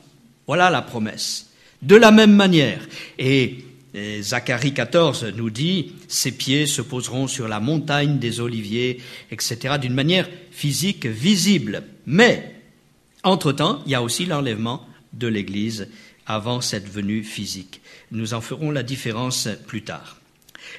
Voilà 0.48 0.70
la 0.70 0.82
promesse. 0.82 1.50
De 1.82 1.96
la 1.96 2.12
même 2.12 2.34
manière. 2.34 2.88
Et 3.20 3.66
Zacharie 4.22 4.74
14 4.74 5.34
nous 5.36 5.50
dit, 5.50 5.94
ses 6.08 6.32
pieds 6.32 6.66
se 6.66 6.82
poseront 6.82 7.28
sur 7.28 7.48
la 7.48 7.60
montagne 7.60 8.18
des 8.18 8.40
oliviers, 8.40 9.00
etc., 9.32 9.76
d'une 9.80 9.94
manière 9.94 10.30
physique 10.52 11.06
visible. 11.06 11.84
Mais, 12.06 12.53
entre-temps, 13.24 13.82
il 13.86 13.92
y 13.92 13.96
a 13.96 14.04
aussi 14.04 14.26
l'enlèvement 14.26 14.86
de 15.14 15.28
l'Église 15.28 15.88
avant 16.26 16.62
cette 16.62 16.90
venue 16.90 17.24
physique. 17.24 17.82
Nous 18.12 18.34
en 18.34 18.42
ferons 18.42 18.72
la 18.72 18.84
différence 18.84 19.50
plus 19.68 19.84
tard. 19.84 20.18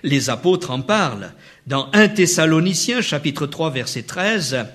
Les 0.02 0.30
apôtres 0.30 0.70
en 0.70 0.80
parlent. 0.80 1.32
Dans 1.66 1.90
1 1.92 2.08
Thessaloniciens 2.08 3.00
chapitre 3.00 3.46
3 3.46 3.70
verset 3.70 4.02
13, 4.02 4.66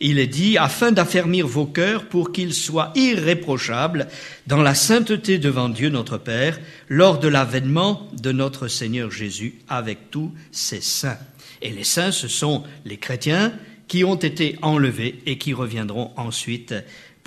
il 0.00 0.18
est 0.18 0.26
dit, 0.26 0.58
afin 0.58 0.92
d'affermir 0.92 1.46
vos 1.46 1.64
cœurs 1.64 2.06
pour 2.06 2.32
qu'ils 2.32 2.52
soient 2.52 2.92
irréprochables 2.94 4.08
dans 4.46 4.62
la 4.62 4.74
sainteté 4.74 5.38
devant 5.38 5.70
Dieu 5.70 5.88
notre 5.88 6.18
Père, 6.18 6.60
lors 6.88 7.18
de 7.18 7.28
l'avènement 7.28 8.08
de 8.20 8.32
notre 8.32 8.68
Seigneur 8.68 9.10
Jésus 9.10 9.54
avec 9.68 10.10
tous 10.10 10.32
ses 10.52 10.82
saints. 10.82 11.18
Et 11.62 11.70
les 11.70 11.84
saints, 11.84 12.12
ce 12.12 12.28
sont 12.28 12.64
les 12.84 12.98
chrétiens 12.98 13.52
qui 13.88 14.04
ont 14.04 14.16
été 14.16 14.58
enlevés 14.62 15.22
et 15.24 15.38
qui 15.38 15.54
reviendront 15.54 16.12
ensuite 16.16 16.74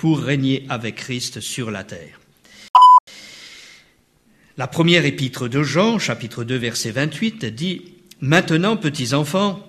pour 0.00 0.20
régner 0.20 0.64
avec 0.70 0.94
Christ 0.94 1.40
sur 1.40 1.70
la 1.70 1.84
terre. 1.84 2.18
La 4.56 4.66
première 4.66 5.04
épître 5.04 5.46
de 5.46 5.62
Jean, 5.62 5.98
chapitre 5.98 6.42
2, 6.42 6.56
verset 6.56 6.90
28, 6.90 7.44
dit 7.44 7.82
Maintenant, 8.22 8.78
petits 8.78 9.12
enfants, 9.12 9.60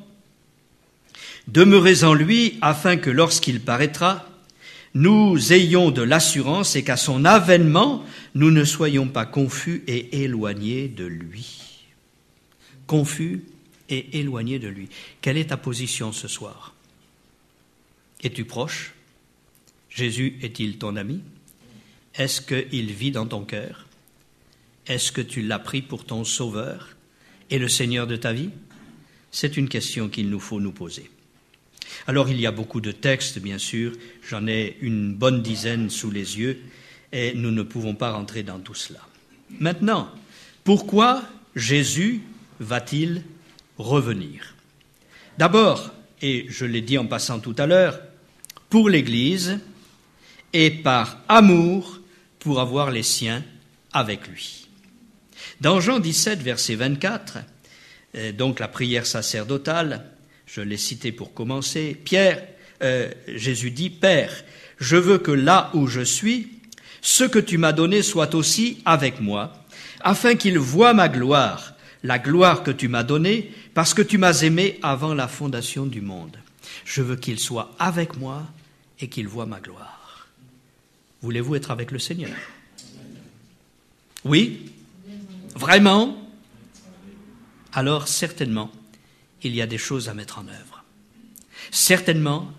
Demeurez 1.49 2.05
en 2.05 2.13
lui 2.13 2.57
afin 2.61 2.95
que 2.95 3.09
lorsqu'il 3.09 3.59
paraîtra, 3.59 4.25
nous 4.93 5.51
ayons 5.51 5.91
de 5.91 6.01
l'assurance 6.01 6.77
et 6.77 6.84
qu'à 6.86 6.95
son 6.95 7.25
avènement, 7.25 8.05
nous 8.34 8.51
ne 8.51 8.63
soyons 8.63 9.09
pas 9.09 9.25
confus 9.25 9.84
et 9.88 10.23
éloignés 10.23 10.88
de 10.88 11.03
lui. 11.03 11.88
Confus 12.88 13.43
et 13.89 14.17
éloignés 14.19 14.59
de 14.59 14.69
lui. 14.69 14.88
Quelle 15.19 15.36
est 15.36 15.49
ta 15.49 15.57
position 15.57 16.13
ce 16.13 16.29
soir? 16.29 16.73
Es-tu 18.23 18.45
proche? 18.45 18.93
Jésus 19.91 20.37
est-il 20.41 20.77
ton 20.77 20.95
ami? 20.95 21.21
Est-ce 22.15 22.41
qu'il 22.41 22.91
vit 22.91 23.11
dans 23.11 23.27
ton 23.27 23.43
cœur? 23.43 23.87
Est-ce 24.87 25.11
que 25.11 25.21
tu 25.21 25.41
l'as 25.41 25.59
pris 25.59 25.81
pour 25.81 26.05
ton 26.05 26.23
sauveur 26.23 26.95
et 27.49 27.59
le 27.59 27.67
Seigneur 27.67 28.07
de 28.07 28.15
ta 28.15 28.33
vie? 28.33 28.49
C'est 29.31 29.57
une 29.57 29.69
question 29.69 30.09
qu'il 30.09 30.29
nous 30.29 30.39
faut 30.39 30.59
nous 30.59 30.71
poser. 30.71 31.11
Alors 32.07 32.29
il 32.29 32.39
y 32.39 32.47
a 32.47 32.51
beaucoup 32.51 32.81
de 32.81 32.91
textes, 32.91 33.39
bien 33.39 33.57
sûr, 33.57 33.93
j'en 34.27 34.47
ai 34.47 34.77
une 34.81 35.13
bonne 35.13 35.41
dizaine 35.41 35.89
sous 35.89 36.09
les 36.09 36.39
yeux, 36.39 36.59
et 37.11 37.33
nous 37.33 37.51
ne 37.51 37.63
pouvons 37.63 37.95
pas 37.95 38.13
rentrer 38.13 38.43
dans 38.43 38.59
tout 38.59 38.73
cela. 38.73 39.05
Maintenant, 39.59 40.09
pourquoi 40.63 41.23
Jésus 41.55 42.21
va-t-il 42.59 43.23
revenir? 43.77 44.55
D'abord, 45.37 45.93
et 46.21 46.45
je 46.49 46.65
l'ai 46.65 46.81
dit 46.81 46.97
en 46.97 47.07
passant 47.07 47.39
tout 47.39 47.55
à 47.57 47.67
l'heure, 47.67 47.99
pour 48.69 48.89
l'Église 48.89 49.59
et 50.54 50.72
par 50.72 51.20
amour 51.28 51.99
pour 52.39 52.60
avoir 52.60 52.91
les 52.91 53.04
siens 53.04 53.43
avec 53.93 54.28
lui. 54.28 54.68
Dans 55.60 55.80
Jean 55.80 55.99
17, 55.99 56.41
verset 56.41 56.76
24, 56.76 57.39
euh, 58.16 58.32
donc 58.32 58.60
la 58.60 58.68
prière 58.68 59.06
sacerdotale, 59.06 60.06
je 60.45 60.62
l'ai 60.62 60.78
cité 60.78 61.12
pour 61.12 61.34
commencer, 61.34 61.97
Pierre, 62.04 62.43
euh, 62.84 63.10
Jésus 63.28 63.72
dit, 63.72 63.89
Père, 63.89 64.34
je 64.80 64.97
veux 64.97 65.20
que 65.20 65.32
là 65.32 65.70
où 65.74 65.88
je 65.88 66.02
suis, 66.02 66.49
ce 67.02 67.24
que 67.24 67.39
tu 67.39 67.58
m'as 67.58 67.74
donné 67.74 68.02
soit 68.02 68.36
aussi 68.36 68.82
avec 68.86 69.22
moi, 69.22 69.54
afin 70.02 70.36
qu'il 70.36 70.58
voie 70.58 70.93
ma 70.93 71.10
gloire, 71.10 71.76
la 72.04 72.20
gloire 72.20 72.64
que 72.64 72.72
tu 72.72 72.88
m'as 72.88 73.04
donnée, 73.04 73.52
parce 73.74 73.93
que 73.93 74.02
tu 74.02 74.18
m'as 74.18 74.41
aimé 74.41 74.80
avant 74.82 75.14
la 75.14 75.28
fondation 75.28 75.86
du 75.86 76.02
monde. 76.02 76.38
Je 76.86 77.02
veux 77.02 77.16
qu'il 77.16 77.39
soit 77.39 77.76
avec 77.80 78.18
moi 78.18 78.43
et 78.99 79.08
qu'il 79.08 79.28
voie 79.28 79.45
ma 79.45 79.60
gloire. 79.60 80.01
Voulez-vous 81.22 81.55
être 81.55 81.72
avec 81.72 81.91
le 81.91 81.99
Seigneur? 81.99 82.36
Oui? 84.26 84.72
Vraiment? 85.55 86.17
Alors 87.74 88.07
certainement, 88.07 88.72
il 89.43 89.55
y 89.55 89.61
a 89.61 89.67
des 89.67 89.78
choses 89.78 90.09
à 90.09 90.13
mettre 90.13 90.39
en 90.39 90.47
œuvre. 90.47 90.84
Certainement, 91.72 92.51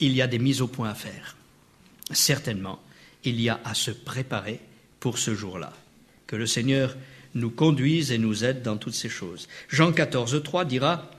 il 0.00 0.12
y 0.12 0.22
a 0.22 0.26
des 0.26 0.38
mises 0.38 0.60
au 0.60 0.66
point 0.66 0.90
à 0.90 0.94
faire. 0.94 1.36
Certainement, 2.10 2.80
il 3.24 3.40
y 3.40 3.48
a 3.48 3.60
à 3.64 3.74
se 3.74 3.90
préparer 3.90 4.60
pour 5.00 5.18
ce 5.18 5.34
jour-là. 5.34 5.72
Que 6.26 6.36
le 6.36 6.46
Seigneur 6.46 6.96
nous 7.34 7.50
conduise 7.50 8.12
et 8.12 8.18
nous 8.18 8.44
aide 8.44 8.62
dans 8.62 8.76
toutes 8.76 8.94
ces 8.94 9.08
choses. 9.08 9.48
Jean 9.68 9.92
14, 9.92 10.42
3 10.42 10.64
dira, 10.64 11.10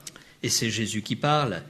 et 0.43 0.49
c'est 0.49 0.69
Jésus 0.69 1.01
qui 1.01 1.15
parle, 1.15 1.63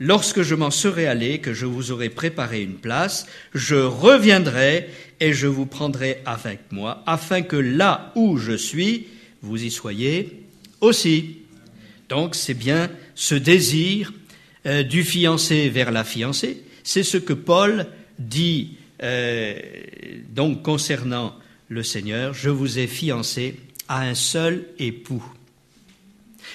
Lorsque 0.00 0.42
je 0.42 0.54
m'en 0.54 0.70
serai 0.70 1.06
allé, 1.06 1.40
que 1.40 1.52
je 1.52 1.66
vous 1.66 1.90
aurai 1.90 2.08
préparé 2.08 2.62
une 2.62 2.76
place, 2.76 3.26
je 3.54 3.74
reviendrai 3.74 4.88
et 5.20 5.32
je 5.32 5.48
vous 5.48 5.66
prendrai 5.66 6.22
avec 6.24 6.60
moi, 6.70 7.02
afin 7.06 7.42
que 7.42 7.56
là 7.56 8.12
où 8.14 8.38
je 8.38 8.52
suis, 8.52 9.08
vous 9.42 9.62
y 9.62 9.70
soyez 9.70 10.44
aussi. 10.80 11.38
Donc 12.08 12.34
c'est 12.36 12.54
bien 12.54 12.90
ce 13.14 13.34
désir 13.34 14.12
euh, 14.66 14.84
du 14.84 15.02
fiancé 15.02 15.68
vers 15.68 15.90
la 15.90 16.04
fiancée, 16.04 16.62
c'est 16.84 17.02
ce 17.02 17.18
que 17.18 17.32
Paul 17.32 17.86
dit 18.18 18.76
euh, 19.02 19.54
donc 20.30 20.62
concernant 20.62 21.34
le 21.68 21.82
Seigneur, 21.82 22.34
je 22.34 22.50
vous 22.50 22.78
ai 22.78 22.86
fiancé 22.86 23.56
à 23.88 24.02
un 24.02 24.14
seul 24.14 24.64
époux. 24.78 25.24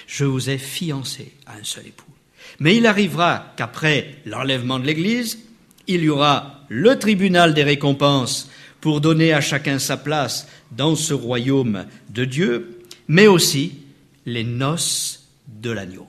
Je 0.06 0.24
vous 0.24 0.50
ai 0.50 0.58
fiancé 0.58 1.32
à 1.46 1.56
un 1.56 1.64
seul 1.64 1.86
époux. 1.86 2.13
Mais 2.60 2.76
il 2.76 2.86
arrivera 2.86 3.52
qu'après 3.56 4.16
l'enlèvement 4.26 4.78
de 4.78 4.86
l'Église, 4.86 5.38
il 5.86 6.04
y 6.04 6.08
aura 6.08 6.60
le 6.68 6.98
tribunal 6.98 7.54
des 7.54 7.64
récompenses 7.64 8.50
pour 8.80 9.00
donner 9.00 9.32
à 9.32 9.40
chacun 9.40 9.78
sa 9.78 9.96
place 9.96 10.46
dans 10.70 10.96
ce 10.96 11.14
royaume 11.14 11.86
de 12.10 12.24
Dieu, 12.24 12.80
mais 13.08 13.26
aussi 13.26 13.80
les 14.26 14.44
noces 14.44 15.28
de 15.46 15.70
l'agneau. 15.70 16.06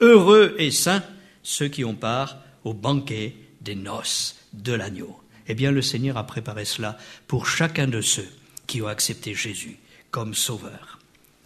Heureux 0.00 0.54
et 0.58 0.70
saints 0.70 1.02
ceux 1.42 1.68
qui 1.68 1.84
ont 1.84 1.94
part 1.94 2.38
au 2.64 2.74
banquet 2.74 3.34
des 3.62 3.74
noces 3.74 4.36
de 4.52 4.72
l'agneau. 4.72 5.18
Eh 5.48 5.54
bien, 5.54 5.70
le 5.70 5.82
Seigneur 5.82 6.18
a 6.18 6.26
préparé 6.26 6.64
cela 6.64 6.98
pour 7.26 7.46
chacun 7.46 7.86
de 7.86 8.00
ceux 8.00 8.28
qui 8.66 8.82
ont 8.82 8.86
accepté 8.86 9.34
Jésus 9.34 9.78
comme 10.10 10.34
sauveur. 10.34 10.97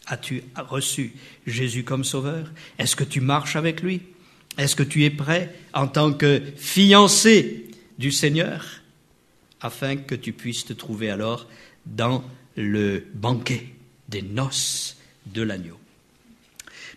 As-tu 0.07 0.43
reçu 0.57 1.13
Jésus 1.47 1.85
comme 1.85 2.05
sauveur? 2.05 2.51
Est-ce 2.79 2.97
que 2.97 3.05
tu 3.05 3.21
marches 3.21 3.57
avec 3.57 3.83
lui? 3.83 4.03
Est-ce 4.59 4.77
que 4.77 4.83
tu 4.83 5.05
es 5.05 5.11
prêt 5.11 5.55
en 5.73 5.87
tant 5.87 6.13
que 6.13 6.43
fiancé 6.57 7.67
du 7.99 8.11
Seigneur 8.11 8.67
afin 9.61 9.97
que 9.97 10.15
tu 10.15 10.33
puisses 10.33 10.65
te 10.65 10.73
trouver 10.73 11.11
alors 11.11 11.49
dans 11.87 12.25
le 12.57 13.07
banquet 13.15 13.69
des 14.09 14.23
noces 14.23 14.97
de 15.27 15.43
l'agneau? 15.43 15.79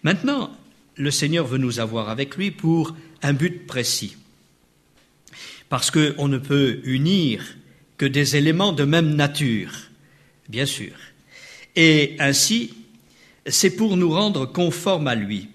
Maintenant, 0.04 0.56
le 0.98 1.12
Seigneur 1.12 1.46
veut 1.46 1.58
nous 1.58 1.80
avoir 1.80 2.10
avec 2.10 2.36
lui 2.36 2.52
pour 2.52 2.96
un 3.22 3.34
but 3.34 3.66
précis. 3.66 4.18
Parce 5.70 5.92
qu'on 5.92 6.28
ne 6.28 6.38
peut 6.38 6.82
unir 6.84 7.44
que 7.98 8.06
des 8.06 8.36
éléments 8.36 8.74
de 8.74 8.84
même 8.84 9.16
nature, 9.16 9.72
bien 10.50 10.66
sûr. 10.66 10.94
Et 11.76 12.16
ainsi, 12.20 12.74
c'est 13.48 13.76
pour 13.76 13.98
nous 13.98 14.12
rendre 14.12 14.46
conformes 14.46 15.08
à 15.08 15.16
lui. 15.16 15.50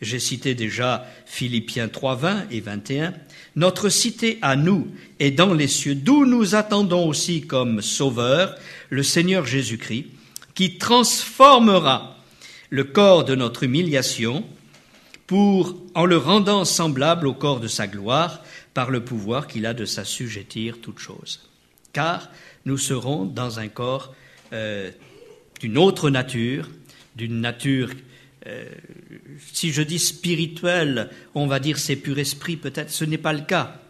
J'ai 0.00 0.18
cité 0.18 0.54
déjà 0.54 1.06
Philippiens 1.26 1.88
3, 1.88 2.16
20 2.16 2.46
et 2.50 2.60
21. 2.60 3.14
Notre 3.54 3.88
cité 3.88 4.38
à 4.42 4.56
nous 4.56 4.88
est 5.20 5.30
dans 5.30 5.54
les 5.54 5.68
cieux, 5.68 5.94
d'où 5.94 6.26
nous 6.26 6.54
attendons 6.54 7.06
aussi 7.06 7.42
comme 7.42 7.80
sauveur 7.80 8.56
le 8.90 9.02
Seigneur 9.02 9.46
Jésus-Christ, 9.46 10.06
qui 10.54 10.78
transformera 10.78 12.16
le 12.70 12.84
corps 12.84 13.24
de 13.24 13.34
notre 13.34 13.62
humiliation 13.62 14.44
pour, 15.26 15.76
en 15.94 16.04
le 16.04 16.16
rendant 16.16 16.64
semblable 16.64 17.26
au 17.26 17.34
corps 17.34 17.60
de 17.60 17.68
sa 17.68 17.86
gloire, 17.86 18.42
par 18.74 18.90
le 18.90 19.04
pouvoir 19.04 19.46
qu'il 19.46 19.66
a 19.66 19.74
de 19.74 19.84
s'assujettir 19.84 20.80
toutes 20.80 20.98
choses. 20.98 21.48
Car 21.92 22.30
nous 22.64 22.78
serons 22.78 23.24
dans 23.24 23.58
un 23.58 23.68
corps 23.68 24.14
euh, 24.52 24.90
d'une 25.60 25.78
autre 25.78 26.10
nature, 26.10 26.68
d'une 27.16 27.40
nature, 27.40 27.90
euh, 28.46 28.64
si 29.52 29.72
je 29.72 29.82
dis 29.82 29.98
spirituelle, 29.98 31.10
on 31.34 31.46
va 31.46 31.60
dire 31.60 31.78
c'est 31.78 31.96
pur 31.96 32.18
esprit, 32.18 32.56
peut-être 32.56 32.90
ce 32.90 33.04
n'est 33.04 33.18
pas 33.18 33.32
le 33.32 33.42
cas. 33.42 33.80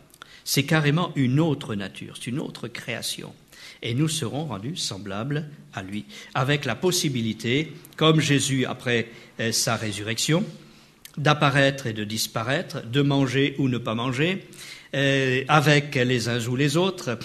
C'est 0.45 0.65
carrément 0.65 1.13
une 1.15 1.41
autre 1.41 1.75
nature, 1.75 2.17
c'est 2.17 2.29
une 2.31 2.41
autre 2.41 2.69
création. 2.69 3.33
Et 3.83 3.95
nous 3.95 4.09
serons 4.09 4.45
rendus 4.45 4.77
semblables 4.77 5.49
à 5.73 5.83
lui, 5.83 6.05
avec 6.35 6.65
la 6.65 6.75
possibilité, 6.75 7.73
comme 7.97 8.21
Jésus 8.21 8.67
après 8.67 9.09
euh, 9.41 9.53
sa 9.53 9.77
résurrection, 9.77 10.45
d'apparaître 11.17 11.87
et 11.87 11.93
de 11.93 12.05
disparaître, 12.05 12.85
de 12.87 13.03
manger 13.03 13.55
ou 13.59 13.69
ne 13.69 13.79
pas 13.79 13.95
manger, 13.95 14.47
euh, 14.95 15.45
avec 15.49 15.95
les 15.95 16.29
uns 16.29 16.47
ou 16.47 16.57
les 16.57 16.77
autres, 16.77 17.19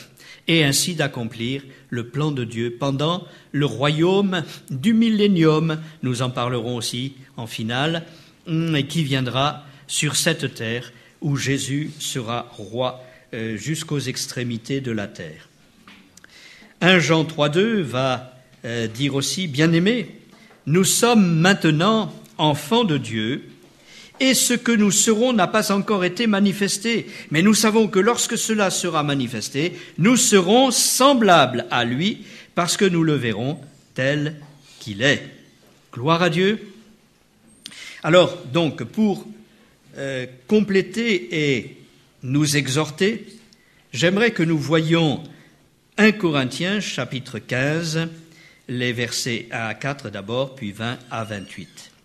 et 0.47 0.63
ainsi 0.63 0.95
d'accomplir 0.95 1.63
le 1.89 2.07
plan 2.07 2.31
de 2.31 2.43
Dieu 2.43 2.75
pendant 2.79 3.25
le 3.51 3.65
royaume 3.65 4.43
du 4.69 4.93
millénium. 4.93 5.79
Nous 6.03 6.21
en 6.21 6.29
parlerons 6.29 6.75
aussi 6.75 7.13
en 7.35 7.47
finale, 7.47 8.05
hum, 8.47 8.75
et 8.75 8.87
qui 8.87 9.03
viendra 9.03 9.65
sur 9.87 10.15
cette 10.15 10.53
terre 10.53 10.91
où 11.21 11.35
Jésus 11.35 11.91
sera 11.99 12.51
roi 12.57 13.03
euh, 13.33 13.57
jusqu'aux 13.57 13.99
extrémités 13.99 14.81
de 14.81 14.91
la 14.91 15.07
terre. 15.07 15.49
1 16.81 16.99
Jean 16.99 17.23
3.2 17.23 17.81
va 17.81 18.33
euh, 18.65 18.87
dire 18.87 19.15
aussi, 19.15 19.47
bien-aimés, 19.47 20.09
nous 20.65 20.83
sommes 20.83 21.39
maintenant 21.39 22.13
enfants 22.37 22.83
de 22.83 22.97
Dieu, 22.97 23.49
et 24.19 24.33
ce 24.33 24.53
que 24.53 24.71
nous 24.71 24.91
serons 24.91 25.33
n'a 25.33 25.47
pas 25.47 25.71
encore 25.71 26.05
été 26.05 26.27
manifesté. 26.27 27.07
Mais 27.31 27.41
nous 27.41 27.53
savons 27.53 27.87
que 27.87 27.99
lorsque 27.99 28.37
cela 28.37 28.69
sera 28.69 29.03
manifesté, 29.03 29.73
nous 29.97 30.17
serons 30.17 30.71
semblables 30.71 31.65
à 31.71 31.85
lui 31.85 32.25
parce 32.55 32.77
que 32.77 32.85
nous 32.85 33.03
le 33.03 33.15
verrons 33.15 33.59
tel 33.93 34.35
qu'il 34.79 35.01
est. 35.01 35.23
Gloire 35.93 36.23
à 36.23 36.29
Dieu. 36.29 36.73
Alors, 38.03 38.37
donc, 38.53 38.83
pour 38.83 39.25
euh, 39.97 40.25
compléter 40.47 41.55
et 41.55 41.77
nous 42.23 42.57
exhorter, 42.57 43.25
j'aimerais 43.91 44.31
que 44.31 44.43
nous 44.43 44.57
voyions 44.57 45.23
1 45.97 46.11
Corinthiens 46.11 46.79
chapitre 46.79 47.39
15, 47.39 48.07
les 48.67 48.93
versets 48.93 49.47
1 49.51 49.67
à 49.67 49.73
4 49.73 50.09
d'abord, 50.09 50.55
puis 50.55 50.71
20 50.71 50.99
à 51.09 51.23
28. 51.23 51.96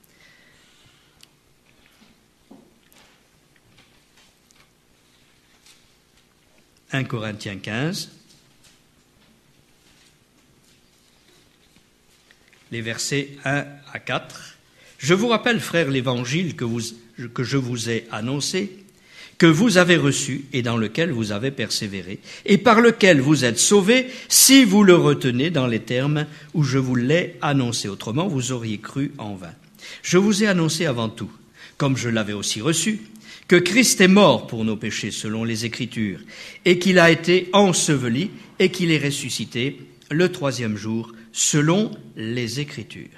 1 6.92 7.04
Corinthiens 7.04 7.56
15, 7.56 8.10
les 12.70 12.80
versets 12.80 13.30
1 13.44 13.64
à 13.92 13.98
4. 13.98 14.56
Je 14.98 15.14
vous 15.14 15.28
rappelle, 15.28 15.60
frères, 15.60 15.90
l'évangile 15.90 16.54
que, 16.54 16.64
que 17.28 17.42
je 17.42 17.56
vous 17.56 17.90
ai 17.90 18.06
annoncé, 18.10 18.78
que 19.38 19.46
vous 19.46 19.78
avez 19.78 19.96
reçu 19.96 20.44
et 20.52 20.62
dans 20.62 20.76
lequel 20.76 21.10
vous 21.10 21.32
avez 21.32 21.50
persévéré, 21.50 22.20
et 22.44 22.58
par 22.58 22.80
lequel 22.80 23.20
vous 23.20 23.44
êtes 23.44 23.58
sauvés 23.58 24.08
si 24.28 24.64
vous 24.64 24.84
le 24.84 24.94
retenez 24.94 25.50
dans 25.50 25.66
les 25.66 25.80
termes 25.80 26.26
où 26.54 26.62
je 26.62 26.78
vous 26.78 26.94
l'ai 26.94 27.36
annoncé. 27.42 27.88
Autrement, 27.88 28.28
vous 28.28 28.52
auriez 28.52 28.78
cru 28.78 29.12
en 29.18 29.34
vain. 29.34 29.54
Je 30.02 30.18
vous 30.18 30.44
ai 30.44 30.46
annoncé 30.46 30.86
avant 30.86 31.08
tout, 31.08 31.30
comme 31.76 31.96
je 31.96 32.08
l'avais 32.08 32.32
aussi 32.32 32.60
reçu, 32.60 33.00
que 33.52 33.58
Christ 33.58 34.00
est 34.00 34.08
mort 34.08 34.46
pour 34.46 34.64
nos 34.64 34.78
péchés 34.78 35.10
selon 35.10 35.44
les 35.44 35.66
Écritures, 35.66 36.20
et 36.64 36.78
qu'il 36.78 36.98
a 36.98 37.10
été 37.10 37.50
enseveli, 37.52 38.30
et 38.58 38.70
qu'il 38.70 38.90
est 38.90 39.04
ressuscité 39.04 39.78
le 40.10 40.32
troisième 40.32 40.78
jour 40.78 41.12
selon 41.32 41.90
les 42.16 42.60
Écritures. 42.60 43.10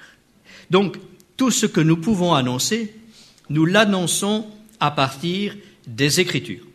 Donc, 0.69 0.97
tout 1.37 1.51
ce 1.51 1.65
que 1.65 1.79
nous 1.79 1.95
pouvons 1.95 2.33
annoncer, 2.33 2.93
nous 3.47 3.63
l'annonçons 3.63 4.45
à 4.81 4.91
partir 4.91 5.55
des 5.87 6.19
Écritures. 6.19 6.67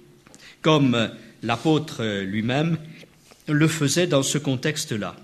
Comme 0.62 1.10
l'apôtre 1.42 2.22
lui-même 2.22 2.78
le 3.46 3.68
faisait 3.68 4.06
dans 4.06 4.22
ce 4.22 4.38
contexte-là. 4.38 5.16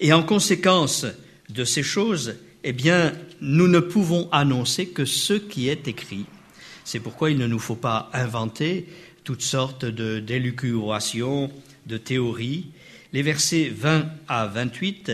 Et 0.00 0.12
en 0.12 0.22
conséquence 0.22 1.06
de 1.48 1.64
ces 1.64 1.82
choses, 1.82 2.34
eh 2.62 2.74
bien, 2.74 3.14
nous 3.40 3.68
ne 3.68 3.80
pouvons 3.80 4.28
annoncer 4.32 4.88
que 4.88 5.06
ce 5.06 5.32
qui 5.32 5.70
est 5.70 5.88
écrit. 5.88 6.26
C'est 6.88 7.00
pourquoi 7.00 7.30
il 7.30 7.36
ne 7.36 7.46
nous 7.46 7.58
faut 7.58 7.76
pas 7.76 8.08
inventer 8.14 8.86
toutes 9.22 9.42
sortes 9.42 9.84
de 9.84 10.20
d'élucubrations, 10.20 11.50
de 11.84 11.98
théories. 11.98 12.68
Les 13.12 13.20
versets 13.20 13.70
20 13.76 14.06
à 14.26 14.46
28 14.46 15.12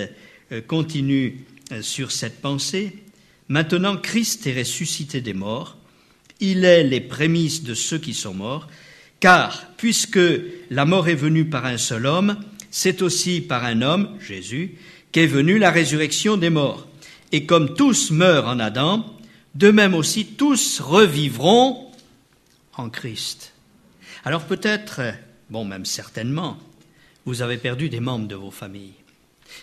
euh, 0.52 0.60
continuent 0.60 1.32
euh, 1.72 1.82
sur 1.82 2.12
cette 2.12 2.40
pensée. 2.40 3.02
Maintenant, 3.48 3.96
Christ 3.96 4.46
est 4.46 4.56
ressuscité 4.56 5.20
des 5.20 5.34
morts. 5.34 5.76
Il 6.38 6.64
est 6.64 6.84
les 6.84 7.00
prémices 7.00 7.64
de 7.64 7.74
ceux 7.74 7.98
qui 7.98 8.14
sont 8.14 8.34
morts, 8.34 8.68
car 9.18 9.66
puisque 9.76 10.20
la 10.70 10.84
mort 10.84 11.08
est 11.08 11.16
venue 11.16 11.46
par 11.46 11.66
un 11.66 11.78
seul 11.78 12.06
homme, 12.06 12.36
c'est 12.70 13.02
aussi 13.02 13.40
par 13.40 13.64
un 13.64 13.82
homme, 13.82 14.10
Jésus, 14.20 14.76
qu'est 15.10 15.26
venue 15.26 15.58
la 15.58 15.72
résurrection 15.72 16.36
des 16.36 16.50
morts. 16.50 16.86
Et 17.32 17.46
comme 17.46 17.74
tous 17.74 18.12
meurent 18.12 18.46
en 18.46 18.60
Adam, 18.60 19.04
de 19.55 19.70
même 19.70 19.94
aussi 19.94 20.26
tous 20.26 20.80
revivront 20.80 21.90
en 22.76 22.90
Christ. 22.90 23.52
Alors 24.24 24.44
peut-être, 24.44 25.00
bon 25.50 25.64
même 25.64 25.84
certainement, 25.84 26.59
vous 27.24 27.42
avez 27.42 27.59
perdu 27.59 27.88
des 27.88 28.00
membres 28.00 28.28
de 28.28 28.34
vos 28.34 28.50
familles. 28.50 28.94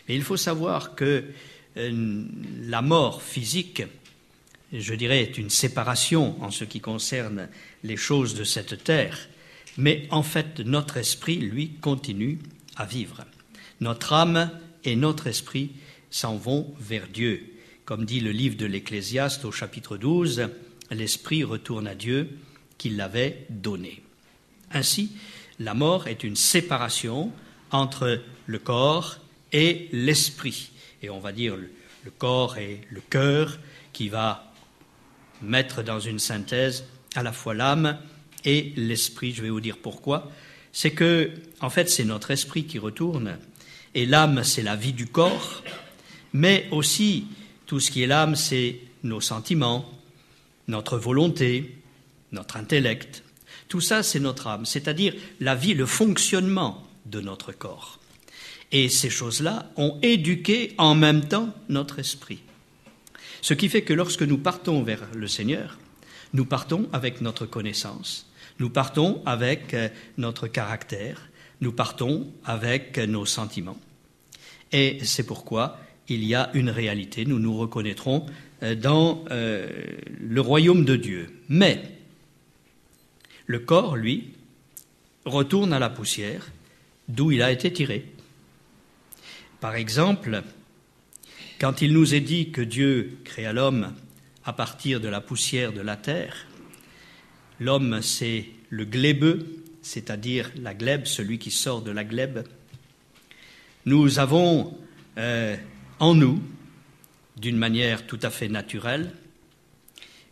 Mais 0.07 0.15
il 0.15 0.23
faut 0.23 0.37
savoir 0.37 0.95
que 0.95 1.25
euh, 1.77 2.23
la 2.61 2.81
mort 2.81 3.21
physique, 3.21 3.83
je 4.71 4.93
dirais, 4.93 5.21
est 5.21 5.37
une 5.37 5.49
séparation 5.49 6.41
en 6.43 6.51
ce 6.51 6.63
qui 6.63 6.79
concerne 6.79 7.49
les 7.83 7.97
choses 7.97 8.35
de 8.35 8.43
cette 8.43 8.83
terre, 8.83 9.17
mais 9.77 10.07
en 10.11 10.23
fait 10.23 10.59
notre 10.59 10.97
esprit, 10.97 11.37
lui, 11.37 11.71
continue 11.81 12.39
à 12.75 12.85
vivre. 12.85 13.25
Notre 13.79 14.13
âme 14.13 14.51
et 14.83 14.95
notre 14.95 15.27
esprit 15.27 15.71
s'en 16.09 16.37
vont 16.37 16.73
vers 16.79 17.07
Dieu. 17.07 17.50
Comme 17.85 18.05
dit 18.05 18.19
le 18.19 18.31
livre 18.31 18.57
de 18.57 18.65
l'Ecclésiaste 18.65 19.43
au 19.43 19.51
chapitre 19.51 19.97
12, 19.97 20.49
l'esprit 20.91 21.43
retourne 21.43 21.87
à 21.87 21.95
Dieu 21.95 22.29
qui 22.77 22.89
l'avait 22.89 23.45
donné. 23.49 24.03
Ainsi, 24.71 25.11
la 25.59 25.73
mort 25.73 26.07
est 26.07 26.23
une 26.23 26.35
séparation 26.35 27.31
entre 27.71 28.21
le 28.45 28.59
corps 28.59 29.17
et 29.51 29.89
l'esprit. 29.91 30.71
Et 31.01 31.09
on 31.09 31.19
va 31.19 31.31
dire 31.31 31.55
le 31.55 32.11
corps 32.11 32.57
et 32.57 32.81
le 32.89 33.01
cœur 33.01 33.57
qui 33.93 34.09
va 34.09 34.53
mettre 35.41 35.83
dans 35.83 35.99
une 35.99 36.19
synthèse 36.19 36.85
à 37.15 37.23
la 37.23 37.33
fois 37.33 37.53
l'âme 37.53 37.97
et 38.45 38.73
l'esprit. 38.75 39.33
Je 39.33 39.41
vais 39.41 39.49
vous 39.49 39.59
dire 39.59 39.77
pourquoi. 39.81 40.31
C'est 40.71 40.91
que, 40.91 41.31
en 41.59 41.69
fait, 41.69 41.89
c'est 41.89 42.05
notre 42.05 42.31
esprit 42.31 42.65
qui 42.65 42.79
retourne, 42.79 43.37
et 43.93 44.05
l'âme, 44.05 44.43
c'est 44.43 44.61
la 44.61 44.75
vie 44.77 44.93
du 44.93 45.07
corps, 45.07 45.63
mais 46.31 46.67
aussi 46.71 47.25
tout 47.71 47.79
ce 47.79 47.89
qui 47.89 48.03
est 48.03 48.07
l'âme, 48.07 48.35
c'est 48.35 48.79
nos 49.03 49.21
sentiments, 49.21 49.89
notre 50.67 50.97
volonté, 50.97 51.77
notre 52.33 52.57
intellect. 52.57 53.23
Tout 53.69 53.79
ça, 53.79 54.03
c'est 54.03 54.19
notre 54.19 54.47
âme, 54.47 54.65
c'est-à-dire 54.65 55.13
la 55.39 55.55
vie, 55.55 55.73
le 55.73 55.85
fonctionnement 55.85 56.85
de 57.05 57.21
notre 57.21 57.53
corps. 57.53 57.97
Et 58.73 58.89
ces 58.89 59.09
choses-là 59.09 59.71
ont 59.77 59.97
éduqué 60.01 60.75
en 60.77 60.95
même 60.95 61.29
temps 61.29 61.55
notre 61.69 61.99
esprit. 61.99 62.41
Ce 63.41 63.53
qui 63.53 63.69
fait 63.69 63.83
que 63.83 63.93
lorsque 63.93 64.23
nous 64.23 64.37
partons 64.37 64.83
vers 64.83 65.07
le 65.15 65.29
Seigneur, 65.29 65.77
nous 66.33 66.43
partons 66.43 66.89
avec 66.91 67.21
notre 67.21 67.45
connaissance, 67.45 68.29
nous 68.59 68.69
partons 68.69 69.21
avec 69.25 69.73
euh, 69.73 69.87
notre 70.17 70.47
caractère, 70.47 71.29
nous 71.61 71.71
partons 71.71 72.27
avec 72.43 72.97
nos 72.97 73.25
sentiments. 73.25 73.79
Et 74.73 74.99
c'est 75.05 75.25
pourquoi 75.25 75.79
il 76.11 76.23
y 76.25 76.35
a 76.35 76.49
une 76.53 76.69
réalité, 76.69 77.25
nous 77.25 77.39
nous 77.39 77.57
reconnaîtrons 77.57 78.25
euh, 78.63 78.75
dans 78.75 79.23
euh, 79.31 79.69
le 80.19 80.41
royaume 80.41 80.85
de 80.85 80.95
Dieu. 80.95 81.29
Mais 81.49 81.81
le 83.47 83.59
corps, 83.59 83.95
lui, 83.95 84.33
retourne 85.25 85.73
à 85.73 85.79
la 85.79 85.89
poussière 85.89 86.51
d'où 87.07 87.31
il 87.31 87.41
a 87.41 87.51
été 87.51 87.71
tiré. 87.71 88.05
Par 89.59 89.75
exemple, 89.75 90.43
quand 91.59 91.81
il 91.81 91.93
nous 91.93 92.15
est 92.15 92.21
dit 92.21 92.51
que 92.51 92.61
Dieu 92.61 93.17
créa 93.23 93.53
l'homme 93.53 93.93
à 94.45 94.53
partir 94.53 94.99
de 94.99 95.07
la 95.07 95.21
poussière 95.21 95.73
de 95.73 95.81
la 95.81 95.95
terre, 95.95 96.47
l'homme 97.59 98.01
c'est 98.01 98.45
le 98.69 98.85
glébeux, 98.85 99.63
c'est-à-dire 99.81 100.51
la 100.55 100.73
glèbe, 100.73 101.05
celui 101.05 101.37
qui 101.37 101.51
sort 101.51 101.81
de 101.81 101.91
la 101.91 102.03
glèbe. 102.03 102.47
Nous 103.85 104.19
avons 104.19 104.77
euh, 105.17 105.55
en 106.01 106.15
nous, 106.15 106.41
d'une 107.37 107.57
manière 107.57 108.07
tout 108.07 108.19
à 108.23 108.31
fait 108.31 108.49
naturelle, 108.49 109.13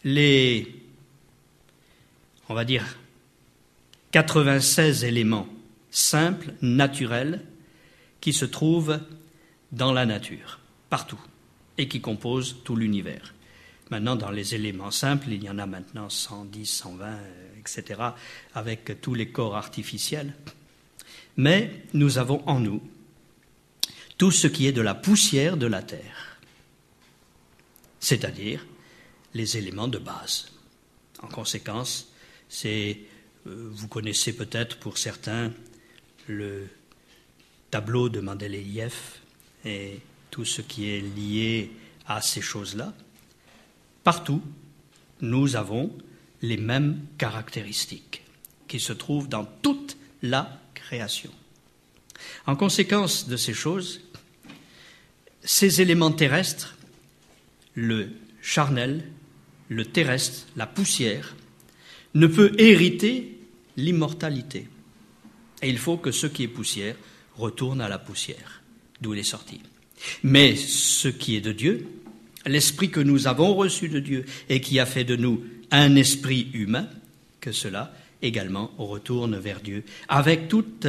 les, 0.03 0.67
on 2.49 2.55
va 2.55 2.65
dire, 2.65 2.97
96 4.11 5.03
éléments 5.03 5.47
simples, 5.91 6.53
naturels, 6.63 7.45
qui 8.20 8.34
se 8.34 8.45
trouvent 8.45 8.99
dans 9.72 9.93
la 9.93 10.07
nature, 10.07 10.59
partout, 10.89 11.22
et 11.78 11.88
qui 11.88 12.01
composent 12.01 12.57
tout 12.63 12.76
l'univers. 12.76 13.36
Maintenant, 13.91 14.15
dans 14.15 14.32
les 14.32 14.55
éléments 14.55 14.91
simples, 14.91 15.28
il 15.30 15.43
y 15.43 15.49
en 15.49 15.59
a 15.59 15.67
maintenant 15.67 16.09
110, 16.09 16.65
120, 16.65 17.20
etc., 17.59 18.01
avec 18.55 18.99
tous 19.01 19.13
les 19.13 19.30
corps 19.30 19.55
artificiels. 19.55 20.34
Mais 21.38 21.84
nous 21.93 22.17
avons 22.17 22.41
en 22.47 22.59
nous 22.59 22.82
tout 24.20 24.32
ce 24.32 24.47
qui 24.47 24.67
est 24.67 24.74
de 24.74 24.82
la 24.82 24.93
poussière 24.93 25.55
de 25.55 25.65
la 25.65 25.82
terre, 25.82 26.38
c'est-à-dire 28.01 28.67
les 29.34 29.57
éléments 29.57 29.88
de 29.88 29.97
base. 29.97 30.51
En 31.22 31.28
conséquence, 31.28 32.11
c'est, 32.49 32.99
euh, 33.47 33.70
vous 33.72 33.88
connaissez 33.88 34.36
peut-être 34.36 34.78
pour 34.78 34.97
certains 34.97 35.53
le 36.28 36.67
tableau 37.72 38.09
de 38.09 38.20
Mendeleïev 38.20 38.93
et 39.63 39.99
tout 40.32 40.43
ce 40.45 40.61
qui 40.61 40.89
est 40.89 41.01
lié 41.01 41.72
à 42.05 42.22
ces 42.22 42.41
choses-là, 42.41 42.93
partout, 44.03 44.41
nous 45.22 45.55
avons 45.55 45.95
les 46.41 46.57
mêmes 46.57 47.05
caractéristiques 47.17 48.26
qui 48.67 48.82
se 48.82 48.91
trouvent 48.91 49.30
dans 49.30 49.45
toute 49.45 49.95
la 50.22 50.59
création. 50.74 51.32
En 52.45 52.57
conséquence 52.57 53.30
de 53.30 53.38
ces 53.38 53.53
choses, 53.53 54.01
ces 55.52 55.82
éléments 55.82 56.12
terrestres, 56.12 56.78
le 57.74 58.10
charnel, 58.39 59.04
le 59.68 59.84
terrestre, 59.84 60.45
la 60.56 60.68
poussière, 60.68 61.36
ne 62.14 62.28
peut 62.28 62.54
hériter 62.60 63.36
l'immortalité. 63.76 64.68
Et 65.64 65.70
il 65.70 65.80
faut 65.80 65.97
que 65.97 66.12
ce 66.12 66.28
qui 66.28 66.43
est 66.43 66.47
poussière 66.47 66.95
retourne 67.36 67.82
à 67.82 67.89
la 67.89 67.97
poussière, 67.97 68.62
d'où 69.02 69.16
il 69.16 69.22
est 69.22 69.24
sorti. 69.24 69.60
Mais 70.22 70.56
ce 70.56 71.08
qui 71.08 71.36
est 71.36 71.41
de 71.41 71.52
Dieu, 71.52 71.88
l'esprit 72.45 72.91
que 72.91 73.00
nous 73.00 73.26
avons 73.26 73.56
reçu 73.56 73.89
de 73.89 74.00
Dieu 74.00 74.26
et 74.50 74.62
qui 74.62 74.80
a 74.80 74.86
fait 74.86 75.04
de 75.04 75.16
nous 75.16 75.43
un 75.72 75.95
esprit 75.95 76.52
humain, 76.54 76.88
que 77.41 77.52
cela 77.52 77.91
également 78.22 78.70
retourne 78.78 79.36
vers 79.39 79.62
Dieu, 79.62 79.84
avec 80.10 80.47
toutes 80.47 80.86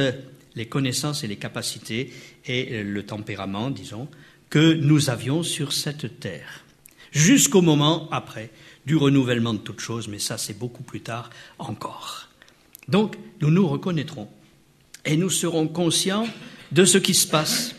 les 0.53 0.67
connaissances 0.67 1.23
et 1.23 1.27
les 1.27 1.37
capacités 1.37 2.13
et 2.45 2.83
le 2.83 3.03
tempérament, 3.03 3.71
disons, 3.71 4.07
que 4.51 4.73
nous 4.73 5.09
avions 5.09 5.43
sur 5.43 5.71
cette 5.71 6.19
terre, 6.19 6.65
jusqu'au 7.11 7.61
moment 7.61 8.09
après 8.11 8.51
du 8.85 8.97
renouvellement 8.97 9.53
de 9.53 9.59
toutes 9.59 9.79
choses, 9.79 10.09
mais 10.09 10.19
ça 10.19 10.37
c'est 10.37 10.59
beaucoup 10.59 10.83
plus 10.83 11.01
tard 11.01 11.29
encore. 11.57 12.27
Donc 12.89 13.15
nous 13.39 13.49
nous 13.49 13.67
reconnaîtrons 13.67 14.27
et 15.05 15.15
nous 15.15 15.29
serons 15.29 15.67
conscients 15.69 16.27
de 16.73 16.83
ce 16.83 16.97
qui 16.97 17.13
se 17.13 17.27
passe. 17.27 17.75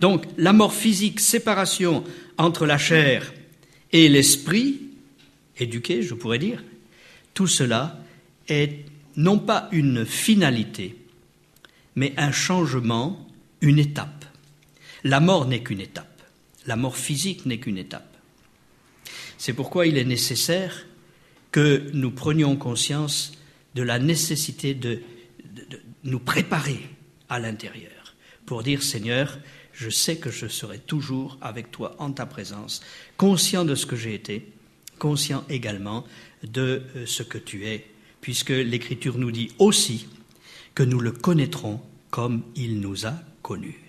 Donc 0.00 0.24
la 0.38 0.52
mort 0.52 0.72
physique, 0.72 1.18
séparation 1.18 2.04
entre 2.38 2.64
la 2.64 2.78
chair 2.78 3.34
et 3.90 4.08
l'esprit, 4.08 4.82
éduqué 5.58 6.02
je 6.02 6.14
pourrais 6.14 6.38
dire, 6.38 6.62
tout 7.34 7.48
cela 7.48 7.98
est 8.46 8.84
non 9.16 9.40
pas 9.40 9.68
une 9.72 10.06
finalité, 10.06 10.96
mais 11.96 12.14
un 12.16 12.30
changement, 12.30 13.28
une 13.60 13.80
étape. 13.80 14.23
La 15.04 15.20
mort 15.20 15.46
n'est 15.46 15.62
qu'une 15.62 15.80
étape, 15.80 16.22
la 16.66 16.76
mort 16.76 16.96
physique 16.96 17.46
n'est 17.46 17.58
qu'une 17.58 17.78
étape. 17.78 18.16
C'est 19.38 19.52
pourquoi 19.52 19.86
il 19.86 19.98
est 19.98 20.04
nécessaire 20.04 20.86
que 21.52 21.90
nous 21.92 22.10
prenions 22.10 22.56
conscience 22.56 23.32
de 23.74 23.82
la 23.82 23.98
nécessité 23.98 24.74
de 24.74 25.02
nous 26.04 26.18
préparer 26.18 26.80
à 27.28 27.38
l'intérieur 27.38 28.14
pour 28.46 28.62
dire 28.62 28.82
Seigneur, 28.82 29.38
je 29.72 29.90
sais 29.90 30.16
que 30.16 30.30
je 30.30 30.46
serai 30.46 30.78
toujours 30.78 31.38
avec 31.40 31.70
toi 31.70 31.96
en 31.98 32.12
ta 32.12 32.26
présence, 32.26 32.82
conscient 33.16 33.64
de 33.64 33.74
ce 33.74 33.86
que 33.86 33.96
j'ai 33.96 34.14
été, 34.14 34.52
conscient 34.98 35.44
également 35.48 36.04
de 36.42 36.82
euh, 36.96 37.06
ce 37.06 37.22
que 37.22 37.38
tu 37.38 37.66
es, 37.66 37.86
puisque 38.20 38.50
l'Écriture 38.50 39.18
nous 39.18 39.32
dit 39.32 39.50
aussi 39.58 40.06
que 40.74 40.82
nous 40.82 41.00
le 41.00 41.12
connaîtrons 41.12 41.80
comme 42.10 42.42
il 42.54 42.80
nous 42.80 43.06
a 43.06 43.14
connus. 43.42 43.83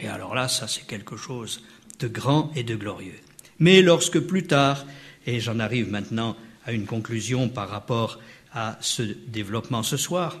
Et 0.00 0.08
alors 0.08 0.34
là, 0.34 0.48
ça 0.48 0.68
c'est 0.68 0.86
quelque 0.86 1.16
chose 1.16 1.62
de 1.98 2.08
grand 2.08 2.50
et 2.54 2.62
de 2.62 2.76
glorieux. 2.76 3.18
Mais 3.58 3.82
lorsque 3.82 4.20
plus 4.20 4.46
tard, 4.46 4.84
et 5.26 5.40
j'en 5.40 5.58
arrive 5.58 5.90
maintenant 5.90 6.36
à 6.64 6.72
une 6.72 6.86
conclusion 6.86 7.48
par 7.48 7.68
rapport 7.68 8.18
à 8.52 8.78
ce 8.80 9.02
développement 9.02 9.82
ce 9.82 9.96
soir, 9.96 10.38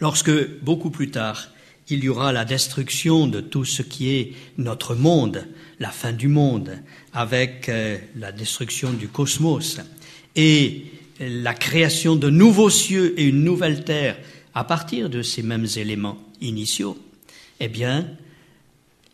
lorsque 0.00 0.30
beaucoup 0.60 0.90
plus 0.90 1.10
tard, 1.10 1.48
il 1.88 2.04
y 2.04 2.08
aura 2.08 2.32
la 2.32 2.44
destruction 2.44 3.26
de 3.26 3.40
tout 3.40 3.64
ce 3.64 3.82
qui 3.82 4.10
est 4.10 4.32
notre 4.58 4.94
monde, 4.94 5.46
la 5.80 5.90
fin 5.90 6.12
du 6.12 6.28
monde, 6.28 6.78
avec 7.12 7.68
euh, 7.68 7.98
la 8.16 8.30
destruction 8.30 8.92
du 8.92 9.08
cosmos 9.08 9.80
et 10.36 10.84
la 11.18 11.52
création 11.52 12.16
de 12.16 12.30
nouveaux 12.30 12.70
cieux 12.70 13.18
et 13.18 13.24
une 13.24 13.42
nouvelle 13.44 13.84
terre 13.84 14.16
à 14.54 14.64
partir 14.64 15.10
de 15.10 15.22
ces 15.22 15.42
mêmes 15.42 15.66
éléments 15.76 16.18
initiaux, 16.40 16.96
eh 17.60 17.68
bien, 17.68 18.08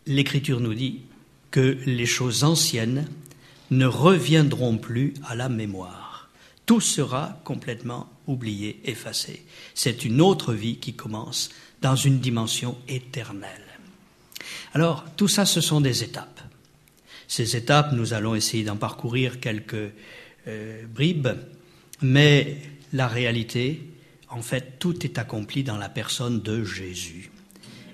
l'Écriture 0.05 0.59
nous 0.59 0.73
dit 0.73 1.01
que 1.51 1.77
les 1.85 2.05
choses 2.05 2.43
anciennes 2.43 3.07
ne 3.71 3.85
reviendront 3.85 4.77
plus 4.77 5.13
à 5.25 5.35
la 5.35 5.49
mémoire. 5.49 6.29
Tout 6.65 6.81
sera 6.81 7.39
complètement 7.43 8.09
oublié, 8.25 8.79
effacé. 8.85 9.45
C'est 9.73 10.05
une 10.05 10.21
autre 10.21 10.53
vie 10.53 10.77
qui 10.77 10.93
commence 10.93 11.49
dans 11.81 11.95
une 11.95 12.19
dimension 12.19 12.77
éternelle. 12.87 13.63
Alors, 14.73 15.05
tout 15.15 15.27
ça, 15.27 15.45
ce 15.45 15.61
sont 15.61 15.81
des 15.81 16.03
étapes. 16.03 16.41
Ces 17.27 17.55
étapes, 17.55 17.91
nous 17.91 18.13
allons 18.13 18.35
essayer 18.35 18.63
d'en 18.63 18.77
parcourir 18.77 19.39
quelques 19.39 19.91
euh, 20.47 20.85
bribes, 20.87 21.29
mais 22.01 22.57
la 22.93 23.07
réalité, 23.07 23.81
en 24.29 24.41
fait, 24.41 24.79
tout 24.79 25.05
est 25.05 25.17
accompli 25.17 25.63
dans 25.63 25.77
la 25.77 25.89
personne 25.89 26.41
de 26.41 26.63
Jésus. 26.63 27.31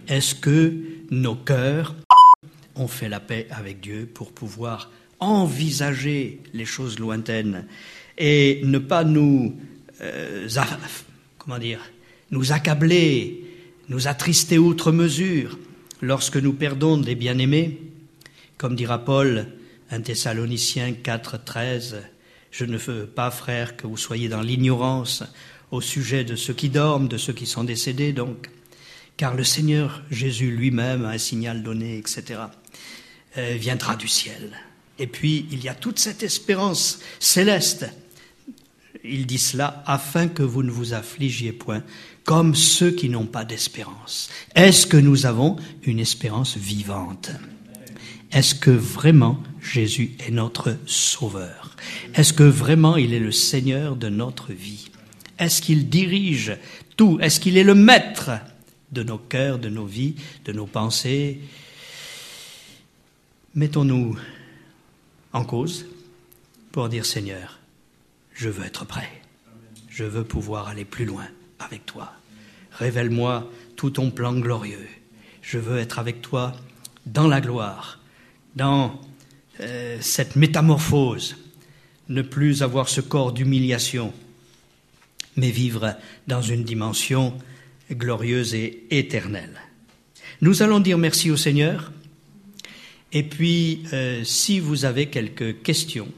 Est-ce 0.07 0.35
que 0.35 0.73
nos 1.11 1.35
cœurs 1.35 1.95
ont 2.75 2.87
fait 2.87 3.09
la 3.09 3.19
paix 3.19 3.47
avec 3.51 3.79
Dieu 3.79 4.09
pour 4.11 4.31
pouvoir 4.31 4.91
envisager 5.19 6.41
les 6.53 6.65
choses 6.65 6.99
lointaines 6.99 7.65
et 8.17 8.61
ne 8.63 8.79
pas 8.79 9.03
nous, 9.03 9.55
euh, 10.01 10.47
comment 11.37 11.57
dire, 11.57 11.79
nous 12.31 12.51
accabler, 12.51 13.45
nous 13.89 14.07
attrister 14.07 14.57
outre 14.57 14.91
mesure 14.91 15.57
lorsque 16.01 16.37
nous 16.37 16.53
perdons 16.53 16.97
des 16.97 17.15
bien-aimés, 17.15 17.79
comme 18.57 18.75
dira 18.75 18.99
Paul, 18.99 19.47
1 19.91 20.01
Thessaloniciens 20.01 20.93
4, 20.93 21.43
13, 21.43 22.01
je 22.51 22.65
ne 22.65 22.77
veux 22.77 23.05
pas, 23.05 23.31
frère, 23.31 23.77
que 23.77 23.87
vous 23.87 23.97
soyez 23.97 24.29
dans 24.29 24.41
l'ignorance 24.41 25.23
au 25.71 25.81
sujet 25.81 26.23
de 26.23 26.35
ceux 26.35 26.53
qui 26.53 26.69
dorment, 26.69 27.07
de 27.07 27.17
ceux 27.17 27.33
qui 27.33 27.45
sont 27.45 27.63
décédés, 27.63 28.13
donc, 28.13 28.49
car 29.17 29.35
le 29.35 29.43
Seigneur 29.43 30.03
Jésus 30.11 30.51
lui-même 30.51 31.05
a 31.05 31.09
un 31.09 31.17
signal 31.17 31.63
donné, 31.63 31.97
etc., 31.97 32.41
euh, 33.37 33.55
viendra 33.59 33.95
du 33.95 34.07
ciel. 34.07 34.51
Et 34.99 35.07
puis, 35.07 35.47
il 35.51 35.63
y 35.63 35.69
a 35.69 35.73
toute 35.73 35.99
cette 35.99 36.23
espérance 36.23 36.99
céleste. 37.19 37.85
Il 39.03 39.25
dit 39.25 39.39
cela 39.39 39.83
afin 39.85 40.27
que 40.27 40.43
vous 40.43 40.63
ne 40.63 40.71
vous 40.71 40.93
affligiez 40.93 41.51
point 41.51 41.83
comme 42.23 42.55
ceux 42.55 42.91
qui 42.91 43.09
n'ont 43.09 43.25
pas 43.25 43.43
d'espérance. 43.43 44.29
Est-ce 44.55 44.87
que 44.87 44.97
nous 44.97 45.25
avons 45.25 45.57
une 45.83 45.99
espérance 45.99 46.57
vivante? 46.57 47.31
Est-ce 48.31 48.55
que 48.55 48.71
vraiment 48.71 49.41
Jésus 49.61 50.15
est 50.25 50.31
notre 50.31 50.77
Sauveur? 50.85 51.75
Est-ce 52.15 52.33
que 52.33 52.43
vraiment 52.43 52.95
il 52.95 53.13
est 53.13 53.19
le 53.19 53.31
Seigneur 53.31 53.95
de 53.95 54.09
notre 54.09 54.53
vie? 54.53 54.89
Est-ce 55.37 55.61
qu'il 55.61 55.89
dirige 55.89 56.57
tout? 56.95 57.19
Est-ce 57.21 57.39
qu'il 57.39 57.57
est 57.57 57.63
le 57.63 57.75
maître 57.75 58.31
de 58.93 59.03
nos 59.03 59.17
cœurs, 59.17 59.59
de 59.59 59.69
nos 59.69 59.85
vies, 59.85 60.15
de 60.45 60.53
nos 60.53 60.67
pensées 60.67 61.39
Mettons-nous 63.55 64.17
en 65.31 65.45
cause 65.45 65.85
pour 66.71 66.89
dire 66.89 67.05
Seigneur, 67.05 67.59
je 68.33 68.49
veux 68.49 68.65
être 68.65 68.83
prêt. 68.83 69.21
Je 69.89 70.05
veux 70.05 70.23
pouvoir 70.23 70.69
aller 70.69 70.85
plus 70.85 71.05
loin 71.05 71.27
avec 71.59 71.85
toi. 71.85 72.13
Révèle-moi 72.71 73.47
tout 73.75 73.91
ton 73.91 74.09
plan 74.09 74.33
glorieux. 74.33 74.87
Je 75.43 75.59
veux 75.59 75.77
être 75.77 75.99
avec 75.99 76.23
toi 76.23 76.53
dans 77.05 77.27
la 77.27 77.41
gloire, 77.41 77.99
dans 78.55 78.99
euh, 79.59 79.99
cette 80.01 80.35
métamorphose, 80.35 81.37
ne 82.09 82.23
plus 82.23 82.63
avoir 82.63 82.89
ce 82.89 83.01
corps 83.01 83.33
d'humiliation, 83.33 84.13
mais 85.35 85.51
vivre 85.51 85.95
dans 86.27 86.41
une 86.41 86.63
dimension 86.63 87.37
glorieuse 87.91 88.53
et 88.53 88.85
éternelle. 88.91 89.61
Nous 90.41 90.61
allons 90.61 90.79
dire 90.79 90.97
merci 90.97 91.31
au 91.31 91.37
Seigneur. 91.37 91.91
Et 93.11 93.23
puis, 93.23 93.83
euh, 93.93 94.23
si 94.23 94.59
vous 94.59 94.85
avez 94.85 95.07
quelques 95.07 95.61
questions 95.61 96.11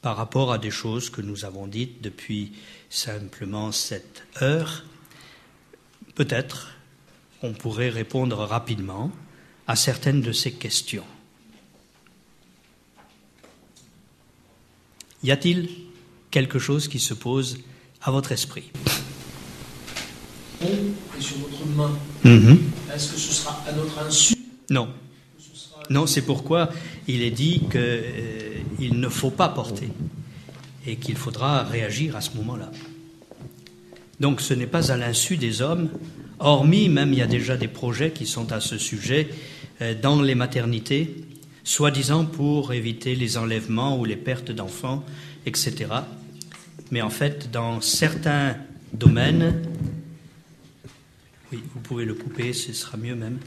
par 0.00 0.16
rapport 0.16 0.52
à 0.52 0.58
des 0.58 0.70
choses 0.70 1.10
que 1.10 1.20
nous 1.20 1.44
avons 1.44 1.66
dites 1.66 2.02
depuis 2.02 2.52
simplement 2.88 3.72
cette 3.72 4.24
heure, 4.40 4.84
peut-être 6.14 6.70
on 7.42 7.52
pourrait 7.52 7.90
répondre 7.90 8.38
rapidement 8.38 9.12
à 9.66 9.76
certaines 9.76 10.22
de 10.22 10.32
ces 10.32 10.52
questions. 10.52 11.04
Y 15.22 15.30
a-t-il 15.30 15.70
quelque 16.30 16.58
chose 16.58 16.88
qui 16.88 17.00
se 17.00 17.14
pose 17.14 17.60
à 18.02 18.10
votre 18.10 18.32
esprit? 18.32 18.70
On 20.64 21.18
est 21.18 21.22
sur 21.22 21.36
votre 21.38 21.66
main. 21.76 21.90
Mhm. 22.24 22.58
Est-ce 22.94 23.12
que 23.12 23.18
ce 23.18 23.32
sera 23.32 23.62
à 23.68 23.72
notre 23.72 23.98
insu 23.98 24.34
Non. 24.70 24.88
Non, 25.90 26.06
c'est 26.06 26.22
pourquoi 26.22 26.70
il 27.06 27.22
est 27.22 27.30
dit 27.30 27.62
qu'il 27.70 28.98
ne 28.98 29.08
faut 29.08 29.30
pas 29.30 29.48
porter 29.48 29.90
et 30.86 30.96
qu'il 30.96 31.16
faudra 31.16 31.62
réagir 31.62 32.16
à 32.16 32.20
ce 32.20 32.30
moment-là. 32.36 32.70
Donc 34.20 34.40
ce 34.40 34.54
n'est 34.54 34.66
pas 34.66 34.92
à 34.92 34.96
l'insu 34.96 35.36
des 35.36 35.60
hommes, 35.60 35.90
hormis 36.38 36.88
même 36.88 37.12
il 37.12 37.18
y 37.18 37.22
a 37.22 37.26
déjà 37.26 37.56
des 37.56 37.68
projets 37.68 38.10
qui 38.10 38.26
sont 38.26 38.52
à 38.52 38.60
ce 38.60 38.78
sujet 38.78 39.28
euh, 39.82 39.94
dans 40.00 40.22
les 40.22 40.34
maternités, 40.34 41.16
soi-disant 41.64 42.24
pour 42.24 42.72
éviter 42.72 43.14
les 43.14 43.36
enlèvements 43.36 43.98
ou 43.98 44.04
les 44.04 44.16
pertes 44.16 44.52
d'enfants, 44.52 45.04
etc. 45.46 45.86
Mais 46.90 47.02
en 47.02 47.10
fait, 47.10 47.50
dans 47.50 47.80
certains 47.80 48.56
domaines, 48.92 49.62
vous 51.56 51.80
pouvez 51.80 52.04
le 52.04 52.14
couper, 52.14 52.52
ce 52.52 52.72
sera 52.72 52.96
mieux 52.96 53.14
même. 53.14 53.38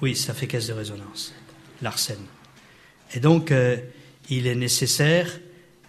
Oui, 0.00 0.16
ça 0.16 0.34
fait 0.34 0.46
caisse 0.46 0.66
de 0.66 0.72
résonance, 0.72 1.32
l'arsène. 1.80 2.24
Et 3.14 3.20
donc, 3.20 3.52
euh, 3.52 3.76
il 4.30 4.46
est 4.46 4.54
nécessaire 4.54 5.38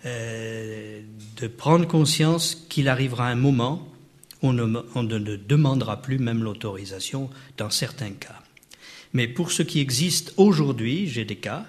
euh, 0.05 1.01
de 1.41 1.47
prendre 1.47 1.87
conscience 1.87 2.55
qu'il 2.69 2.87
arrivera 2.87 3.27
un 3.27 3.35
moment 3.35 3.87
où 4.41 4.49
on 4.49 4.53
ne, 4.53 5.35
demandera 5.37 6.01
plus 6.01 6.19
même 6.19 6.43
l'autorisation 6.43 7.29
dans 7.57 7.69
certains 7.69 8.11
cas. 8.11 8.41
Mais 9.13 9.27
pour 9.27 9.51
ce 9.51 9.63
qui 9.63 9.79
existe 9.79 10.33
aujourd'hui, 10.37 11.07
j'ai 11.07 11.23
des 11.23 11.37
cas, 11.37 11.65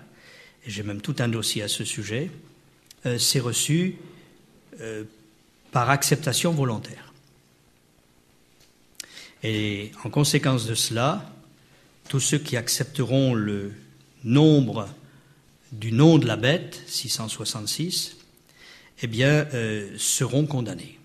j'ai 0.67 0.83
même 0.83 1.01
tout 1.01 1.17
un 1.21 1.29
dossier 1.29 1.63
à 1.63 1.69
ce 1.69 1.85
sujet, 1.85 2.31
euh, 3.07 3.19
c'est 3.19 3.41
reçu 3.41 3.97
par 5.71 5.89
acceptation 5.89 6.51
volontaire. 6.51 7.14
Et 9.45 9.93
en 10.03 10.09
conséquence 10.09 10.67
de 10.67 10.75
cela, 10.75 11.31
tous 12.09 12.19
ceux 12.19 12.39
qui 12.39 12.57
accepteront 12.57 13.35
le 13.35 13.73
nombre 14.25 14.89
du 15.71 15.93
nom 15.93 16.17
de 16.17 16.27
la 16.27 16.37
bête, 16.37 16.83
666, 16.87 18.17
eh 19.03 19.07
bien, 19.07 19.47
euh, 19.53 19.91
seront 19.99 20.47
condamnés. 20.47 20.99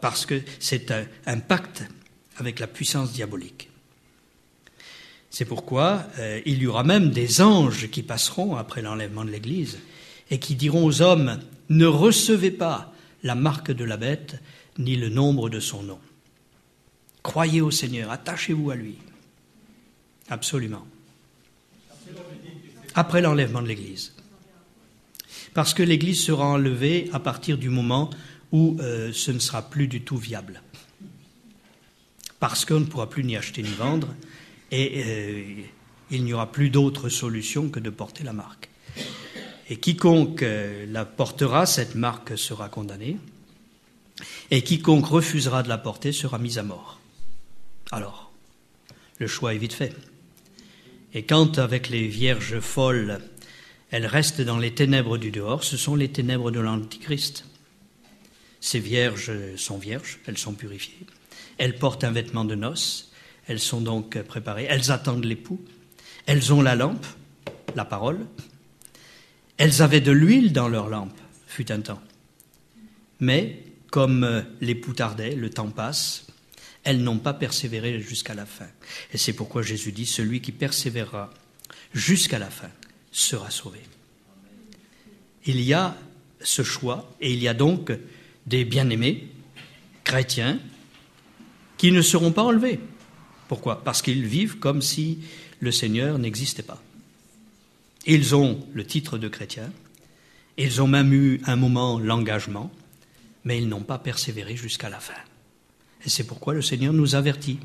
Parce 0.00 0.26
que 0.26 0.42
c'est 0.60 0.92
un, 1.26 1.38
pacte 1.40 1.82
avec 2.36 2.60
la 2.60 2.68
puissance 2.68 3.12
diabolique. 3.12 3.68
C'est 5.28 5.44
pourquoi 5.44 6.06
euh, 6.18 6.40
il 6.46 6.62
y 6.62 6.68
aura 6.68 6.84
même 6.84 7.10
des 7.10 7.40
anges 7.40 7.90
qui 7.90 8.04
passeront 8.04 8.54
après 8.54 8.80
l'enlèvement 8.80 9.24
de 9.24 9.30
l'Église 9.30 9.78
et 10.30 10.38
qui 10.38 10.54
diront 10.54 10.84
aux 10.84 11.02
hommes, 11.02 11.40
ne 11.68 11.86
recevez 11.86 12.52
pas 12.52 12.92
la 13.24 13.34
marque 13.34 13.72
de 13.72 13.84
la 13.84 13.96
bête 13.96 14.36
ni 14.78 14.94
le 14.94 15.08
nombre 15.08 15.48
de 15.50 15.58
son 15.58 15.82
nom. 15.82 15.98
Croyez 17.22 17.60
au 17.60 17.70
Seigneur, 17.70 18.10
attachez-vous 18.10 18.70
à 18.70 18.76
lui. 18.76 18.96
Absolument. 20.28 20.86
Après 22.94 23.20
l'enlèvement 23.20 23.62
de 23.62 23.68
l'Église 23.68 24.12
parce 25.54 25.74
que 25.74 25.82
l'Église 25.82 26.22
sera 26.22 26.46
enlevée 26.46 27.10
à 27.12 27.20
partir 27.20 27.58
du 27.58 27.68
moment 27.68 28.10
où 28.52 28.76
euh, 28.80 29.12
ce 29.12 29.30
ne 29.30 29.38
sera 29.38 29.62
plus 29.62 29.86
du 29.86 30.02
tout 30.02 30.16
viable. 30.16 30.62
Parce 32.40 32.64
qu'on 32.64 32.80
ne 32.80 32.84
pourra 32.84 33.08
plus 33.08 33.24
ni 33.24 33.36
acheter 33.36 33.62
ni 33.62 33.72
vendre, 33.72 34.08
et 34.70 35.02
euh, 35.04 35.62
il 36.10 36.24
n'y 36.24 36.32
aura 36.32 36.50
plus 36.50 36.70
d'autre 36.70 37.08
solution 37.08 37.68
que 37.68 37.80
de 37.80 37.90
porter 37.90 38.24
la 38.24 38.32
marque. 38.32 38.68
Et 39.68 39.76
quiconque 39.76 40.42
euh, 40.42 40.86
la 40.88 41.04
portera, 41.04 41.66
cette 41.66 41.94
marque 41.94 42.36
sera 42.36 42.68
condamnée, 42.68 43.16
Et 44.50 44.62
quiconque 44.62 45.06
refusera 45.06 45.62
de 45.62 45.68
la 45.68 45.78
porter 45.78 46.12
sera 46.12 46.38
mis 46.38 46.58
à 46.58 46.62
mort. 46.62 47.00
Alors, 47.92 48.32
le 49.18 49.26
choix 49.26 49.54
est 49.54 49.58
vite 49.58 49.74
fait. 49.74 49.94
Et 51.12 51.24
quand, 51.24 51.58
avec 51.58 51.90
les 51.90 52.08
vierges 52.08 52.58
folles, 52.58 53.20
elles 53.90 54.06
restent 54.06 54.40
dans 54.40 54.56
les 54.56 54.72
ténèbres 54.72 55.18
du 55.18 55.30
dehors, 55.30 55.62
ce 55.62 55.76
sont 55.76 55.94
les 55.94 56.08
ténèbres 56.08 56.50
de 56.50 56.58
l'Antichrist. 56.58 57.44
Ces 58.60 58.80
vierges 58.80 59.32
sont 59.56 59.76
vierges, 59.76 60.20
elles 60.26 60.38
sont 60.38 60.54
purifiées. 60.54 61.06
Elles 61.58 61.76
portent 61.76 62.02
un 62.02 62.12
vêtement 62.12 62.46
de 62.46 62.54
noces, 62.54 63.12
elles 63.46 63.60
sont 63.60 63.82
donc 63.82 64.20
préparées, 64.22 64.66
elles 64.70 64.90
attendent 64.90 65.26
l'époux, 65.26 65.60
elles 66.24 66.54
ont 66.54 66.62
la 66.62 66.74
lampe, 66.74 67.04
la 67.76 67.84
parole, 67.84 68.24
elles 69.58 69.82
avaient 69.82 70.00
de 70.00 70.12
l'huile 70.12 70.54
dans 70.54 70.68
leur 70.68 70.88
lampe, 70.88 71.18
fut 71.46 71.70
un 71.70 71.82
temps. 71.82 72.00
Mais, 73.20 73.62
comme 73.90 74.46
l'époux 74.62 74.94
tardait, 74.94 75.34
le 75.34 75.50
temps 75.50 75.68
passe, 75.68 76.31
elles 76.84 77.02
n'ont 77.02 77.18
pas 77.18 77.34
persévéré 77.34 78.00
jusqu'à 78.00 78.34
la 78.34 78.46
fin. 78.46 78.68
Et 79.12 79.18
c'est 79.18 79.32
pourquoi 79.32 79.62
Jésus 79.62 79.92
dit, 79.92 80.06
celui 80.06 80.40
qui 80.40 80.52
persévérera 80.52 81.32
jusqu'à 81.94 82.38
la 82.38 82.50
fin 82.50 82.70
sera 83.12 83.50
sauvé. 83.50 83.80
Il 85.44 85.60
y 85.60 85.74
a 85.74 85.96
ce 86.40 86.62
choix, 86.62 87.14
et 87.20 87.32
il 87.32 87.42
y 87.42 87.48
a 87.48 87.54
donc 87.54 87.92
des 88.46 88.64
bien-aimés 88.64 89.28
chrétiens 90.04 90.58
qui 91.76 91.92
ne 91.92 92.02
seront 92.02 92.32
pas 92.32 92.42
enlevés. 92.42 92.80
Pourquoi? 93.48 93.84
Parce 93.84 94.02
qu'ils 94.02 94.26
vivent 94.26 94.58
comme 94.58 94.82
si 94.82 95.18
le 95.60 95.70
Seigneur 95.70 96.18
n'existait 96.18 96.62
pas. 96.62 96.82
Ils 98.06 98.34
ont 98.34 98.66
le 98.72 98.84
titre 98.84 99.18
de 99.18 99.28
chrétien, 99.28 99.70
ils 100.56 100.82
ont 100.82 100.88
même 100.88 101.12
eu 101.12 101.40
un 101.46 101.56
moment 101.56 101.98
l'engagement, 101.98 102.72
mais 103.44 103.58
ils 103.58 103.68
n'ont 103.68 103.82
pas 103.82 103.98
persévéré 103.98 104.56
jusqu'à 104.56 104.88
la 104.88 104.98
fin. 104.98 105.14
Et 106.04 106.10
c'est 106.10 106.24
pourquoi 106.24 106.54
le 106.54 106.62
Seigneur 106.62 106.92
nous 106.92 107.14
avertit. 107.14 107.58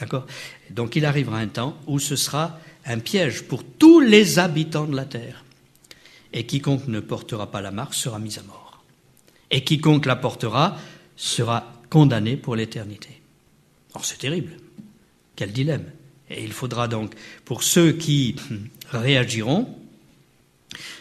D'accord? 0.00 0.26
Donc 0.70 0.96
il 0.96 1.06
arrivera 1.06 1.38
un 1.38 1.48
temps 1.48 1.76
où 1.86 1.98
ce 1.98 2.16
sera 2.16 2.58
un 2.84 2.98
piège 2.98 3.42
pour 3.42 3.64
tous 3.64 4.00
les 4.00 4.38
habitants 4.38 4.86
de 4.86 4.96
la 4.96 5.04
terre. 5.04 5.44
Et 6.32 6.46
quiconque 6.46 6.88
ne 6.88 7.00
portera 7.00 7.50
pas 7.50 7.60
la 7.60 7.70
marque 7.70 7.94
sera 7.94 8.18
mis 8.18 8.38
à 8.38 8.42
mort. 8.42 8.82
Et 9.50 9.64
quiconque 9.64 10.06
la 10.06 10.16
portera 10.16 10.78
sera 11.16 11.72
condamné 11.90 12.36
pour 12.36 12.56
l'éternité. 12.56 13.20
Oh, 13.94 14.00
c'est 14.02 14.18
terrible. 14.18 14.56
Quel 15.36 15.52
dilemme. 15.52 15.84
Et 16.30 16.42
il 16.42 16.52
faudra 16.52 16.88
donc, 16.88 17.14
pour 17.44 17.62
ceux 17.62 17.92
qui 17.92 18.36
réagiront, 18.90 19.76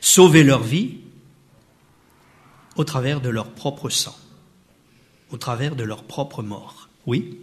sauver 0.02 0.44
leur 0.44 0.62
vie 0.62 0.98
au 2.76 2.84
travers 2.84 3.22
de 3.22 3.30
leur 3.30 3.52
propre 3.52 3.90
sang, 3.90 4.18
au 5.32 5.38
travers 5.38 5.76
de 5.76 5.84
leur 5.84 6.04
propre 6.04 6.44
mort. 6.44 6.90
Oui 7.06 7.40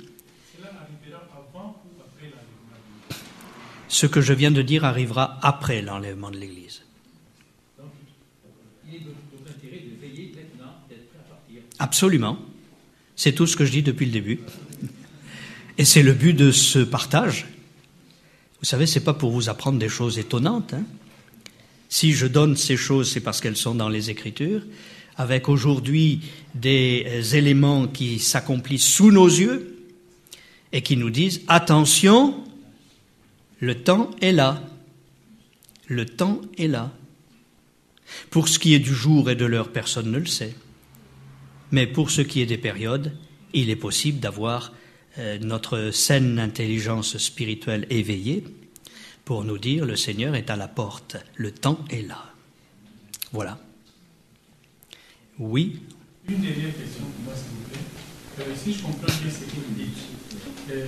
Ce 3.89 4.07
que 4.07 4.21
je 4.21 4.33
viens 4.35 4.51
de 4.51 4.63
dire 4.63 4.85
arrivera 4.85 5.39
après 5.43 5.83
l'enlèvement 5.83 6.31
de 6.31 6.37
l'Église. 6.37 6.83
Absolument. 11.79 12.39
C'est 13.17 13.33
tout 13.33 13.47
ce 13.47 13.57
que 13.57 13.65
je 13.65 13.73
dis 13.73 13.83
depuis 13.83 14.07
le 14.07 14.13
début. 14.13 14.41
Et 15.79 15.85
c'est 15.85 16.03
le 16.03 16.13
but 16.13 16.35
de 16.35 16.51
ce 16.51 16.81
partage. 16.81 17.47
Vous 18.61 18.67
savez, 18.67 18.87
c'est 18.87 19.05
pas 19.05 19.15
pour 19.15 19.31
vous 19.31 19.49
apprendre 19.49 19.79
des 19.79 19.89
choses 19.89 20.19
étonnantes. 20.19 20.75
Hein. 20.75 20.83
Si 21.89 22.13
je 22.13 22.27
donne 22.27 22.57
ces 22.57 22.77
choses, 22.77 23.11
c'est 23.11 23.21
parce 23.21 23.41
qu'elles 23.41 23.57
sont 23.57 23.75
dans 23.75 23.89
les 23.89 24.11
Écritures, 24.11 24.63
avec 25.19 25.49
aujourd'hui 25.49 26.21
des 26.55 27.37
éléments 27.37 27.89
qui 27.89 28.21
s'accomplissent 28.21 28.87
sous 28.87 29.11
nos 29.11 29.27
yeux 29.27 29.77
et 30.73 30.81
qui 30.83 30.97
nous 30.97 31.11
disent 31.11 31.43
attention, 31.49 32.45
le 33.59 33.75
temps 33.75 34.11
est 34.23 34.33
là. 34.33 34.63
Le 35.87 36.07
temps 36.07 36.41
est 36.57 36.69
là. 36.69 36.93
Pour 38.31 38.49
ce 38.49 38.59
qui 38.59 38.75
est 38.75 38.79
du 38.79 38.95
jour 38.95 39.29
et 39.29 39.35
de 39.35 39.45
l'heure, 39.45 39.73
personne 39.73 40.11
ne 40.11 40.19
le 40.19 40.27
sait. 40.27 40.55
Mais 41.73 41.87
pour 41.87 42.11
ce 42.11 42.23
qui 42.23 42.41
est 42.41 42.47
des 42.47 42.57
périodes, 42.57 43.13
il 43.53 43.71
est 43.71 43.77
possible 43.77 44.21
d'avoir 44.21 44.73
euh, 45.19 45.39
notre 45.41 45.91
saine 45.91 46.39
intelligence 46.39 47.19
spirituelle 47.19 47.87
éveillée 47.91 48.45
pour 49.25 49.45
nous 49.45 49.59
dire 49.59 49.85
le 49.85 49.97
Seigneur 49.97 50.35
est 50.35 50.49
à 50.49 50.57
la 50.57 50.69
porte, 50.69 51.17
le 51.35 51.51
temps 51.51 51.85
est 51.91 52.07
là. 52.07 52.25
Voilà. 53.33 53.59
Oui. 55.39 55.81
Une 56.29 56.41
dernière 56.41 56.77
question 56.77 57.05
pour 57.05 57.25
moi, 57.25 57.35
s'il 57.35 57.57
vous 57.57 57.69
plaît. 57.71 57.79
Euh, 58.41 58.55
si 58.57 58.75
je 58.75 58.83
comprends 58.83 59.07
bien 59.07 59.31
ce 59.31 59.45
que 59.45 59.57
vous 59.57 59.75
dites, 59.77 59.99
euh, 60.71 60.87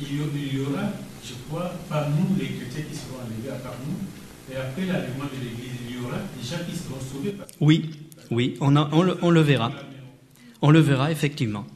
il, 0.00 0.16
y 0.16 0.60
aura, 0.60 0.92
je 1.24 1.34
crois, 1.48 1.74
par 1.88 2.10
nous 2.10 2.36
les 2.38 2.46
chrétiens 2.46 2.84
qui 2.90 2.96
seront 2.96 3.20
enlevés 3.20 3.50
à 3.50 3.58
part 3.58 3.76
nous, 3.86 4.52
et 4.52 4.56
après 4.56 4.86
l'enlèvement 4.86 5.24
de 5.24 5.44
l'Église, 5.44 5.78
il 5.88 5.96
y 5.96 6.04
aura 6.04 6.18
des 6.18 6.46
gens 6.46 6.62
qui 6.68 6.76
seront 6.76 7.00
sauvés. 7.00 7.36
Oui, 7.60 7.90
oui, 8.30 8.56
on, 8.60 8.76
on 8.76 9.30
le 9.30 9.40
verra. 9.40 9.72
On 10.62 10.70
le 10.70 10.80
verra 10.80 11.10
effectivement. 11.10 11.66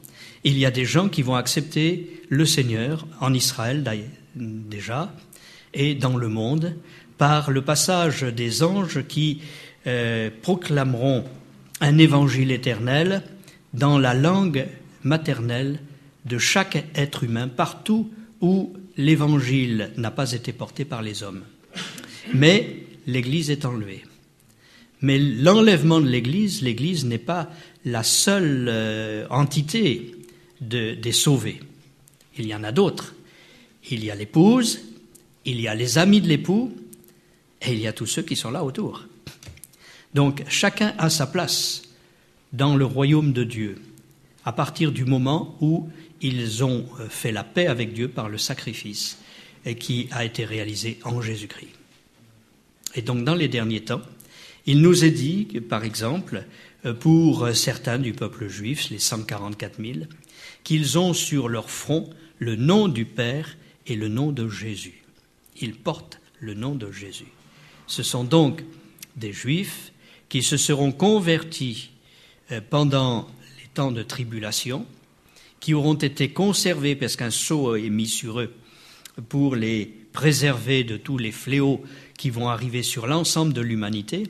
Il 0.43 0.57
y 0.57 0.65
a 0.65 0.71
des 0.71 0.85
gens 0.85 1.09
qui 1.09 1.21
vont 1.21 1.35
accepter 1.35 2.21
le 2.29 2.45
Seigneur 2.45 3.05
en 3.19 3.33
Israël 3.33 3.83
déjà 4.35 5.13
et 5.73 5.95
dans 5.95 6.17
le 6.17 6.27
monde 6.27 6.75
par 7.17 7.51
le 7.51 7.61
passage 7.61 8.21
des 8.23 8.63
anges 8.63 9.03
qui 9.07 9.41
euh, 9.87 10.29
proclameront 10.41 11.23
un 11.81 11.97
évangile 11.97 12.51
éternel 12.51 13.23
dans 13.73 13.99
la 13.99 14.13
langue 14.13 14.67
maternelle 15.03 15.79
de 16.25 16.37
chaque 16.37 16.85
être 16.95 17.23
humain 17.23 17.47
partout 17.47 18.11
où 18.41 18.73
l'évangile 18.97 19.91
n'a 19.97 20.11
pas 20.11 20.31
été 20.33 20.53
porté 20.53 20.85
par 20.85 21.01
les 21.01 21.23
hommes. 21.23 21.43
Mais 22.33 22.83
l'Église 23.05 23.49
est 23.49 23.65
enlevée. 23.65 24.03
Mais 25.01 25.19
l'enlèvement 25.19 26.01
de 26.01 26.07
l'Église, 26.07 26.61
l'Église 26.61 27.05
n'est 27.05 27.17
pas 27.17 27.49
la 27.85 28.03
seule 28.03 28.67
euh, 28.67 29.27
entité 29.29 30.15
des 30.59 31.11
sauvés. 31.11 31.59
Il 32.37 32.47
y 32.47 32.55
en 32.55 32.63
a 32.63 32.71
d'autres. 32.71 33.13
Il 33.89 34.03
y 34.03 34.11
a 34.11 34.15
l'épouse, 34.15 34.81
il 35.45 35.61
y 35.61 35.67
a 35.67 35.75
les 35.75 35.97
amis 35.97 36.19
de 36.19 36.27
l'époux, 36.27 36.75
et 37.61 37.73
il 37.73 37.79
y 37.79 37.87
a 37.87 37.93
tous 37.93 38.07
ceux 38.07 38.23
qui 38.23 38.35
sont 38.35 38.51
là 38.51 38.63
autour. 38.63 39.06
Donc 40.17 40.43
chacun 40.49 40.95
a 40.97 41.11
sa 41.11 41.27
place 41.27 41.83
dans 42.51 42.75
le 42.75 42.85
royaume 42.85 43.33
de 43.33 43.43
Dieu, 43.43 43.79
à 44.45 44.51
partir 44.51 44.91
du 44.91 45.05
moment 45.05 45.55
où 45.61 45.89
ils 46.21 46.63
ont 46.63 46.87
euh, 46.99 47.07
fait 47.07 47.31
la 47.31 47.43
paix 47.43 47.67
avec 47.67 47.93
Dieu 47.93 48.07
par 48.07 48.27
le 48.27 48.39
sacrifice 48.39 49.19
qui 49.79 50.07
a 50.09 50.25
été 50.25 50.43
réalisé 50.43 50.97
en 51.03 51.21
Jésus-Christ. 51.21 51.69
Et 52.95 53.03
donc 53.03 53.25
dans 53.25 53.35
les 53.35 53.47
derniers 53.47 53.81
temps, 53.81 54.01
il 54.65 54.81
nous 54.81 55.05
est 55.05 55.11
dit 55.11 55.49
que, 55.53 55.59
par 55.59 55.83
exemple, 55.83 56.45
euh, 56.87 56.95
pour 56.95 57.49
certains 57.53 57.99
du 57.99 58.13
peuple 58.13 58.47
juif, 58.47 58.89
les 58.89 58.97
144 58.97 59.79
000, 59.79 59.99
qu'ils 60.63 60.97
ont 60.97 61.13
sur 61.13 61.47
leur 61.47 61.69
front 61.69 62.09
le 62.39 62.55
nom 62.55 62.87
du 62.87 63.05
Père 63.05 63.55
et 63.85 63.95
le 63.95 64.07
nom 64.07 64.31
de 64.31 64.49
Jésus. 64.49 65.03
Ils 65.61 65.75
portent 65.75 66.19
le 66.39 66.55
nom 66.55 66.73
de 66.73 66.91
Jésus. 66.91 67.31
Ce 67.85 68.01
sont 68.01 68.23
donc 68.23 68.63
des 69.15 69.31
Juifs 69.31 69.91
qui 70.29 70.43
se 70.43 70.57
seront 70.57 70.91
convertis 70.91 71.91
euh, 72.51 72.61
pendant 72.69 73.27
les 73.59 73.67
temps 73.73 73.91
de 73.91 74.03
tribulation, 74.03 74.85
qui 75.59 75.73
auront 75.73 75.95
été 75.95 76.29
conservés 76.29 76.95
parce 76.95 77.15
qu'un 77.15 77.31
sceau 77.31 77.75
est 77.75 77.89
mis 77.89 78.07
sur 78.07 78.39
eux 78.39 78.53
pour 79.29 79.55
les 79.55 79.85
préserver 80.13 80.83
de 80.83 80.97
tous 80.97 81.17
les 81.17 81.31
fléaux 81.31 81.83
qui 82.17 82.29
vont 82.29 82.49
arriver 82.49 82.83
sur 82.83 83.07
l'ensemble 83.07 83.53
de 83.53 83.61
l'humanité, 83.61 84.23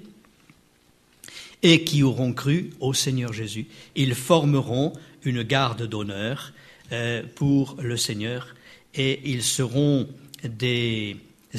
et 1.64 1.84
qui 1.84 2.04
auront 2.04 2.34
cru 2.34 2.72
au 2.80 2.94
Seigneur 2.94 3.34
Jésus. 3.34 3.68
Ils 3.96 4.16
formeront 4.16 4.94
une 5.24 5.44
garde 5.44 5.84
d'honneur 5.84 6.54
euh, 6.92 7.24
pour 7.36 7.76
le 7.82 7.98
Seigneur 7.98 8.56
et 8.94 9.20
ils 9.26 9.44
seront 9.44 10.08
des 10.44 11.18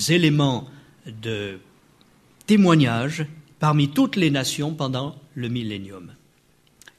éléments 0.09 0.69
de 1.07 1.59
témoignage 2.47 3.27
parmi 3.59 3.91
toutes 3.91 4.17
les 4.17 4.31
nations 4.31 4.75
pendant 4.75 5.21
le 5.35 5.49
millénium. 5.49 6.13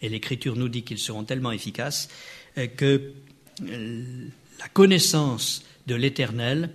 Et 0.01 0.09
l'Écriture 0.09 0.55
nous 0.55 0.69
dit 0.69 0.83
qu'ils 0.83 0.99
seront 0.99 1.23
tellement 1.23 1.51
efficaces 1.51 2.09
euh, 2.57 2.67
que 2.67 3.11
euh, 3.63 4.27
la 4.59 4.67
connaissance 4.69 5.63
de 5.87 5.95
l'Éternel 5.95 6.71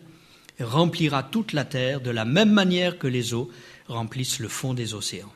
remplira 0.60 1.22
toute 1.22 1.52
la 1.52 1.64
terre 1.64 2.00
de 2.00 2.10
la 2.10 2.24
même 2.24 2.52
manière 2.52 2.98
que 2.98 3.06
les 3.06 3.34
eaux 3.34 3.50
remplissent 3.88 4.38
le 4.38 4.48
fond 4.48 4.74
des 4.74 4.94
océans. 4.94 5.32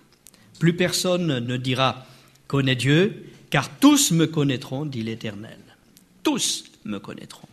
Plus 0.58 0.74
personne 0.74 1.38
ne 1.38 1.56
dira 1.56 2.06
connais 2.46 2.76
Dieu, 2.76 3.26
car 3.50 3.68
tous 3.78 4.10
me 4.10 4.26
connaîtront, 4.26 4.86
dit 4.86 5.02
l'Éternel. 5.02 5.58
Tous 6.22 6.64
me 6.84 6.98
connaîtront. 6.98 7.48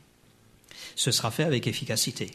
Ce 0.96 1.12
sera 1.12 1.32
fait 1.32 1.44
avec 1.44 1.68
efficacité. 1.68 2.32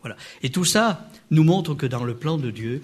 Voilà. 0.00 0.16
Et 0.42 0.50
tout 0.50 0.64
ça 0.64 1.08
nous 1.30 1.44
montre 1.44 1.74
que 1.74 1.86
dans 1.86 2.04
le 2.04 2.16
plan 2.16 2.38
de 2.38 2.50
Dieu, 2.50 2.82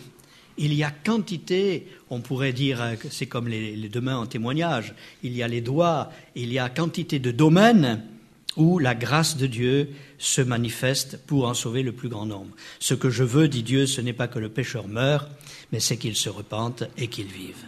il 0.59 0.74
y 0.74 0.82
a 0.82 0.90
quantité, 0.90 1.86
on 2.11 2.20
pourrait 2.20 2.52
dire 2.52 2.96
que 3.00 3.09
c'est 3.11 3.26
comme 3.26 3.48
les, 3.48 3.74
les 3.76 3.88
deux 3.88 4.00
mains 4.00 4.18
en 4.18 4.26
témoignage, 4.26 4.94
il 5.22 5.34
y 5.34 5.42
a 5.42 5.48
les 5.48 5.61
doigts, 5.61 6.11
il 6.34 6.52
y 6.52 6.59
a 6.59 6.68
quantité 6.68 7.18
de 7.18 7.30
domaines 7.30 8.02
où 8.56 8.78
la 8.78 8.94
grâce 8.94 9.36
de 9.36 9.46
Dieu 9.46 9.90
se 10.18 10.42
manifeste 10.42 11.18
pour 11.26 11.46
en 11.46 11.54
sauver 11.54 11.82
le 11.82 11.92
plus 11.92 12.09
grand 12.09 12.26
nombre. 12.26 12.54
Ce 12.80 12.92
que 12.92 13.09
je 13.09 13.22
veux, 13.22 13.48
dit 13.48 13.62
Dieu, 13.62 13.86
ce 13.86 14.00
n'est 14.00 14.12
pas 14.12 14.28
que 14.28 14.40
le 14.40 14.48
pécheur 14.48 14.88
meure, 14.88 15.30
mais 15.72 15.80
c'est 15.80 15.96
qu'il 15.96 16.16
se 16.16 16.28
repente 16.28 16.82
et 16.98 17.06
qu'il 17.06 17.26
vive. 17.26 17.64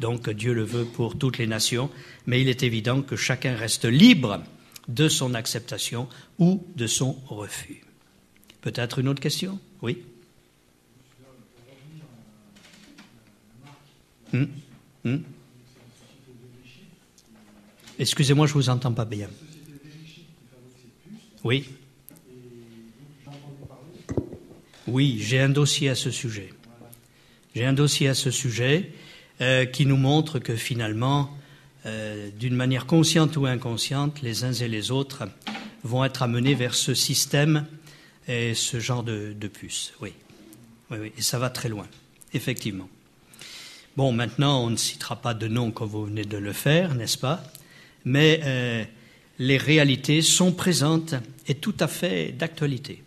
Donc 0.00 0.30
Dieu 0.30 0.54
le 0.54 0.64
veut 0.64 0.86
pour 0.86 1.18
toutes 1.18 1.38
les 1.38 1.46
nations, 1.46 1.90
mais 2.26 2.40
il 2.40 2.48
est 2.48 2.62
évident 2.62 3.02
que 3.02 3.14
chacun 3.14 3.54
reste 3.54 3.84
libre 3.84 4.42
de 4.88 5.08
son 5.08 5.34
acceptation 5.34 6.08
ou 6.38 6.66
de 6.76 6.86
son 6.86 7.12
refus. 7.26 7.84
Peut-être 8.62 8.98
une 8.98 9.08
autre 9.08 9.20
question? 9.20 9.60
Oui? 9.82 10.02
Hmm 14.32 14.44
hmm 15.04 15.18
Excusez-moi, 17.98 18.46
je 18.46 18.52
ne 18.52 18.54
vous 18.54 18.68
entends 18.68 18.92
pas 18.92 19.04
bien. 19.04 19.28
Oui. 21.44 21.68
Oui, 24.86 25.18
j'ai 25.20 25.40
un 25.40 25.50
dossier 25.50 25.88
à 25.88 25.94
ce 25.94 26.10
sujet. 26.10 26.52
J'ai 27.54 27.64
un 27.64 27.74
dossier 27.74 28.08
à 28.08 28.14
ce 28.14 28.30
sujet 28.30 28.92
euh, 29.40 29.66
qui 29.66 29.86
nous 29.86 29.96
montre 29.96 30.38
que 30.38 30.56
finalement, 30.56 31.30
euh, 31.84 32.30
d'une 32.38 32.54
manière 32.54 32.86
consciente 32.86 33.36
ou 33.36 33.46
inconsciente, 33.46 34.22
les 34.22 34.44
uns 34.44 34.52
et 34.52 34.68
les 34.68 34.90
autres 34.90 35.24
vont 35.84 36.04
être 36.04 36.22
amenés 36.22 36.54
vers 36.54 36.74
ce 36.74 36.94
système 36.94 37.66
et 38.26 38.54
ce 38.54 38.80
genre 38.80 39.02
de, 39.02 39.34
de 39.38 39.48
puce. 39.48 39.92
Oui. 40.00 40.12
oui, 40.90 40.98
oui, 41.00 41.12
et 41.18 41.22
ça 41.22 41.38
va 41.38 41.50
très 41.50 41.68
loin, 41.68 41.86
effectivement. 42.32 42.88
Bon, 43.94 44.10
maintenant, 44.10 44.64
on 44.64 44.70
ne 44.70 44.76
citera 44.76 45.16
pas 45.16 45.34
de 45.34 45.48
nom 45.48 45.70
comme 45.70 45.88
vous 45.88 46.06
venez 46.06 46.24
de 46.24 46.38
le 46.38 46.54
faire, 46.54 46.94
n'est-ce 46.94 47.18
pas? 47.18 47.44
Mais 48.06 48.40
euh, 48.42 48.84
les 49.38 49.58
réalités 49.58 50.22
sont 50.22 50.52
présentes 50.52 51.14
et 51.46 51.56
tout 51.56 51.74
à 51.78 51.88
fait 51.88 52.32
d'actualité. 52.32 53.04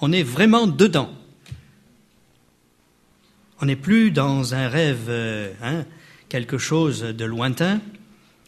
On 0.00 0.12
est 0.12 0.22
vraiment 0.22 0.68
dedans. 0.68 1.10
On 3.60 3.66
n'est 3.66 3.74
plus 3.74 4.12
dans 4.12 4.54
un 4.54 4.68
rêve, 4.68 5.06
euh, 5.08 5.52
hein, 5.60 5.84
quelque 6.28 6.58
chose 6.58 7.00
de 7.00 7.24
lointain. 7.24 7.80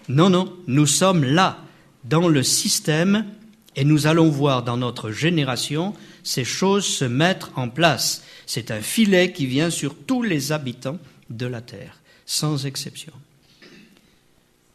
Non, 0.09 0.31
non, 0.31 0.57
nous 0.69 0.87
sommes 0.87 1.25
là, 1.25 1.59
dans 2.05 2.29
le 2.29 2.45
système, 2.45 3.27
et 3.75 3.85
nous 3.85 4.07
allons 4.07 4.29
voir 4.29 4.63
dans 4.63 4.77
notre 4.77 5.11
génération 5.11 5.93
ces 6.23 6.45
choses 6.45 6.87
se 6.87 7.05
mettre 7.05 7.51
en 7.57 7.69
place. 7.69 8.23
C'est 8.47 8.71
un 8.71 8.81
filet 8.81 9.33
qui 9.33 9.47
vient 9.47 9.71
sur 9.71 9.97
tous 9.97 10.23
les 10.23 10.53
habitants 10.53 10.99
de 11.31 11.47
la 11.47 11.61
Terre, 11.61 12.01
sans 12.27 12.67
exception. 12.67 13.13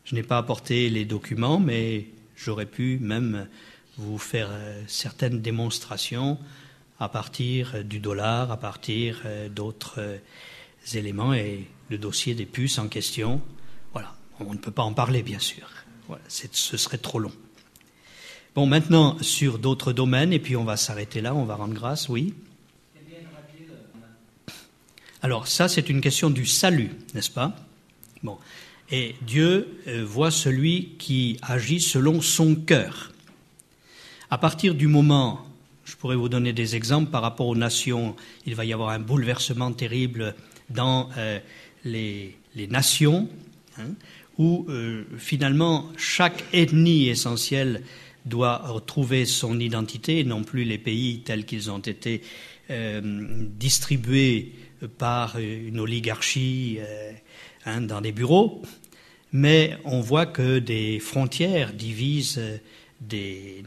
Je 0.05 0.15
n'ai 0.15 0.23
pas 0.23 0.37
apporté 0.37 0.89
les 0.89 1.05
documents, 1.05 1.59
mais 1.59 2.07
j'aurais 2.35 2.65
pu 2.65 2.99
même 2.99 3.47
vous 3.97 4.17
faire 4.17 4.49
euh, 4.51 4.81
certaines 4.87 5.41
démonstrations 5.41 6.37
à 6.99 7.09
partir 7.09 7.83
du 7.83 7.99
dollar, 7.99 8.51
à 8.51 8.57
partir 8.57 9.21
euh, 9.25 9.49
d'autres 9.49 9.95
euh, 9.99 10.17
éléments 10.93 11.33
et 11.33 11.67
le 11.89 11.97
dossier 11.97 12.35
des 12.35 12.45
puces 12.45 12.79
en 12.79 12.87
question. 12.87 13.41
Voilà, 13.93 14.15
on 14.39 14.53
ne 14.53 14.57
peut 14.57 14.71
pas 14.71 14.83
en 14.83 14.93
parler 14.93 15.23
bien 15.23 15.39
sûr. 15.39 15.69
Ce 16.27 16.77
serait 16.77 16.97
trop 16.97 17.19
long. 17.19 17.31
Bon, 18.55 18.67
maintenant 18.67 19.17
sur 19.21 19.57
d'autres 19.57 19.93
domaines, 19.93 20.33
et 20.33 20.39
puis 20.39 20.55
on 20.55 20.63
va 20.63 20.77
s'arrêter 20.77 21.21
là, 21.21 21.33
on 21.33 21.45
va 21.45 21.55
rendre 21.55 21.73
grâce, 21.73 22.09
oui. 22.09 22.33
Alors 25.23 25.47
ça, 25.47 25.69
c'est 25.69 25.89
une 25.89 26.01
question 26.01 26.29
du 26.29 26.45
salut, 26.45 26.91
n'est-ce 27.13 27.31
pas? 27.31 27.55
Et 28.91 29.15
Dieu 29.21 29.79
voit 30.03 30.31
celui 30.31 30.89
qui 30.99 31.37
agit 31.41 31.79
selon 31.79 32.21
son 32.21 32.55
cœur. 32.55 33.13
À 34.29 34.37
partir 34.37 34.75
du 34.75 34.87
moment, 34.87 35.47
je 35.85 35.95
pourrais 35.95 36.17
vous 36.17 36.27
donner 36.27 36.51
des 36.51 36.75
exemples 36.75 37.09
par 37.09 37.21
rapport 37.21 37.47
aux 37.47 37.55
nations, 37.55 38.17
il 38.45 38.55
va 38.55 38.65
y 38.65 38.73
avoir 38.73 38.89
un 38.89 38.99
bouleversement 38.99 39.71
terrible 39.71 40.35
dans 40.69 41.09
euh, 41.17 41.39
les, 41.85 42.35
nations, 42.69 43.29
hein, 43.77 43.93
où 44.37 44.65
euh, 44.67 45.05
finalement 45.17 45.89
chaque 45.97 46.43
ethnie 46.51 47.07
essentielle 47.07 47.83
doit 48.25 48.57
retrouver 48.57 49.25
son 49.25 49.59
identité, 49.59 50.23
non 50.25 50.43
plus 50.43 50.65
les 50.65 50.77
pays 50.77 51.21
tels 51.21 51.45
qu'ils 51.45 51.71
ont 51.71 51.79
été 51.79 52.21
euh, 52.69 53.01
distribués 53.57 54.53
par 54.97 55.37
une 55.39 55.79
oligarchie 55.79 56.79
hein, 57.65 57.81
dans 57.81 58.01
des 58.01 58.11
bureaux. 58.11 58.61
Mais 59.31 59.77
on 59.83 60.01
voit 60.01 60.25
que 60.25 60.59
des 60.59 60.99
frontières 60.99 61.73
divisent 61.73 62.41
des, 63.01 63.63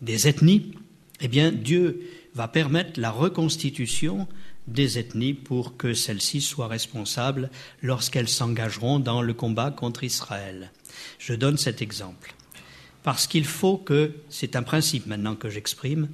des 0.00 0.28
ethnies, 0.28 0.72
eh 1.20 1.28
bien 1.28 1.52
Dieu 1.52 2.02
va 2.34 2.48
permettre 2.48 3.00
la 3.00 3.10
reconstitution 3.10 4.28
des 4.66 4.98
ethnies 4.98 5.34
pour 5.34 5.76
que 5.76 5.94
celles-ci 5.94 6.40
soient 6.40 6.68
responsables 6.68 7.50
lorsqu'elles 7.82 8.28
s'engageront 8.28 8.98
dans 8.98 9.22
le 9.22 9.32
combat 9.32 9.70
contre 9.70 10.04
Israël. 10.04 10.70
Je 11.18 11.34
donne 11.34 11.56
cet 11.56 11.82
exemple. 11.82 12.34
Parce 13.02 13.26
qu'il 13.26 13.44
faut 13.44 13.78
que, 13.78 14.12
c'est 14.28 14.56
un 14.56 14.64
principe 14.64 15.06
maintenant 15.06 15.36
que 15.36 15.48
j'exprime, 15.48 16.08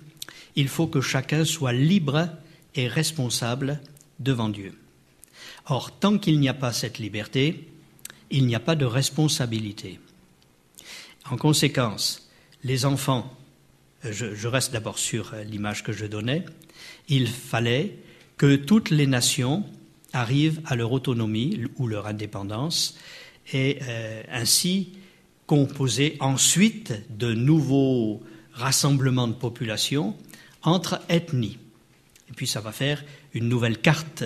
il 0.55 0.69
faut 0.69 0.87
que 0.87 1.01
chacun 1.01 1.45
soit 1.45 1.73
libre 1.73 2.29
et 2.75 2.89
responsable 2.89 3.81
devant 4.23 4.49
Dieu. 4.49 4.79
Or, 5.67 5.99
tant 5.99 6.19
qu'il 6.19 6.41
n'y 6.41 6.49
a 6.49 6.55
pas 6.55 6.73
cette 6.73 6.99
liberté, 6.99 7.69
il 8.31 8.47
n'y 8.47 8.55
a 8.55 8.61
pas 8.61 8.75
de 8.75 8.85
responsabilité. 8.85 10.01
En 11.31 11.37
conséquence, 11.37 12.29
les 12.65 12.85
enfants 12.85 13.37
je, 14.11 14.49
reste 14.49 14.73
d'abord 14.73 14.99
sur 14.99 15.35
euh, 15.35 15.45
l'image 15.45 15.83
que 15.83 15.93
je 15.93 16.07
donnais, 16.07 16.45
il 17.09 17.29
fallait 17.29 17.97
que 18.37 18.57
toutes 18.57 18.91
les 18.91 19.07
nations 19.07 19.65
arrivent 20.13 20.61
à 20.67 20.75
leur 20.75 20.93
autonomie 20.93 21.65
ou 21.77 21.87
leur 21.87 22.07
indépendance 22.07 22.99
et 23.53 23.79
euh, 23.83 24.23
ainsi 24.31 24.93
composer 25.47 26.17
ensuite 26.21 26.95
de 27.17 27.33
nouveaux 27.33 28.23
rassemblements 28.53 29.29
de 29.29 29.35
population 29.35 30.17
entre 30.63 31.01
ethnies. 31.09 31.59
Et 32.33 32.35
puis 32.35 32.47
ça 32.47 32.61
va 32.61 32.73
faire 32.73 33.05
une 33.35 33.47
nouvelle 33.49 33.79
carte 33.79 34.25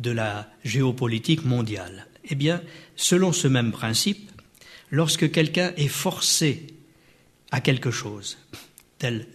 de 0.00 0.10
la 0.10 0.50
géopolitique 0.64 1.44
mondiale. 1.44 2.08
Eh 2.24 2.34
bien, 2.34 2.60
selon 2.96 3.32
ce 3.32 3.46
même 3.46 3.70
principe, 3.70 4.30
lorsque 4.90 5.30
quelqu'un 5.30 5.72
est 5.76 5.86
forcé 5.86 6.66
à 7.52 7.60
quelque 7.60 7.92
chose, 7.92 8.36
tel 8.98 9.28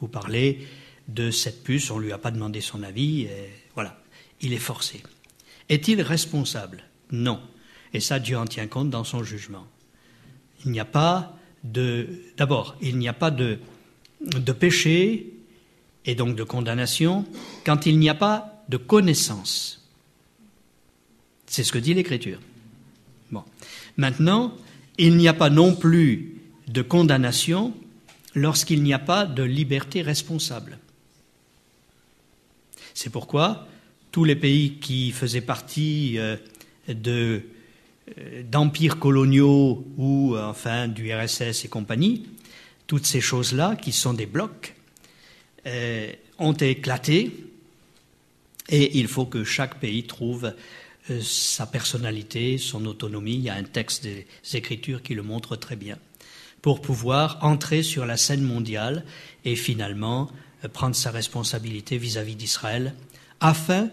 vous 0.00 0.08
parlez 0.08 0.68
de 1.08 1.30
cette 1.30 1.64
puce, 1.64 1.90
on 1.90 1.98
ne 1.98 2.04
lui 2.04 2.12
a 2.12 2.18
pas 2.18 2.30
demandé 2.30 2.60
son 2.60 2.82
avis, 2.82 3.28
voilà, 3.74 3.98
il 4.42 4.52
est 4.52 4.58
forcé. 4.58 5.02
Est-il 5.70 6.02
responsable? 6.02 6.84
Non. 7.10 7.40
Et 7.94 8.00
ça, 8.00 8.18
Dieu 8.18 8.36
en 8.36 8.44
tient 8.44 8.66
compte 8.66 8.90
dans 8.90 9.04
son 9.04 9.24
jugement. 9.24 9.66
Il 10.66 10.70
n'y 10.70 10.80
a 10.80 10.84
pas 10.84 11.38
de. 11.62 12.20
D'abord, 12.36 12.76
il 12.82 12.98
n'y 12.98 13.08
a 13.08 13.14
pas 13.14 13.30
de, 13.30 13.58
de 14.20 14.52
péché 14.52 15.33
et 16.06 16.14
donc 16.14 16.36
de 16.36 16.44
condamnation 16.44 17.24
quand 17.64 17.86
il 17.86 17.98
n'y 17.98 18.08
a 18.08 18.14
pas 18.14 18.62
de 18.68 18.76
connaissance. 18.76 19.86
C'est 21.46 21.64
ce 21.64 21.72
que 21.72 21.78
dit 21.78 21.94
l'Écriture. 21.94 22.40
Maintenant, 23.96 24.56
il 24.98 25.16
n'y 25.16 25.28
a 25.28 25.34
pas 25.34 25.50
non 25.50 25.74
plus 25.74 26.40
de 26.68 26.82
condamnation 26.82 27.74
lorsqu'il 28.34 28.82
n'y 28.82 28.92
a 28.92 28.98
pas 28.98 29.26
de 29.26 29.42
liberté 29.42 30.02
responsable. 30.02 30.78
C'est 32.94 33.10
pourquoi 33.10 33.68
tous 34.12 34.24
les 34.24 34.36
pays 34.36 34.74
qui 34.74 35.10
faisaient 35.10 35.40
partie 35.40 36.18
euh, 36.18 36.36
euh, 36.88 37.40
d'empires 38.50 38.98
coloniaux 38.98 39.84
ou 39.96 40.34
euh, 40.34 40.46
enfin 40.46 40.88
du 40.88 41.12
RSS 41.12 41.64
et 41.64 41.68
compagnie, 41.68 42.26
toutes 42.86 43.06
ces 43.06 43.20
choses-là, 43.20 43.76
qui 43.76 43.90
sont 43.92 44.14
des 44.14 44.26
blocs, 44.26 44.74
ont 45.66 46.52
éclaté 46.52 47.32
et 48.68 48.98
il 48.98 49.08
faut 49.08 49.26
que 49.26 49.44
chaque 49.44 49.80
pays 49.80 50.04
trouve 50.04 50.52
sa 51.20 51.66
personnalité, 51.66 52.58
son 52.58 52.86
autonomie. 52.86 53.34
Il 53.34 53.42
y 53.42 53.50
a 53.50 53.54
un 53.54 53.64
texte 53.64 54.04
des 54.04 54.26
Écritures 54.54 55.02
qui 55.02 55.14
le 55.14 55.22
montre 55.22 55.56
très 55.56 55.76
bien 55.76 55.98
pour 56.64 56.80
pouvoir 56.80 57.36
entrer 57.42 57.82
sur 57.82 58.06
la 58.06 58.16
scène 58.16 58.42
mondiale 58.42 59.04
et 59.44 59.54
finalement 59.54 60.30
euh, 60.64 60.68
prendre 60.68 60.96
sa 60.96 61.10
responsabilité 61.10 61.98
vis-à-vis 61.98 62.36
d'Israël 62.36 62.94
afin 63.38 63.90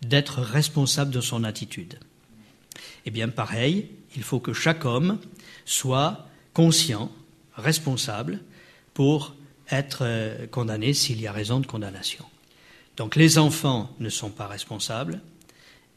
d'être 0.00 0.40
responsable 0.40 1.10
de 1.10 1.20
son 1.20 1.44
attitude. 1.44 1.98
Eh 3.04 3.10
bien, 3.10 3.28
pareil, 3.28 3.90
il 4.16 4.22
faut 4.22 4.40
que 4.40 4.54
chaque 4.54 4.86
homme 4.86 5.18
soit 5.66 6.26
conscient, 6.54 7.12
responsable, 7.56 8.40
pour 8.94 9.34
être 9.70 10.00
euh, 10.02 10.46
condamné 10.46 10.92
s'il 10.92 11.20
y 11.20 11.26
a 11.26 11.32
raison 11.32 11.60
de 11.60 11.66
condamnation. 11.66 12.24
Donc 12.96 13.16
les 13.16 13.38
enfants 13.38 13.94
ne 14.00 14.08
sont 14.08 14.30
pas 14.30 14.46
responsables, 14.46 15.20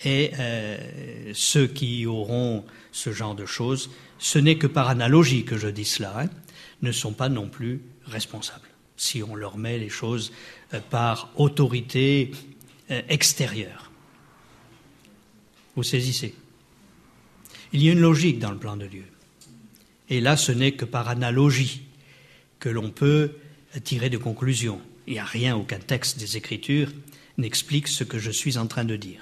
Et 0.03 0.31
euh, 0.39 1.31
ceux 1.33 1.67
qui 1.67 2.05
auront 2.05 2.65
ce 2.91 3.11
genre 3.11 3.35
de 3.35 3.45
choses, 3.45 3.91
ce 4.17 4.39
n'est 4.39 4.57
que 4.57 4.67
par 4.67 4.89
analogie 4.89 5.45
que 5.45 5.57
je 5.57 5.67
dis 5.67 5.85
cela, 5.85 6.21
hein, 6.21 6.29
ne 6.81 6.91
sont 6.91 7.13
pas 7.13 7.29
non 7.29 7.47
plus 7.47 7.81
responsables. 8.05 8.67
Si 8.97 9.21
on 9.21 9.35
leur 9.35 9.57
met 9.57 9.77
les 9.77 9.89
choses 9.89 10.31
euh, 10.73 10.79
par 10.89 11.29
autorité 11.35 12.31
extérieure. 13.07 13.89
Vous 15.77 15.83
saisissez 15.83 16.35
Il 17.71 17.81
y 17.81 17.87
a 17.87 17.93
une 17.93 18.01
logique 18.01 18.37
dans 18.37 18.51
le 18.51 18.57
plan 18.57 18.75
de 18.75 18.85
Dieu. 18.85 19.05
Et 20.09 20.19
là, 20.19 20.35
ce 20.35 20.51
n'est 20.51 20.73
que 20.73 20.83
par 20.83 21.07
analogie 21.07 21.83
que 22.59 22.67
l'on 22.67 22.89
peut 22.89 23.31
tirer 23.79 24.09
des 24.09 24.19
conclusions. 24.19 24.81
Il 25.07 25.13
n'y 25.13 25.19
a 25.19 25.25
rien, 25.25 25.55
aucun 25.55 25.79
texte 25.79 26.19
des 26.19 26.37
Écritures 26.37 26.91
n'explique 27.37 27.87
ce 27.87 28.03
que 28.03 28.19
je 28.19 28.31
suis 28.31 28.57
en 28.57 28.67
train 28.67 28.85
de 28.85 28.95
dire. 28.95 29.21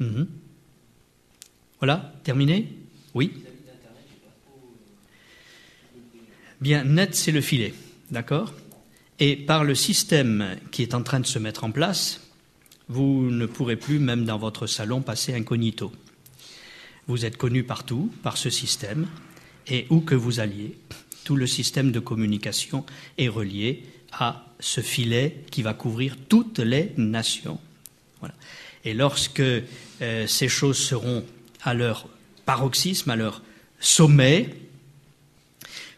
Mhm. 0.00 0.28
Voilà, 1.78 2.14
terminé? 2.24 2.72
Oui 3.14 3.32
Bien, 6.60 6.82
net, 6.82 7.14
c'est 7.14 7.30
le 7.30 7.40
filet, 7.40 7.72
d'accord? 8.10 8.52
Et 9.20 9.36
par 9.36 9.62
le 9.62 9.74
système 9.76 10.56
qui 10.72 10.82
est 10.82 10.94
en 10.94 11.02
train 11.02 11.20
de 11.20 11.26
se 11.26 11.38
mettre 11.38 11.62
en 11.62 11.70
place, 11.70 12.20
vous 12.88 13.30
ne 13.30 13.46
pourrez 13.46 13.76
plus, 13.76 13.98
même 13.98 14.24
dans 14.24 14.38
votre 14.38 14.66
salon, 14.66 15.02
passer 15.02 15.34
incognito. 15.34 15.92
Vous 17.06 17.24
êtes 17.24 17.36
connu 17.36 17.62
partout 17.62 18.12
par 18.22 18.36
ce 18.36 18.50
système, 18.50 19.06
et 19.70 19.86
où 19.90 20.00
que 20.00 20.14
vous 20.14 20.40
alliez, 20.40 20.76
tout 21.24 21.36
le 21.36 21.46
système 21.46 21.92
de 21.92 22.00
communication 22.00 22.84
est 23.18 23.28
relié 23.28 23.84
à 24.12 24.46
ce 24.60 24.80
filet 24.80 25.44
qui 25.50 25.62
va 25.62 25.74
couvrir 25.74 26.16
toutes 26.28 26.58
les 26.58 26.92
nations. 26.96 27.58
Et 28.84 28.94
lorsque 28.94 29.40
euh, 29.40 30.26
ces 30.26 30.48
choses 30.48 30.78
seront 30.78 31.24
à 31.62 31.74
leur 31.74 32.08
paroxysme, 32.46 33.10
à 33.10 33.16
leur 33.16 33.42
sommet, 33.80 34.54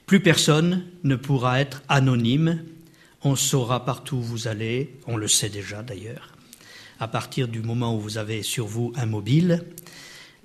plus 0.06 0.20
personne 0.20 0.84
ne 1.04 1.14
pourra 1.14 1.60
être 1.60 1.82
anonyme. 1.88 2.64
On 3.22 3.36
saura 3.36 3.84
partout 3.84 4.16
où 4.16 4.22
vous 4.22 4.48
allez, 4.48 4.90
on 5.06 5.16
le 5.16 5.28
sait 5.28 5.50
déjà 5.50 5.82
d'ailleurs. 5.82 6.34
À 6.98 7.06
partir 7.06 7.48
du 7.48 7.60
moment 7.60 7.94
où 7.94 8.00
vous 8.00 8.18
avez 8.18 8.42
sur 8.42 8.66
vous 8.66 8.92
un 8.96 9.06
mobile, 9.06 9.62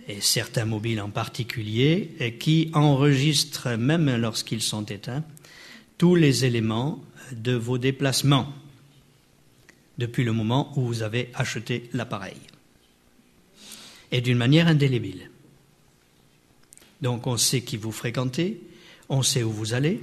et 0.07 0.21
certains 0.21 0.65
mobiles 0.65 1.01
en 1.01 1.09
particulier, 1.09 2.35
qui 2.39 2.69
enregistrent, 2.73 3.77
même 3.77 4.15
lorsqu'ils 4.15 4.61
sont 4.61 4.85
éteints, 4.85 5.23
tous 5.97 6.15
les 6.15 6.45
éléments 6.45 7.03
de 7.31 7.53
vos 7.53 7.77
déplacements 7.77 8.53
depuis 9.97 10.23
le 10.23 10.33
moment 10.33 10.71
où 10.75 10.81
vous 10.81 11.03
avez 11.03 11.29
acheté 11.33 11.89
l'appareil. 11.93 12.37
Et 14.11 14.21
d'une 14.21 14.37
manière 14.37 14.67
indélébile. 14.67 15.29
Donc 17.01 17.27
on 17.27 17.37
sait 17.37 17.61
qui 17.61 17.77
vous 17.77 17.91
fréquentez, 17.91 18.61
on 19.09 19.23
sait 19.23 19.43
où 19.43 19.51
vous 19.51 19.73
allez, 19.73 20.01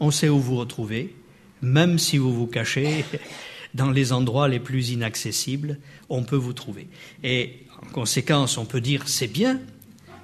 on 0.00 0.10
sait 0.10 0.28
où 0.28 0.38
vous 0.38 0.56
retrouvez, 0.56 1.14
même 1.60 1.98
si 1.98 2.18
vous 2.18 2.32
vous 2.34 2.46
cachez 2.46 3.04
dans 3.74 3.90
les 3.90 4.12
endroits 4.12 4.48
les 4.48 4.60
plus 4.60 4.90
inaccessibles, 4.90 5.78
on 6.08 6.24
peut 6.24 6.36
vous 6.36 6.52
trouver. 6.52 6.88
Conséquence, 7.92 8.58
on 8.58 8.64
peut 8.64 8.80
dire 8.80 9.02
c'est 9.06 9.28
bien, 9.28 9.60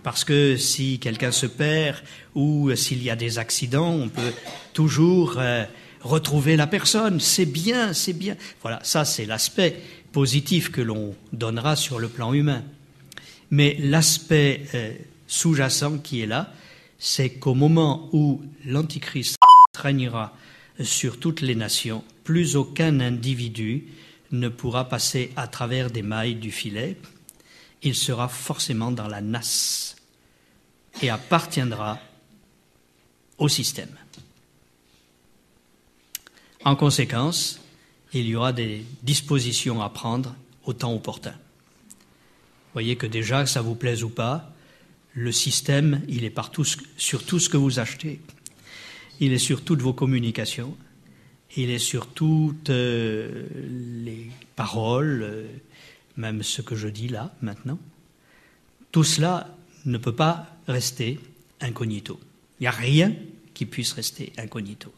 parce 0.02 0.24
que 0.24 0.56
si 0.56 0.98
quelqu'un 0.98 1.32
se 1.32 1.46
perd 1.46 1.98
ou 2.34 2.74
s'il 2.74 3.02
y 3.02 3.10
a 3.10 3.16
des 3.16 3.38
accidents, 3.38 3.92
on 3.92 4.08
peut 4.08 4.32
toujours 4.72 5.36
euh, 5.38 5.64
retrouver 6.00 6.56
la 6.56 6.66
personne. 6.66 7.20
C'est 7.20 7.46
bien, 7.46 7.92
c'est 7.92 8.12
bien. 8.12 8.36
Voilà, 8.62 8.80
ça 8.82 9.04
c'est 9.04 9.26
l'aspect 9.26 9.80
positif 10.12 10.70
que 10.70 10.80
l'on 10.80 11.14
donnera 11.32 11.76
sur 11.76 11.98
le 11.98 12.08
plan 12.08 12.32
humain. 12.32 12.62
Mais 13.50 13.76
l'aspect 13.80 14.62
euh, 14.74 14.92
sous-jacent 15.26 15.98
qui 15.98 16.20
est 16.20 16.26
là, 16.26 16.52
c'est 16.98 17.30
qu'au 17.30 17.54
moment 17.54 18.08
où 18.12 18.42
l'Antichrist 18.64 19.36
régnera 19.76 20.34
sur 20.80 21.18
toutes 21.18 21.40
les 21.40 21.54
nations, 21.54 22.04
plus 22.24 22.56
aucun 22.56 23.00
individu 23.00 23.84
ne 24.32 24.48
pourra 24.48 24.88
passer 24.88 25.32
à 25.36 25.46
travers 25.46 25.90
des 25.90 26.02
mailles 26.02 26.34
du 26.34 26.50
filet, 26.50 26.96
il 27.82 27.94
sera 27.94 28.28
forcément 28.28 28.90
dans 28.90 29.08
la 29.08 29.20
nasse 29.20 29.96
et 31.02 31.10
appartiendra 31.10 31.98
au 33.38 33.48
système. 33.48 33.94
En 36.64 36.76
conséquence, 36.76 37.60
il 38.12 38.26
y 38.26 38.34
aura 38.34 38.52
des 38.52 38.84
dispositions 39.02 39.80
à 39.80 39.90
prendre 39.90 40.34
au 40.64 40.72
temps 40.72 40.94
opportun. 40.94 41.34
Voyez 42.72 42.96
que 42.96 43.06
déjà, 43.06 43.44
que 43.44 43.50
ça 43.50 43.62
vous 43.62 43.74
plaise 43.74 44.02
ou 44.02 44.08
pas, 44.08 44.52
le 45.14 45.32
système, 45.32 46.02
il 46.08 46.24
est 46.24 46.30
partout 46.30 46.64
sur 46.96 47.24
tout 47.24 47.38
ce 47.38 47.48
que 47.48 47.56
vous 47.56 47.78
achetez. 47.78 48.20
Il 49.20 49.32
est 49.32 49.38
sur 49.38 49.64
toutes 49.64 49.82
vos 49.82 49.92
communications. 49.92 50.76
Il 51.56 51.70
est 51.70 51.78
sur 51.78 52.06
toutes 52.06 52.70
euh, 52.70 53.46
les 54.04 54.30
paroles, 54.54 55.22
euh, 55.22 55.46
même 56.18 56.42
ce 56.42 56.60
que 56.60 56.76
je 56.76 56.88
dis 56.88 57.08
là, 57.08 57.32
maintenant. 57.40 57.78
Tout 58.92 59.04
cela 59.04 59.56
ne 59.86 59.96
peut 59.96 60.14
pas 60.14 60.46
rester 60.66 61.18
incognito. 61.60 62.20
Il 62.58 62.64
n'y 62.64 62.66
a 62.66 62.72
rien 62.72 63.14
qui 63.54 63.64
puisse 63.64 63.92
rester 63.92 64.32
incognito. 64.36 64.92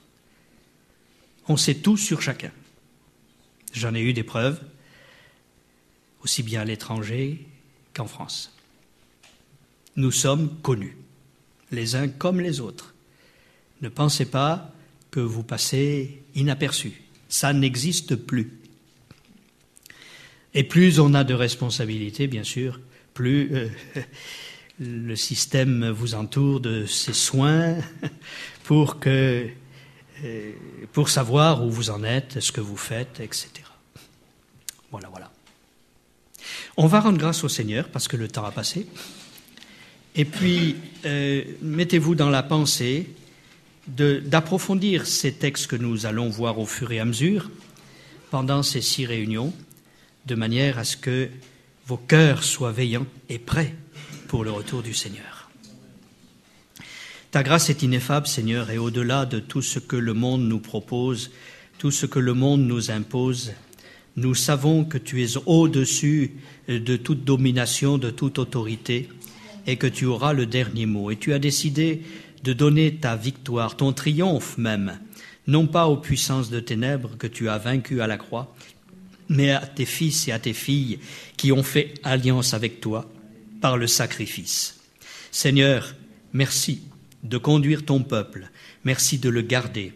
On 1.47 1.57
sait 1.57 1.77
tout 1.77 1.97
sur 1.97 2.23
chacun. 2.23 2.51
J'en 3.73 3.95
ai 3.95 4.01
eu 4.01 4.13
des 4.13 4.23
preuves, 4.23 4.61
aussi 6.23 6.43
bien 6.43 6.63
à 6.63 6.65
l'étranger 6.65 7.47
qu'en 7.95 8.07
France. 8.07 8.57
Nous 9.97 10.11
sommes 10.11 10.59
connus, 10.63 10.97
les 11.71 11.97
uns 11.97 12.09
comme 12.09 12.41
les 12.41 12.61
autres. 12.61 12.95
Ne 13.83 13.89
pensez 13.89 14.25
pas 14.25 14.73
que 15.11 15.21
vous 15.21 15.43
passez 15.43 16.23
inaperçu. 16.35 17.03
Ça 17.29 17.53
n'existe 17.53 18.17
plus. 18.17 18.60
Et 20.55 20.65
plus 20.65 21.01
on 21.01 21.15
a 21.15 21.25
de 21.25 21.35
responsabilités, 21.35 22.27
bien 22.27 22.45
sûr, 22.45 22.81
plus 23.15 23.51
euh, 23.53 23.69
le 24.81 25.17
système 25.17 25.91
vous 25.91 26.15
entoure 26.15 26.61
de 26.61 26.87
ses 26.87 27.13
soins 27.13 27.77
pour 28.65 28.99
que 28.99 29.49
euh, 30.25 30.53
pour 30.93 31.09
savoir 31.09 31.65
où 31.65 31.71
vous 31.71 31.91
en 31.91 32.05
êtes, 32.05 32.41
ce 32.41 32.53
que 32.53 32.61
vous 32.61 32.77
faites, 32.77 33.21
etc. 33.21 33.49
Voilà, 34.91 35.09
voilà. 35.09 35.31
On 36.77 36.87
va 36.87 37.01
rendre 37.01 37.19
grâce 37.19 37.45
au 37.45 37.49
Seigneur 37.49 37.89
parce 37.89 38.09
que 38.09 38.17
le 38.17 38.29
temps 38.29 38.45
a 38.45 38.51
passé. 38.51 38.87
Et 40.17 40.25
puis, 40.25 40.77
euh, 41.05 41.45
mettez-vous 41.63 42.15
dans 42.15 42.31
la 42.31 42.43
pensée 42.43 43.09
d'approfondir 43.87 45.07
ces 45.07 45.33
textes 45.33 45.69
que 45.69 45.77
nous 45.77 46.07
allons 46.07 46.29
voir 46.29 46.59
au 46.59 46.67
fur 46.67 46.93
et 46.93 47.01
à 47.01 47.05
mesure 47.05 47.51
pendant 48.31 48.63
ces 48.63 48.81
six 48.81 49.07
réunions, 49.07 49.53
de 50.27 50.35
manière 50.35 50.79
à 50.79 50.85
ce 50.85 50.97
que 50.97 51.29
vos 51.87 51.97
cœurs 51.97 52.45
soient 52.45 52.73
veillants 52.73 53.07
et 53.29 53.39
prêts 53.39 53.75
pour 54.29 54.45
le 54.45 54.51
retour 54.51 54.83
du 54.83 54.95
Seigneur. 54.95 55.51
Ta 57.31 57.43
grâce 57.43 57.71
est 57.71 57.83
ineffable, 57.83 58.27
Seigneur, 58.27 58.71
et 58.71 58.79
au-delà 58.79 59.25
de 59.25 59.39
tout 59.39 59.63
ce 59.63 59.79
que 59.79 59.97
le 59.97 60.15
monde 60.15 60.43
nous 60.43 60.59
propose, 60.59 61.31
tout 61.79 61.91
ce 61.91 62.07
que 62.07 62.19
le 62.19 62.35
monde 62.35 62.63
nous 62.63 62.91
impose, 62.91 63.53
nous 64.17 64.35
savons 64.35 64.85
que 64.85 64.99
tu 64.99 65.23
es 65.23 65.37
au-dessus 65.47 66.33
de 66.69 66.97
toute 66.97 67.25
domination, 67.25 67.99
de 67.99 68.11
toute 68.11 68.39
autorité, 68.39 69.09
et 69.67 69.77
que 69.77 69.87
tu 69.87 70.07
auras 70.07 70.33
le 70.33 70.47
dernier 70.47 70.87
mot. 70.87 71.11
Et 71.11 71.17
tu 71.17 71.33
as 71.33 71.39
décidé 71.39 72.03
de 72.43 72.53
donner 72.53 72.97
ta 72.97 73.17
victoire, 73.17 73.77
ton 73.77 73.93
triomphe 73.93 74.59
même, 74.59 74.99
non 75.47 75.67
pas 75.67 75.87
aux 75.87 75.97
puissances 75.97 76.51
de 76.51 76.61
ténèbres 76.61 77.17
que 77.17 77.27
tu 77.27 77.49
as 77.49 77.59
vaincues 77.59 78.01
à 78.01 78.07
la 78.07 78.17
croix, 78.17 78.55
mais 79.31 79.53
à 79.53 79.61
tes 79.61 79.87
fils 79.87 80.29
et 80.29 80.33
à 80.33 80.39
tes 80.39 80.53
filles 80.53 80.99
qui 81.39 81.53
ont 81.53 81.63
fait 81.63 81.95
alliance 82.03 82.53
avec 82.53 82.81
toi 82.81 83.11
par 83.63 83.79
le 83.79 83.87
sacrifice. 83.87 84.81
Seigneur, 85.31 85.95
merci 86.33 86.83
de 87.23 87.39
conduire 87.39 87.85
ton 87.85 88.03
peuple, 88.03 88.51
merci 88.85 89.19
de 89.19 89.29
le 89.31 89.43
garder, 89.43 89.93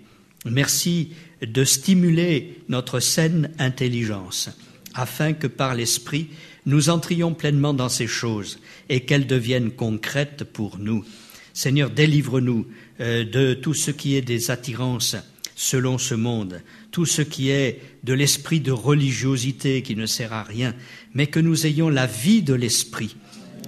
merci 0.46 1.10
de 1.42 1.64
stimuler 1.64 2.60
notre 2.68 3.00
saine 3.00 3.50
intelligence, 3.58 4.50
afin 4.94 5.32
que 5.32 5.48
par 5.48 5.74
l'Esprit 5.74 6.28
nous 6.64 6.88
entrions 6.88 7.34
pleinement 7.34 7.74
dans 7.74 7.88
ces 7.88 8.06
choses 8.06 8.60
et 8.88 9.00
qu'elles 9.00 9.26
deviennent 9.26 9.72
concrètes 9.72 10.44
pour 10.44 10.78
nous. 10.78 11.04
Seigneur, 11.52 11.90
délivre-nous 11.90 12.66
euh, 13.00 13.24
de 13.24 13.54
tout 13.54 13.74
ce 13.74 13.90
qui 13.90 14.14
est 14.16 14.22
des 14.22 14.50
attirances 14.50 15.16
selon 15.56 15.98
ce 15.98 16.14
monde, 16.14 16.60
tout 16.90 17.06
ce 17.06 17.22
qui 17.22 17.50
est 17.50 17.80
de 18.02 18.12
l'esprit 18.12 18.60
de 18.60 18.72
religiosité 18.72 19.82
qui 19.82 19.96
ne 19.96 20.06
sert 20.06 20.32
à 20.32 20.42
rien, 20.42 20.74
mais 21.14 21.26
que 21.26 21.40
nous 21.40 21.66
ayons 21.66 21.88
la 21.88 22.06
vie 22.06 22.42
de 22.42 22.54
l'esprit, 22.54 23.16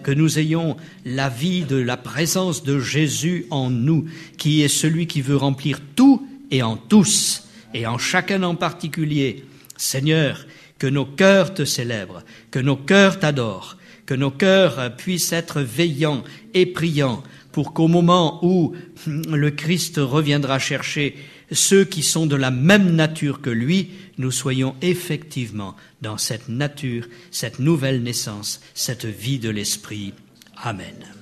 que 0.02 0.10
nous 0.10 0.38
ayons 0.38 0.76
la 1.04 1.28
vie 1.28 1.64
de 1.64 1.76
la 1.76 1.96
présence 1.96 2.62
de 2.64 2.78
Jésus 2.78 3.46
en 3.50 3.70
nous, 3.70 4.06
qui 4.38 4.62
est 4.62 4.68
celui 4.68 5.06
qui 5.06 5.20
veut 5.20 5.36
remplir 5.36 5.80
tout 5.94 6.26
et 6.50 6.62
en 6.62 6.76
tous, 6.76 7.44
et 7.74 7.86
en 7.86 7.98
chacun 7.98 8.42
en 8.42 8.54
particulier. 8.54 9.44
Seigneur, 9.76 10.46
que 10.78 10.86
nos 10.86 11.06
cœurs 11.06 11.54
te 11.54 11.64
célèbrent, 11.64 12.24
que 12.50 12.58
nos 12.58 12.76
cœurs 12.76 13.18
t'adorent, 13.18 13.76
que 14.06 14.14
nos 14.14 14.30
cœurs 14.30 14.96
puissent 14.96 15.32
être 15.32 15.60
veillants 15.60 16.22
et 16.54 16.66
priants 16.66 17.22
pour 17.52 17.72
qu'au 17.72 17.88
moment 17.88 18.44
où 18.44 18.74
le 19.06 19.50
Christ 19.50 19.96
reviendra 19.98 20.58
chercher 20.58 21.16
ceux 21.52 21.85
qui 21.85 22.02
sont 22.02 22.27
de 22.27 22.36
la 22.36 22.51
même 22.51 22.94
nature 22.94 23.40
que 23.40 23.51
lui, 23.51 23.90
nous 24.18 24.31
soyons 24.31 24.74
effectivement 24.82 25.77
dans 26.02 26.18
cette 26.18 26.48
nature, 26.48 27.06
cette 27.31 27.59
nouvelle 27.59 28.02
naissance, 28.02 28.60
cette 28.74 29.05
vie 29.05 29.39
de 29.39 29.51
l'Esprit. 29.51 30.12
Amen. 30.56 31.15